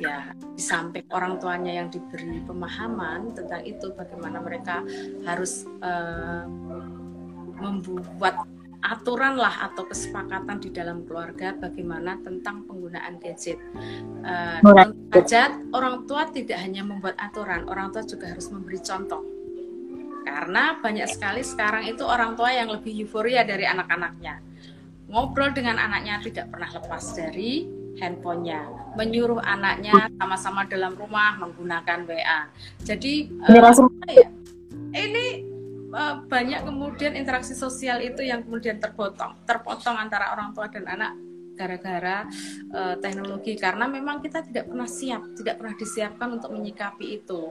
Ya, 0.00 0.32
di 0.56 0.62
samping 0.64 1.04
orang 1.12 1.36
tuanya 1.42 1.84
yang 1.84 1.92
diberi 1.92 2.40
pemahaman 2.40 3.36
tentang 3.36 3.60
itu 3.68 3.92
bagaimana 3.92 4.40
mereka 4.40 4.80
harus 5.28 5.68
uh, 5.84 6.48
membuat 7.60 8.48
aturan 8.78 9.34
lah 9.34 9.70
atau 9.70 9.86
kesepakatan 9.90 10.62
di 10.62 10.70
dalam 10.70 11.02
keluarga 11.02 11.50
bagaimana 11.58 12.14
tentang 12.22 12.62
penggunaan 12.70 13.18
gadget. 13.18 13.58
Uh, 14.22 14.62
saja 15.10 15.58
orang 15.74 16.06
tua 16.06 16.30
tidak 16.30 16.62
hanya 16.62 16.86
membuat 16.86 17.18
aturan, 17.18 17.66
orang 17.66 17.90
tua 17.90 18.06
juga 18.06 18.30
harus 18.30 18.46
memberi 18.54 18.78
contoh. 18.78 19.22
Karena 20.22 20.78
banyak 20.78 21.08
sekali 21.10 21.42
sekarang 21.42 21.90
itu 21.90 22.04
orang 22.06 22.38
tua 22.38 22.54
yang 22.54 22.70
lebih 22.70 23.02
euforia 23.02 23.42
dari 23.42 23.66
anak-anaknya. 23.66 24.38
Ngobrol 25.08 25.56
dengan 25.56 25.80
anaknya 25.80 26.20
tidak 26.20 26.52
pernah 26.52 26.68
lepas 26.68 27.16
dari 27.16 27.64
handphonenya, 27.98 28.94
menyuruh 28.94 29.42
anaknya 29.42 30.06
sama-sama 30.20 30.68
dalam 30.70 30.94
rumah 30.94 31.34
menggunakan 31.40 32.06
WA. 32.06 32.40
Jadi 32.86 33.26
uh, 33.42 33.90
ya, 34.06 34.28
ini 34.94 35.57
banyak 36.28 36.68
kemudian 36.68 37.16
interaksi 37.16 37.56
sosial 37.56 38.04
itu 38.04 38.20
yang 38.20 38.44
kemudian 38.44 38.76
terpotong 38.76 39.40
terpotong 39.48 39.96
antara 39.96 40.36
orang 40.36 40.52
tua 40.52 40.68
dan 40.68 40.84
anak 40.84 41.12
gara-gara 41.58 42.22
uh, 42.70 42.94
teknologi. 43.02 43.58
Karena 43.58 43.90
memang 43.90 44.22
kita 44.22 44.46
tidak 44.46 44.70
pernah 44.70 44.86
siap, 44.86 45.34
tidak 45.34 45.58
pernah 45.58 45.74
disiapkan 45.74 46.28
untuk 46.38 46.54
menyikapi 46.54 47.18
itu. 47.18 47.50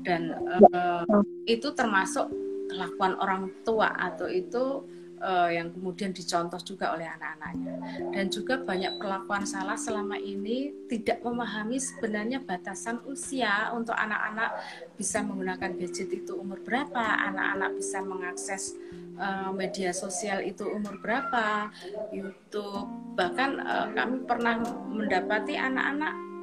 Dan 0.00 0.32
uh, 0.32 1.04
itu 1.44 1.68
termasuk 1.76 2.32
kelakuan 2.72 3.20
orang 3.20 3.52
tua 3.60 3.92
atau 3.92 4.24
itu 4.32 4.88
uh, 5.24 5.48
yang 5.48 5.72
kemudian 5.72 6.12
dicontoh 6.12 6.60
juga 6.60 6.92
oleh 6.92 7.08
anak-anaknya. 7.08 7.74
Dan 8.12 8.28
juga 8.28 8.60
banyak 8.60 9.00
perlakuan 9.00 9.48
salah 9.48 9.80
selama 9.80 10.20
ini 10.20 10.86
tidak 10.92 11.24
memahami 11.24 11.80
sebenarnya 11.80 12.44
batasan 12.44 13.00
usia 13.08 13.72
untuk 13.72 13.96
anak-anak 13.96 14.60
bisa 15.00 15.24
menggunakan 15.24 15.72
gadget 15.80 16.12
itu 16.12 16.36
umur 16.36 16.60
berapa 16.60 17.00
anak-anak 17.32 17.80
bisa 17.80 17.98
mengakses 18.04 18.76
uh, 19.16 19.50
media 19.50 19.90
sosial 19.96 20.44
itu 20.44 20.68
umur 20.68 21.00
berapa 21.00 21.72
YouTube. 22.12 23.16
Bahkan 23.16 23.50
uh, 23.64 23.88
kami 23.96 24.28
pernah 24.28 24.60
mendapati 24.92 25.56
anak-anak 25.56 26.33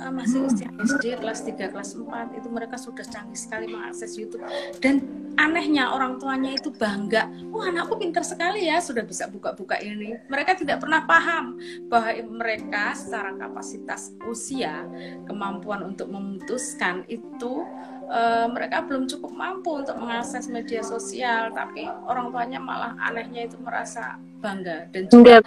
uh, 0.00 0.12
masih 0.12 0.46
usia 0.46 0.68
SD 0.74 1.18
kelas 1.18 1.44
3 1.46 1.72
kelas 1.72 1.90
4 1.96 2.38
itu 2.38 2.48
mereka 2.50 2.76
sudah 2.78 3.04
canggih 3.06 3.38
sekali 3.38 3.70
mengakses 3.70 4.18
YouTube. 4.18 4.42
Dan 4.78 5.04
anehnya 5.38 5.90
orang 5.90 6.18
tuanya 6.22 6.54
itu 6.54 6.70
bangga, 6.70 7.26
wah 7.50 7.66
anakku 7.70 7.98
pintar 7.98 8.22
sekali 8.22 8.70
ya 8.70 8.78
sudah 8.78 9.02
bisa 9.02 9.26
buka-buka 9.26 9.78
ini. 9.82 10.14
Mereka 10.30 10.58
tidak 10.58 10.82
pernah 10.82 11.02
paham 11.06 11.58
bahwa 11.90 12.10
mereka 12.44 12.94
secara 12.94 13.34
kapasitas 13.34 14.14
usia, 14.26 14.86
kemampuan 15.26 15.82
untuk 15.94 16.10
memutuskan 16.10 17.02
itu 17.10 17.66
uh, 18.08 18.46
mereka 18.50 18.86
belum 18.86 19.10
cukup 19.10 19.32
mampu 19.34 19.82
untuk 19.82 19.98
mengakses 19.98 20.46
media 20.46 20.82
sosial, 20.86 21.50
tapi 21.50 21.86
orang 22.06 22.30
tuanya 22.30 22.58
malah 22.62 22.94
anehnya 23.02 23.46
itu 23.50 23.58
merasa 23.58 24.18
bangga 24.38 24.86
dan 24.92 25.08
juga 25.08 25.40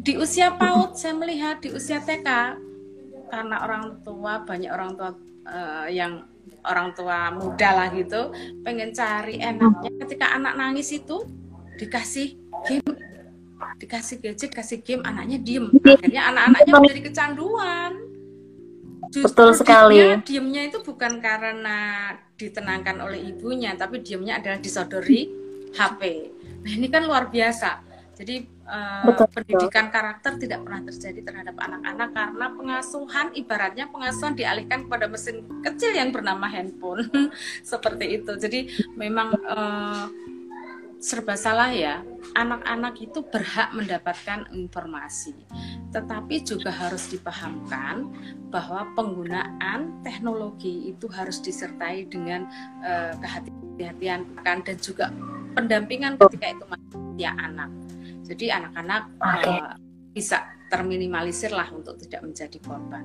di 0.00 0.16
usia 0.16 0.52
PAUD 0.56 0.96
saya 0.96 1.12
melihat 1.16 1.60
di 1.60 1.72
usia 1.76 2.00
TK 2.00 2.56
karena 3.30 3.62
orang 3.64 4.02
tua 4.02 4.42
banyak 4.42 4.70
orang 4.70 4.90
tua 4.98 5.10
uh, 5.46 5.86
yang 5.88 6.26
orang 6.66 6.92
tua 6.92 7.32
muda 7.32 7.68
lah 7.72 7.88
gitu 7.94 8.34
pengen 8.66 8.92
cari 8.92 9.40
enaknya. 9.40 9.90
Ketika 10.04 10.36
anak 10.36 10.58
nangis 10.58 10.90
itu 10.92 11.24
dikasih 11.78 12.36
game. 12.68 12.92
Dikasih 13.80 14.20
gadget 14.20 14.50
kasih 14.52 14.84
game 14.84 15.00
anaknya 15.04 15.40
diem. 15.40 15.72
Akhirnya 15.84 16.32
anak-anaknya 16.32 16.72
menjadi 16.76 17.02
kecanduan. 17.12 17.92
Justru 19.10 19.26
betul 19.26 19.50
sekali. 19.56 19.96
diemnya, 19.98 20.18
diemnya 20.22 20.62
itu 20.70 20.78
bukan 20.84 21.18
karena 21.18 21.78
ditenangkan 22.38 22.96
oleh 23.04 23.20
ibunya 23.20 23.74
tapi 23.76 24.00
diemnya 24.00 24.40
adalah 24.40 24.56
disodori 24.62 25.28
HP 25.76 26.00
nah 26.60 26.70
ini 26.76 26.86
kan 26.92 27.08
luar 27.08 27.32
biasa. 27.32 27.80
Jadi 28.20 28.44
uh, 28.70 29.04
betul, 29.10 29.26
pendidikan 29.34 29.90
betul. 29.90 29.94
karakter 29.98 30.32
tidak 30.38 30.58
pernah 30.62 30.82
terjadi 30.86 31.20
terhadap 31.26 31.56
anak-anak 31.58 32.08
karena 32.14 32.46
pengasuhan 32.54 33.26
ibaratnya 33.34 33.86
pengasuhan 33.90 34.34
dialihkan 34.38 34.86
kepada 34.86 35.06
mesin 35.10 35.42
kecil 35.66 35.90
yang 35.92 36.14
bernama 36.14 36.46
handphone 36.46 37.10
seperti 37.66 38.22
itu. 38.22 38.32
Jadi 38.38 38.60
memang 38.94 39.34
uh, 39.44 40.06
serba 41.00 41.34
salah 41.34 41.72
ya. 41.72 42.04
Anak-anak 42.36 43.00
itu 43.00 43.24
berhak 43.26 43.72
mendapatkan 43.72 44.52
informasi, 44.52 45.34
tetapi 45.90 46.44
juga 46.44 46.68
harus 46.68 47.08
dipahamkan 47.08 48.06
bahwa 48.52 48.86
penggunaan 48.92 50.04
teknologi 50.04 50.92
itu 50.92 51.08
harus 51.08 51.40
disertai 51.40 52.04
dengan 52.06 52.44
uh, 52.84 53.16
kehati-hatian 53.18 54.36
dan 54.44 54.76
juga 54.78 55.08
pendampingan 55.56 56.20
ketika 56.20 56.46
itu 56.52 56.64
masih 56.68 57.32
anak 57.40 57.79
jadi 58.30 58.62
anak-anak 58.62 59.02
okay. 59.18 59.58
uh, 59.58 59.74
eh, 59.74 59.74
bisa 60.14 60.46
terminimalisir 60.70 61.50
lah 61.50 61.66
untuk 61.74 61.98
tidak 61.98 62.22
menjadi 62.22 62.58
korban. 62.62 63.04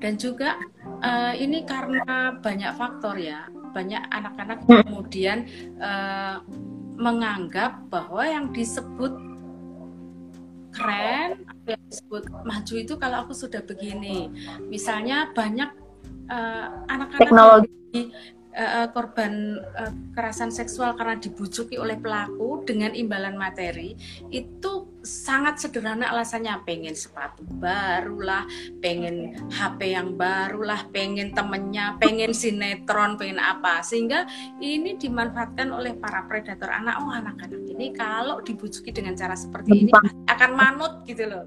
Dan 0.00 0.16
juga 0.16 0.56
uh, 1.04 1.32
ini 1.36 1.64
karena 1.68 2.36
banyak 2.40 2.72
faktor 2.76 3.20
ya, 3.20 3.48
banyak 3.76 4.00
anak-anak 4.12 4.64
hmm. 4.64 4.84
kemudian 4.88 5.38
uh, 5.80 6.40
menganggap 6.96 7.84
bahwa 7.92 8.24
yang 8.24 8.48
disebut 8.52 9.12
keren, 10.72 11.44
yang 11.64 11.80
disebut 11.88 12.28
maju 12.44 12.74
itu 12.76 12.94
kalau 12.96 13.28
aku 13.28 13.32
sudah 13.32 13.64
begini. 13.64 14.28
Misalnya 14.68 15.32
banyak 15.32 15.72
anak-anak 16.90 17.28
uh, 17.32 17.62
uh, 18.56 18.88
korban 18.90 19.60
uh, 19.76 19.92
kekerasan 20.10 20.48
seksual 20.48 20.96
karena 20.96 21.20
dibujuki 21.20 21.76
oleh 21.76 22.00
pelaku 22.00 22.64
dengan 22.64 22.96
imbalan 22.96 23.36
materi 23.36 23.94
itu 24.32 24.88
sangat 25.04 25.60
sederhana 25.60 26.10
alasannya. 26.10 26.58
Pengen 26.66 26.96
sepatu 26.96 27.44
barulah 27.46 28.48
pengen 28.80 29.36
HP 29.52 29.94
yang 29.94 30.16
barulah 30.16 30.88
pengen 30.90 31.36
temennya 31.36 31.94
pengen 32.00 32.32
sinetron 32.32 33.20
pengen 33.20 33.38
apa. 33.38 33.84
Sehingga 33.84 34.24
ini 34.58 34.96
dimanfaatkan 34.96 35.70
oleh 35.70 35.94
para 35.94 36.24
predator 36.26 36.72
anak. 36.72 36.98
Oh 36.98 37.12
anak-anak 37.12 37.62
ini 37.70 37.92
kalau 37.92 38.40
dibujuki 38.40 38.90
dengan 38.90 39.14
cara 39.14 39.36
seperti 39.36 39.86
ini 39.86 39.92
akan 40.26 40.50
manut 40.56 41.04
gitu 41.04 41.28
loh. 41.28 41.44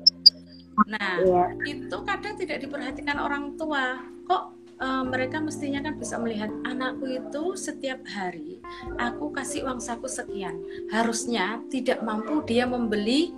Nah 0.88 1.20
iya. 1.20 1.44
itu 1.68 1.98
kadang 2.08 2.40
tidak 2.40 2.64
diperhatikan 2.64 3.20
orang 3.20 3.58
tua. 3.60 4.00
Kok 4.30 4.59
uh, 4.80 5.04
mereka 5.06 5.44
mestinya 5.44 5.84
kan 5.84 5.96
bisa 6.00 6.16
melihat 6.18 6.50
anakku 6.66 7.06
itu 7.08 7.54
setiap 7.60 8.02
hari 8.08 8.60
aku 8.98 9.32
kasih 9.36 9.68
uang 9.68 9.80
saku 9.84 10.08
sekian. 10.08 10.60
Harusnya 10.90 11.62
tidak 11.68 12.02
mampu 12.02 12.42
dia 12.48 12.66
membeli 12.66 13.32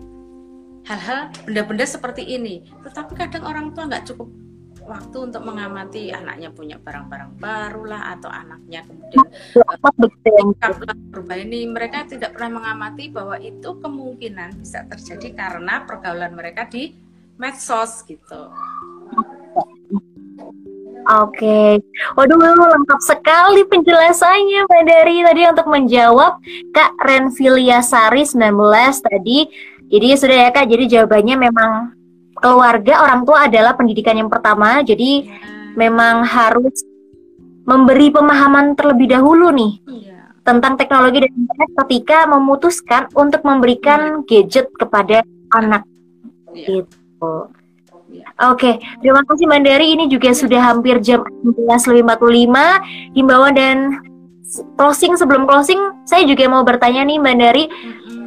hal-hal 0.86 1.30
benda-benda 1.46 1.86
seperti 1.86 2.26
ini. 2.26 2.66
Tetapi 2.86 3.14
kadang 3.18 3.46
orang 3.46 3.74
tua 3.74 3.90
nggak 3.90 4.06
cukup 4.14 4.30
waktu 4.82 5.18
untuk 5.30 5.46
mengamati 5.46 6.10
anaknya 6.10 6.50
punya 6.50 6.76
barang-barang 6.82 7.38
baru 7.38 7.84
lah 7.86 8.18
atau 8.18 8.34
anaknya 8.34 8.82
kemudian 8.82 9.26
uh, 9.62 10.98
berubah. 11.14 11.38
Ini 11.38 11.70
mereka 11.70 12.10
tidak 12.10 12.34
pernah 12.34 12.60
mengamati 12.60 13.14
bahwa 13.14 13.38
itu 13.38 13.78
kemungkinan 13.78 14.58
bisa 14.58 14.84
terjadi 14.90 15.38
karena 15.38 15.86
pergaulan 15.86 16.34
mereka 16.34 16.66
di 16.66 16.98
medsos 17.38 18.02
gitu. 18.10 18.50
Oke, 21.02 21.82
waduh 22.14 22.38
lengkap 22.38 23.00
sekali 23.02 23.66
penjelasannya 23.66 24.70
Mbak 24.70 24.84
Dari 24.86 25.16
tadi 25.26 25.42
untuk 25.50 25.68
menjawab 25.68 26.38
Kak 26.70 26.94
Renfilia 27.02 27.82
Sari 27.82 28.22
19 28.22 28.54
tadi. 29.02 29.50
Jadi 29.92 30.08
sudah 30.14 30.38
ya 30.48 30.50
Kak, 30.54 30.70
jadi 30.70 30.86
jawabannya 30.88 31.36
memang 31.42 31.72
keluarga 32.38 33.02
orang 33.02 33.26
tua 33.26 33.50
adalah 33.50 33.74
pendidikan 33.74 34.14
yang 34.18 34.30
pertama. 34.30 34.86
Jadi 34.86 35.26
memang 35.74 36.22
harus 36.22 36.86
memberi 37.66 38.14
pemahaman 38.14 38.74
terlebih 38.74 39.14
dahulu 39.14 39.54
nih 39.54 39.74
ya. 39.86 40.34
tentang 40.42 40.74
teknologi 40.78 41.22
dan 41.22 41.34
internet 41.34 41.72
ketika 41.86 42.26
memutuskan 42.26 43.06
untuk 43.14 43.42
memberikan 43.46 44.26
ya. 44.26 44.42
gadget 44.42 44.68
kepada 44.78 45.26
anak. 45.54 45.86
Ya. 46.54 46.82
Gitu. 46.82 47.34
Oke, 48.12 48.26
okay. 48.42 48.76
terima 49.00 49.22
kasih 49.24 49.46
Mandari. 49.48 49.94
Ini 49.96 50.10
juga 50.12 50.34
sudah 50.34 50.74
hampir 50.74 50.98
jam 51.00 51.22
11.45. 51.46 53.16
Himbauan 53.16 53.54
dan 53.54 53.78
closing 54.76 55.16
sebelum 55.16 55.48
closing, 55.48 55.80
saya 56.04 56.28
juga 56.28 56.50
mau 56.52 56.66
bertanya 56.66 57.08
nih 57.08 57.18
Mandari, 57.22 57.66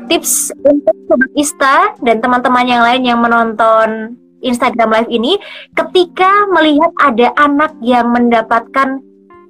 tips 0.09 0.55
untuk 0.65 0.97
sobat 1.11 1.31
Ista 1.37 1.77
dan 2.01 2.25
teman-teman 2.25 2.65
yang 2.65 2.83
lain 2.85 3.03
yang 3.05 3.21
menonton 3.21 4.17
Instagram 4.45 4.93
Live 4.93 5.11
ini, 5.13 5.41
ketika 5.73 6.49
melihat 6.53 6.93
ada 7.01 7.33
anak 7.41 7.73
yang 7.81 8.13
mendapatkan 8.13 9.01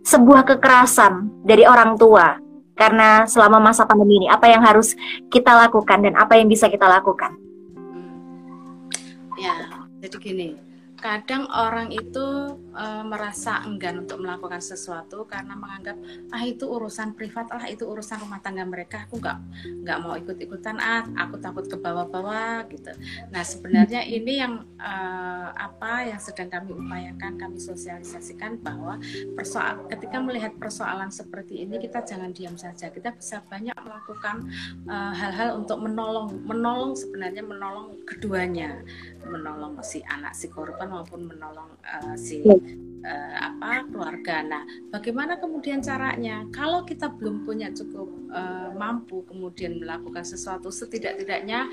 sebuah 0.06 0.46
kekerasan 0.46 1.42
dari 1.42 1.66
orang 1.66 1.98
tua 1.98 2.38
karena 2.74 3.26
selama 3.26 3.62
masa 3.62 3.86
pandemi 3.86 4.22
ini, 4.22 4.26
apa 4.30 4.50
yang 4.50 4.62
harus 4.62 4.98
kita 5.30 5.54
lakukan 5.54 6.02
dan 6.02 6.14
apa 6.18 6.38
yang 6.38 6.50
bisa 6.50 6.66
kita 6.66 6.86
lakukan? 6.86 7.34
Ya, 9.34 9.54
jadi 10.04 10.16
gini 10.20 10.48
kadang 11.04 11.44
orang 11.52 11.92
itu 11.92 12.56
e, 12.72 12.86
merasa 13.04 13.60
enggan 13.68 14.08
untuk 14.08 14.24
melakukan 14.24 14.64
sesuatu 14.64 15.28
karena 15.28 15.52
menganggap 15.52 16.00
ah 16.32 16.40
itu 16.40 16.64
urusan 16.64 17.12
privat 17.12 17.52
lah 17.52 17.68
itu 17.68 17.84
urusan 17.84 18.24
rumah 18.24 18.40
tangga 18.40 18.64
mereka 18.64 19.04
aku 19.04 19.20
nggak 19.20 19.36
nggak 19.84 19.98
mau 20.00 20.16
ikut 20.16 20.40
ikutan 20.40 20.80
ah 20.80 21.04
aku 21.20 21.36
takut 21.44 21.68
ke 21.68 21.76
bawah-bawah 21.76 22.64
gitu. 22.72 22.96
Nah 23.28 23.44
sebenarnya 23.44 24.00
ini 24.00 24.40
yang 24.40 24.64
e, 24.80 24.92
apa 25.52 26.08
yang 26.08 26.16
sedang 26.16 26.48
kami 26.48 26.72
upayakan 26.72 27.36
kami 27.36 27.60
sosialisasikan 27.60 28.64
bahwa 28.64 28.96
persoal 29.36 29.84
ketika 29.92 30.24
melihat 30.24 30.56
persoalan 30.56 31.12
seperti 31.12 31.68
ini 31.68 31.84
kita 31.84 32.00
jangan 32.00 32.32
diam 32.32 32.56
saja. 32.56 32.88
Kita 32.88 33.12
bisa 33.12 33.44
banyak 33.44 33.76
melakukan 33.76 34.48
eh, 34.88 35.12
hal-hal 35.20 35.52
e, 35.52 35.56
untuk 35.60 35.84
menolong 35.84 36.32
menolong 36.48 36.96
sebenarnya 36.96 37.44
menolong 37.44 38.00
keduanya. 38.08 38.80
Menolong 39.24 39.80
si 39.84 40.00
anak 40.04 40.32
si 40.32 40.48
korban 40.48 40.93
maupun 40.94 41.26
menolong 41.26 41.74
uh, 41.82 42.14
si 42.14 42.38
uh, 43.04 43.34
apa 43.36 43.84
keluarga. 43.90 44.40
Nah, 44.42 44.62
bagaimana 44.88 45.36
kemudian 45.36 45.84
caranya? 45.84 46.48
Kalau 46.50 46.82
kita 46.82 47.12
belum 47.12 47.44
punya 47.44 47.70
cukup 47.70 48.08
uh, 48.32 48.72
mampu 48.72 49.22
kemudian 49.28 49.78
melakukan 49.78 50.24
sesuatu, 50.24 50.72
setidak-tidaknya 50.72 51.68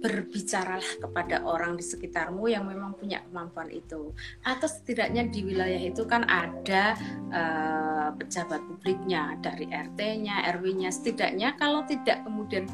berbicaralah 0.00 0.92
kepada 1.02 1.42
orang 1.42 1.74
di 1.74 1.84
sekitarmu 1.84 2.46
yang 2.46 2.64
memang 2.68 2.94
punya 2.94 3.20
kemampuan 3.26 3.68
itu. 3.74 4.14
Atau 4.46 4.70
setidaknya 4.70 5.26
di 5.28 5.42
wilayah 5.42 5.82
itu 5.82 6.06
kan 6.06 6.22
ada 6.28 6.94
uh, 7.34 8.08
pejabat 8.14 8.62
publiknya 8.70 9.34
dari 9.42 9.66
RT-nya, 9.66 10.46
RW-nya. 10.56 10.90
Setidaknya 10.94 11.58
kalau 11.58 11.82
tidak 11.84 12.22
kemudian 12.22 12.70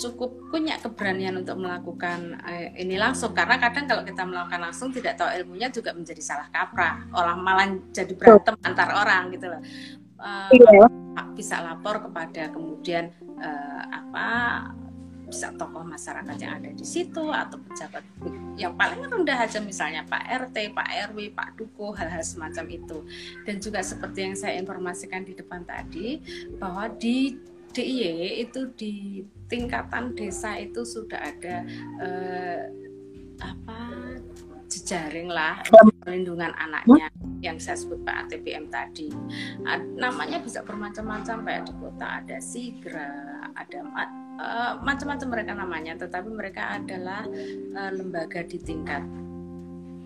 cukup 0.00 0.48
punya 0.48 0.80
keberanian 0.80 1.36
untuk 1.36 1.60
melakukan 1.60 2.40
eh, 2.48 2.72
ini 2.80 2.96
langsung 2.96 3.36
karena 3.36 3.60
kadang 3.60 3.84
kalau 3.84 4.02
kita 4.02 4.24
melakukan 4.24 4.60
langsung 4.64 4.88
tidak 4.88 5.20
tahu 5.20 5.28
ilmunya 5.28 5.68
juga 5.68 5.92
menjadi 5.92 6.22
salah 6.24 6.48
kaprah 6.48 7.04
orang 7.12 7.38
malah 7.44 7.68
jadi 7.92 8.16
berantem 8.16 8.56
antar 8.64 8.96
orang 8.96 9.28
gitu 9.36 9.46
loh 9.52 9.60
uh, 10.24 10.48
Iya. 10.50 10.88
bisa 11.36 11.60
lapor 11.60 12.00
kepada 12.08 12.48
kemudian 12.48 13.12
eh, 13.40 13.82
apa 13.92 14.28
bisa 15.30 15.54
tokoh 15.54 15.86
masyarakat 15.86 16.36
yang 16.42 16.58
ada 16.58 16.70
di 16.74 16.82
situ 16.82 17.30
atau 17.30 17.54
pejabat 17.62 18.02
yang 18.58 18.74
paling 18.74 19.06
rendah 19.06 19.38
aja 19.46 19.62
misalnya 19.62 20.02
Pak 20.02 20.50
RT, 20.50 20.74
Pak 20.74 21.14
RW, 21.14 21.32
Pak 21.32 21.54
Duko, 21.54 21.94
hal-hal 21.94 22.20
semacam 22.26 22.66
itu. 22.66 23.06
Dan 23.46 23.62
juga 23.62 23.80
seperti 23.80 24.26
yang 24.26 24.34
saya 24.34 24.58
informasikan 24.58 25.22
di 25.22 25.38
depan 25.38 25.62
tadi 25.62 26.18
bahwa 26.58 26.90
di 26.90 27.38
DIY 27.70 28.44
itu 28.48 28.60
di 28.74 29.22
tingkatan 29.46 30.14
desa 30.14 30.58
itu 30.58 30.82
sudah 30.82 31.20
ada 31.22 31.56
eh, 32.02 32.62
apa 33.40 33.78
jejaring 34.70 35.26
lah 35.26 35.58
perlindungan 36.02 36.54
anaknya 36.54 37.10
yang 37.42 37.58
saya 37.58 37.74
sebut 37.74 38.00
Pak 38.06 38.28
ATPM 38.28 38.70
tadi. 38.70 39.10
Namanya 39.98 40.38
bisa 40.38 40.62
bermacam-macam 40.62 41.42
kayak 41.42 41.62
di 41.66 41.74
kota 41.80 42.06
ada 42.22 42.38
Sigra, 42.38 43.10
ada 43.56 43.78
eh, 43.80 44.72
macam-macam 44.80 45.28
mereka 45.28 45.52
namanya, 45.56 45.92
tetapi 45.98 46.28
mereka 46.30 46.78
adalah 46.78 47.26
eh, 47.26 47.90
lembaga 47.92 48.46
di 48.46 48.58
tingkat 48.60 49.02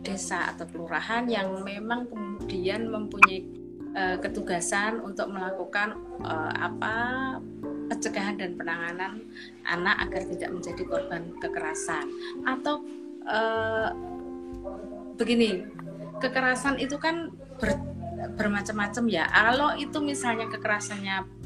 desa 0.05 0.53
atau 0.53 0.69
kelurahan 0.69 1.25
yang 1.27 1.65
memang 1.65 2.07
kemudian 2.13 2.93
mempunyai 2.93 3.64
eh, 3.95 4.17
ketugasan 4.21 5.01
untuk 5.01 5.31
melakukan 5.31 5.97
eh, 6.23 6.53
apa 6.59 6.95
pencegahan 7.89 8.41
dan 8.41 8.57
penanganan 8.57 9.13
anak 9.65 9.97
agar 10.09 10.23
tidak 10.29 10.51
menjadi 10.53 10.83
korban 10.85 11.23
kekerasan. 11.41 12.07
Atau 12.45 12.85
eh, 13.25 13.89
begini 15.15 15.65
kekerasan 16.19 16.83
itu 16.83 16.99
kan 16.99 17.31
ber- 17.63 17.87
bermacam-macam 18.35 19.05
ya. 19.11 19.25
Kalau 19.31 19.77
itu 19.79 19.99
misalnya 20.03 20.51
kekerasannya 20.51 21.44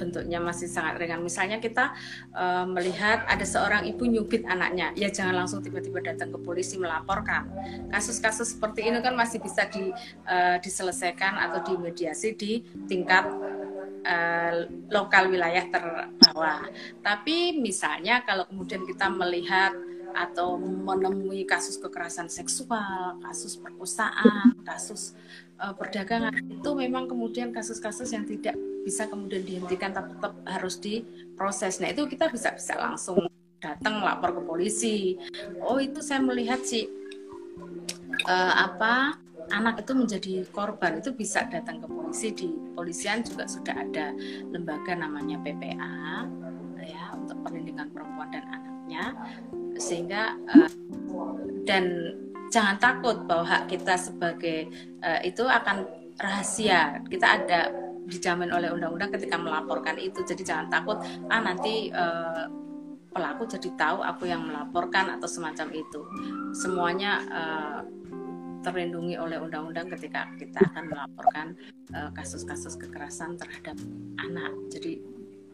bentuknya 0.00 0.40
masih 0.40 0.64
sangat 0.64 0.96
ringan 0.96 1.20
misalnya 1.20 1.60
kita 1.60 1.92
eh, 2.32 2.64
melihat 2.64 3.28
ada 3.28 3.44
seorang 3.44 3.84
ibu 3.84 4.08
nyubit 4.08 4.48
anaknya 4.48 4.96
ya 4.96 5.12
jangan 5.12 5.44
langsung 5.44 5.60
tiba-tiba 5.60 6.00
datang 6.00 6.32
ke 6.32 6.38
polisi 6.40 6.80
melaporkan 6.80 7.52
kasus-kasus 7.92 8.56
seperti 8.56 8.88
ini 8.88 9.04
kan 9.04 9.12
masih 9.12 9.44
bisa 9.44 9.68
di, 9.68 9.92
eh, 10.24 10.56
diselesaikan 10.64 11.36
atau 11.36 11.60
dimediasi 11.60 12.32
di 12.32 12.64
tingkat 12.88 13.28
eh, 14.00 14.64
lokal 14.88 15.28
wilayah 15.28 15.68
terbawah. 15.68 16.64
Tapi 17.04 17.60
misalnya 17.60 18.24
kalau 18.24 18.48
kemudian 18.48 18.88
kita 18.88 19.12
melihat 19.12 19.76
atau 20.14 20.58
menemui 20.58 21.46
kasus 21.46 21.78
kekerasan 21.78 22.26
seksual, 22.26 23.18
kasus 23.22 23.60
perkosaan, 23.60 24.56
kasus 24.64 25.14
eh, 25.60 25.74
perdagangan 25.76 26.34
itu 26.48 26.70
memang 26.74 27.06
kemudian 27.06 27.52
kasus-kasus 27.54 28.10
yang 28.10 28.24
tidak 28.26 28.56
bisa 28.84 29.06
kemudian 29.06 29.44
dihentikan 29.44 29.92
tapi 29.92 30.16
tetap 30.16 30.34
harus 30.48 30.80
diproses. 30.80 31.78
Nah 31.80 31.92
itu 31.92 32.08
kita 32.08 32.32
bisa 32.32 32.54
bisa 32.56 32.74
langsung 32.76 33.28
datang 33.60 34.00
lapor 34.00 34.40
ke 34.40 34.42
polisi. 34.42 35.20
Oh 35.60 35.76
itu 35.76 36.00
saya 36.00 36.24
melihat 36.24 36.64
sih 36.64 36.88
eh, 38.24 38.54
apa 38.56 39.16
anak 39.50 39.82
itu 39.82 39.92
menjadi 39.92 40.32
korban 40.54 41.02
itu 41.02 41.10
bisa 41.12 41.44
datang 41.50 41.82
ke 41.82 41.86
polisi 41.90 42.28
di 42.32 42.48
polisian 42.72 43.20
juga 43.26 43.50
sudah 43.50 43.74
ada 43.74 44.14
lembaga 44.48 44.94
namanya 44.94 45.42
PPA 45.42 46.26
ya 46.80 47.12
untuk 47.12 47.36
perlindungan 47.44 47.90
perempuan 47.92 48.30
dan 48.32 48.44
anaknya 48.48 49.04
sehingga 49.76 50.38
eh, 50.56 50.70
dan 51.66 52.14
jangan 52.50 52.76
takut 52.82 53.26
bahwa 53.26 53.46
hak 53.46 53.70
kita 53.70 53.94
sebagai 53.98 54.70
eh, 55.02 55.20
itu 55.26 55.44
akan 55.44 55.86
rahasia 56.20 57.00
kita 57.08 57.26
ada 57.42 57.89
dijamin 58.06 58.50
oleh 58.52 58.72
undang-undang 58.72 59.12
ketika 59.12 59.36
melaporkan 59.36 59.96
itu. 60.00 60.22
Jadi 60.24 60.42
jangan 60.46 60.70
takut 60.72 61.00
ah 61.28 61.40
nanti 61.40 61.90
eh, 61.92 62.44
pelaku 63.10 63.42
jadi 63.50 63.68
tahu 63.74 64.06
aku 64.06 64.30
yang 64.30 64.46
melaporkan 64.46 65.18
atau 65.18 65.26
semacam 65.26 65.68
itu. 65.74 66.00
Semuanya 66.54 67.12
eh, 67.26 67.80
terlindungi 68.60 69.16
oleh 69.16 69.40
undang-undang 69.40 69.88
ketika 69.96 70.28
kita 70.36 70.60
akan 70.72 70.84
melaporkan 70.88 71.46
eh, 71.92 72.10
kasus-kasus 72.14 72.76
kekerasan 72.76 73.36
terhadap 73.36 73.76
anak. 74.20 74.52
Jadi 74.70 75.00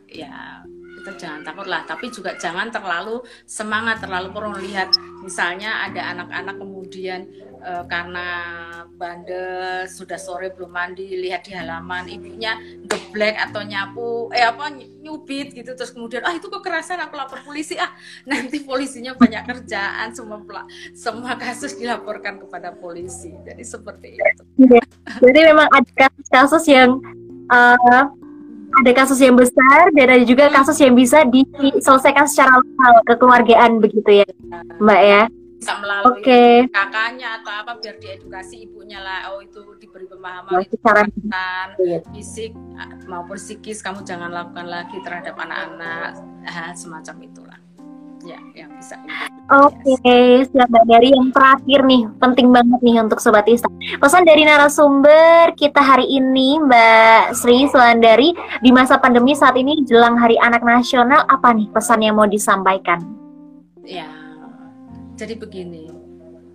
ya 0.06 0.62
kita 0.96 1.12
jangan 1.20 1.44
takut 1.44 1.68
lah, 1.68 1.84
tapi 1.84 2.08
juga 2.08 2.34
jangan 2.40 2.72
terlalu 2.72 3.20
semangat, 3.44 4.00
terlalu 4.00 4.32
perlu 4.32 4.56
lihat. 4.58 4.96
Misalnya 5.20 5.84
ada 5.84 6.16
anak-anak 6.16 6.56
kemudian 6.56 7.26
eh, 7.66 7.84
karena 7.90 8.28
bandel 8.94 9.84
sudah 9.90 10.16
sore 10.16 10.54
belum 10.54 10.70
mandi 10.70 11.18
lihat 11.18 11.44
di 11.44 11.52
halaman 11.52 12.06
ibunya 12.06 12.54
geblek 12.86 13.34
atau 13.36 13.66
nyapu 13.66 14.30
eh 14.30 14.46
apa 14.46 14.70
nyubit 14.72 15.52
gitu. 15.52 15.74
Terus 15.74 15.90
kemudian 15.90 16.22
ah 16.22 16.32
itu 16.32 16.46
kekerasan 16.46 17.02
aku 17.02 17.18
lapor 17.18 17.42
polisi. 17.42 17.74
Ah 17.74 17.90
nanti 18.24 18.62
polisinya 18.62 19.18
banyak 19.18 19.42
kerjaan. 19.44 20.14
Semua 20.14 20.38
semua 20.94 21.34
kasus 21.34 21.74
dilaporkan 21.74 22.38
kepada 22.40 22.70
polisi. 22.72 23.34
Jadi 23.42 23.66
seperti 23.66 24.16
itu. 24.16 24.42
Jadi 25.20 25.40
memang 25.42 25.66
ada 25.74 25.90
kasus-kasus 26.06 26.64
yang 26.70 27.02
eh, 27.50 28.04
ada 28.76 28.92
kasus 28.92 29.18
yang 29.22 29.34
besar 29.34 29.88
dan 29.96 30.06
ada 30.12 30.24
juga 30.26 30.52
kasus 30.52 30.76
yang 30.82 30.92
bisa 30.92 31.24
diselesaikan 31.24 32.28
secara 32.28 32.60
lokal 32.60 32.92
kekeluargaan 33.08 33.70
begitu 33.80 34.22
ya, 34.22 34.28
Mbak 34.76 35.02
ya. 35.02 35.22
Bisa 35.56 35.72
melalui 35.80 36.20
Oke. 36.20 36.68
kakaknya 36.68 37.40
atau 37.40 37.52
apa 37.52 37.72
biar 37.80 37.96
diedukasi 37.96 38.68
ibunya 38.68 39.00
lah 39.00 39.32
oh 39.32 39.40
itu 39.40 39.64
diberi 39.80 40.04
pemahaman 40.04 40.52
Nah, 40.52 40.60
itu 40.60 40.76
kekerasan 40.76 41.68
Iya. 41.80 41.98
fisik 42.12 42.52
maupun 43.08 43.40
psikis 43.40 43.80
kamu 43.80 44.04
jangan 44.04 44.30
lakukan 44.30 44.68
lagi 44.68 45.00
terhadap 45.00 45.32
anak-anak 45.34 46.20
hal 46.44 46.70
semacam 46.76 47.16
itulah 47.24 47.58
ya 48.22 48.38
yang 48.54 48.70
bisa 48.76 48.98
Oke, 49.46 50.42
siap 50.50 50.66
Mbak 50.66 50.84
Dari 50.90 51.14
yang 51.14 51.30
terakhir 51.30 51.86
nih, 51.86 52.02
penting 52.18 52.50
banget 52.50 52.82
nih 52.82 52.98
untuk 52.98 53.22
Sobat 53.22 53.46
Ista. 53.46 53.70
Pesan 54.02 54.26
dari 54.26 54.42
narasumber 54.42 55.54
kita 55.54 55.78
hari 55.78 56.02
ini 56.10 56.58
Mbak 56.58 57.30
Sri 57.30 57.70
Sulandari 57.70 58.34
di 58.58 58.74
masa 58.74 58.98
pandemi 58.98 59.38
saat 59.38 59.54
ini 59.54 59.86
jelang 59.86 60.18
Hari 60.18 60.34
Anak 60.42 60.66
Nasional 60.66 61.22
apa 61.30 61.54
nih 61.54 61.70
pesan 61.70 62.02
yang 62.02 62.18
mau 62.18 62.26
disampaikan? 62.26 62.98
ya 63.86 64.02
jadi 65.16 65.34
begini 65.40 65.90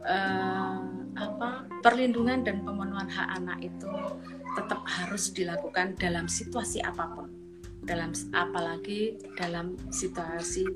eh, 0.06 0.80
apa 1.12 1.68
perlindungan 1.84 2.46
dan 2.46 2.64
pemenuhan 2.64 3.10
hak 3.10 3.28
anak 3.42 3.60
itu 3.60 3.90
tetap 4.56 4.82
harus 4.88 5.34
dilakukan 5.36 5.98
dalam 6.00 6.26
situasi 6.30 6.80
apa 6.80 7.10
pun. 7.12 7.28
Dalam 7.82 8.14
apalagi 8.32 9.18
dalam 9.34 9.74
situasi 9.90 10.70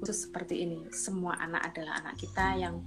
khusus 0.00 0.28
seperti 0.28 0.64
ini. 0.64 0.80
Semua 0.92 1.36
anak 1.40 1.72
adalah 1.72 2.00
anak 2.04 2.20
kita 2.20 2.56
yang 2.56 2.84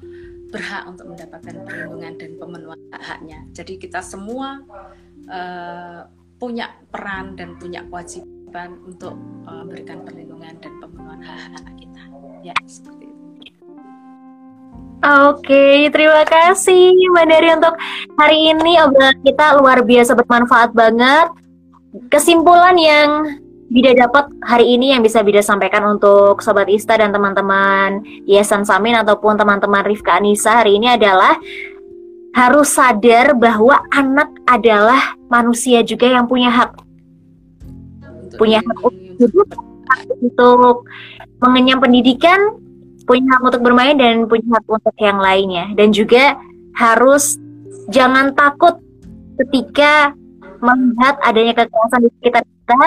berhak 0.53 0.85
untuk 0.85 1.09
mendapatkan 1.09 1.65
perlindungan 1.65 2.13
dan 2.21 2.31
pemenuhan 2.37 2.77
hak-haknya 2.93 3.39
jadi 3.57 3.73
kita 3.81 3.99
semua 4.05 4.61
eh, 5.25 6.01
punya 6.37 6.69
peran 6.93 7.33
dan 7.33 7.57
punya 7.57 7.81
kewajiban 7.89 8.77
untuk 8.85 9.17
eh, 9.49 9.53
memberikan 9.65 10.05
perlindungan 10.05 10.53
dan 10.61 10.73
pemenuhan 10.77 11.21
hak 11.25 11.57
anak 11.57 11.75
kita. 11.81 12.03
Ya 12.43 12.55
seperti 12.69 13.02
Oke, 15.03 15.91
terima 15.91 16.23
kasih 16.23 16.95
Mbak 17.11 17.25
Dari 17.27 17.47
untuk 17.51 17.75
hari 18.15 18.55
ini. 18.55 18.79
Obrolan 18.79 19.19
kita 19.19 19.59
luar 19.59 19.83
biasa 19.83 20.15
bermanfaat 20.15 20.71
banget. 20.71 21.27
Kesimpulan 22.07 22.79
yang 22.79 23.35
Bida 23.67 23.91
dapat 23.99 24.31
hari 24.47 24.79
ini 24.79 24.95
yang 24.95 25.03
bisa 25.03 25.19
Bida 25.19 25.43
sampaikan 25.43 25.83
untuk 25.91 26.39
Sobat 26.39 26.71
Ista 26.71 26.95
dan 26.95 27.11
teman-teman 27.11 27.99
Yayasan 28.23 28.63
Samin 28.63 28.95
ataupun 28.95 29.35
teman-teman 29.35 29.83
Rifka 29.83 30.23
Anissa 30.23 30.63
hari 30.63 30.79
ini 30.79 30.95
adalah 30.95 31.35
harus 32.31 32.71
sadar 32.71 33.35
bahwa 33.35 33.83
anak 33.91 34.31
adalah 34.47 35.19
manusia 35.27 35.83
juga 35.83 36.07
yang 36.07 36.31
punya 36.31 36.47
hak. 36.47 36.79
Untuk 38.07 38.39
Punya 38.39 38.63
hak 38.63 38.77
hidup, 39.19 39.49
hak 39.91 40.07
untuk 40.15 40.87
mengenyam 41.43 41.83
pendidikan, 41.83 42.62
punya 43.03 43.35
hak 43.35 43.41
untuk 43.43 43.61
bermain 43.61 43.95
dan 43.95 44.27
punya 44.27 44.59
hak 44.59 44.65
untuk 44.67 44.95
yang 44.99 45.19
lainnya. 45.19 45.71
Dan 45.75 45.91
juga 45.91 46.37
harus 46.73 47.37
jangan 47.91 48.31
takut 48.33 48.79
ketika 49.43 50.13
melihat 50.63 51.19
adanya 51.19 51.53
kekerasan 51.53 52.07
di 52.07 52.09
sekitar 52.19 52.43
kita 52.47 52.83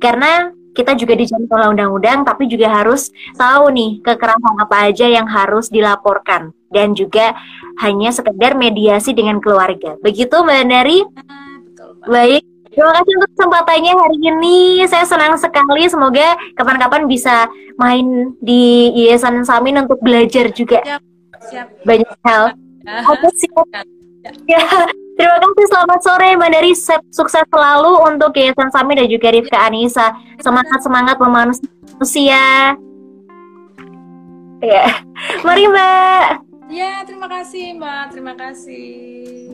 karena 0.00 0.32
kita 0.72 0.94
juga 0.94 1.18
dijamin 1.18 1.50
oleh 1.50 1.68
undang-undang 1.74 2.18
tapi 2.22 2.46
juga 2.46 2.70
harus 2.70 3.10
tahu 3.34 3.74
nih 3.74 3.98
kekerasan 4.00 4.56
apa 4.62 4.76
aja 4.88 5.06
yang 5.10 5.26
harus 5.26 5.68
dilaporkan 5.68 6.54
dan 6.70 6.94
juga 6.94 7.34
hanya 7.82 8.14
sekedar 8.14 8.54
mediasi 8.54 9.12
dengan 9.12 9.42
keluarga. 9.42 9.98
Begitu 10.00 10.38
Mbak 10.38 10.64
Nari? 10.68 10.98
Baik. 12.06 12.44
Terima 12.68 12.90
kasih 12.94 13.12
untuk 13.18 13.30
kesempatannya 13.34 13.92
hari 13.96 14.18
ini. 14.22 14.58
Saya 14.86 15.04
senang 15.08 15.34
sekali. 15.40 15.88
Semoga 15.88 16.36
kapan-kapan 16.54 17.08
bisa 17.08 17.48
main 17.80 18.36
di 18.38 18.92
Yayasan 18.94 19.42
Samin 19.42 19.82
untuk 19.82 19.98
belajar 20.04 20.52
juga. 20.52 20.84
Siap, 20.84 21.02
siap. 21.48 21.66
Banyak 21.82 22.10
hal. 22.22 22.54
Ya. 22.86 23.04
Oke, 23.08 23.28
siap. 23.34 23.66
Ya, 24.46 24.62
terima 25.16 25.36
kasih. 25.40 25.66
Selamat 25.72 26.00
sore, 26.04 26.28
Mbak 26.36 26.50
Dari. 26.52 26.72
Sukses 27.10 27.44
selalu 27.48 27.92
untuk 28.06 28.30
Yayasan 28.36 28.70
Sami 28.70 28.94
dan 28.94 29.08
juga 29.08 29.32
Rifka 29.32 29.58
Anissa. 29.64 30.14
Semangat 30.38 30.80
semangat 30.84 31.16
manusia. 31.18 32.76
Ya, 34.58 34.84
mari 35.46 35.70
Mbak. 35.70 36.26
Ya, 36.68 37.00
terima 37.08 37.30
kasih 37.30 37.80
Mbak. 37.80 38.02
Terima 38.12 38.34
kasih. 38.36 39.47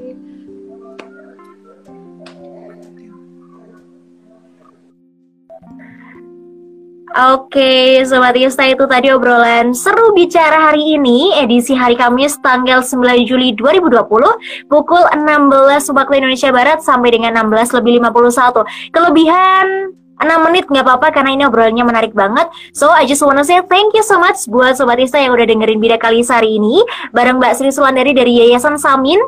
Oke, 7.15 8.03
Sobat 8.03 8.35
Yusta 8.35 8.67
itu 8.67 8.91
tadi 8.91 9.07
obrolan 9.15 9.71
seru 9.71 10.11
bicara 10.19 10.67
hari 10.67 10.99
ini, 10.99 11.31
edisi 11.39 11.71
hari 11.71 11.95
Kamis 11.95 12.43
tanggal 12.43 12.83
9 12.83 13.23
Juli 13.23 13.55
2020, 13.55 14.67
pukul 14.67 14.99
16 15.15 15.95
waktu 15.95 16.15
Indonesia 16.19 16.51
Barat 16.51 16.83
sampai 16.83 17.15
dengan 17.15 17.39
16 17.39 17.71
lebih 17.71 18.03
51. 18.03 18.67
Kelebihan 18.91 19.95
6 20.19 20.27
menit 20.43 20.67
nggak 20.67 20.83
apa-apa 20.83 21.15
karena 21.15 21.39
ini 21.39 21.47
obrolannya 21.47 21.87
menarik 21.87 22.19
banget. 22.19 22.51
So, 22.75 22.91
I 22.91 23.07
just 23.07 23.23
wanna 23.23 23.47
say 23.47 23.63
thank 23.71 23.95
you 23.95 24.03
so 24.03 24.19
much 24.19 24.51
buat 24.51 24.75
Sobat 24.75 24.99
Yusta 24.99 25.23
yang 25.23 25.39
udah 25.39 25.47
dengerin 25.47 25.79
Bida 25.79 26.03
Kalis 26.03 26.35
hari 26.35 26.59
ini, 26.59 26.83
bareng 27.15 27.39
Mbak 27.39 27.63
Sri 27.63 27.71
Sulandari 27.71 28.11
dari 28.11 28.43
Yayasan 28.43 28.75
Samin, 28.75 29.23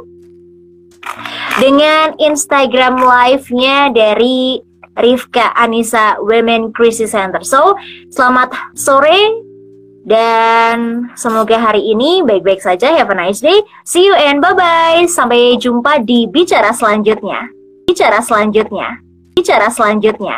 dengan 1.63 2.19
Instagram 2.19 2.99
live-nya 2.99 3.95
dari 3.95 4.66
Rifka 4.97 5.53
Anissa 5.55 6.17
Women 6.19 6.73
Crisis 6.73 7.13
Center. 7.13 7.45
So, 7.45 7.77
selamat 8.13 8.53
sore 8.75 9.47
dan 10.07 11.11
semoga 11.19 11.59
hari 11.59 11.83
ini 11.83 12.23
baik-baik 12.23 12.63
saja. 12.63 12.95
Have 12.95 13.11
a 13.11 13.17
nice 13.19 13.43
day. 13.43 13.59
See 13.83 14.07
you 14.07 14.15
and 14.15 14.39
bye-bye. 14.39 15.05
Sampai 15.11 15.59
jumpa 15.59 16.01
di 16.07 16.31
bicara 16.31 16.71
selanjutnya. 16.71 17.51
Bicara 17.91 18.23
selanjutnya. 18.23 19.03
Bicara 19.35 19.69
selanjutnya. 19.69 20.37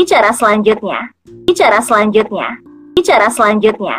Bicara 0.00 0.30
selanjutnya. 0.32 0.98
Bicara 1.44 1.78
selanjutnya. 1.84 2.48
Bicara 2.96 3.28
selanjutnya. 3.28 3.96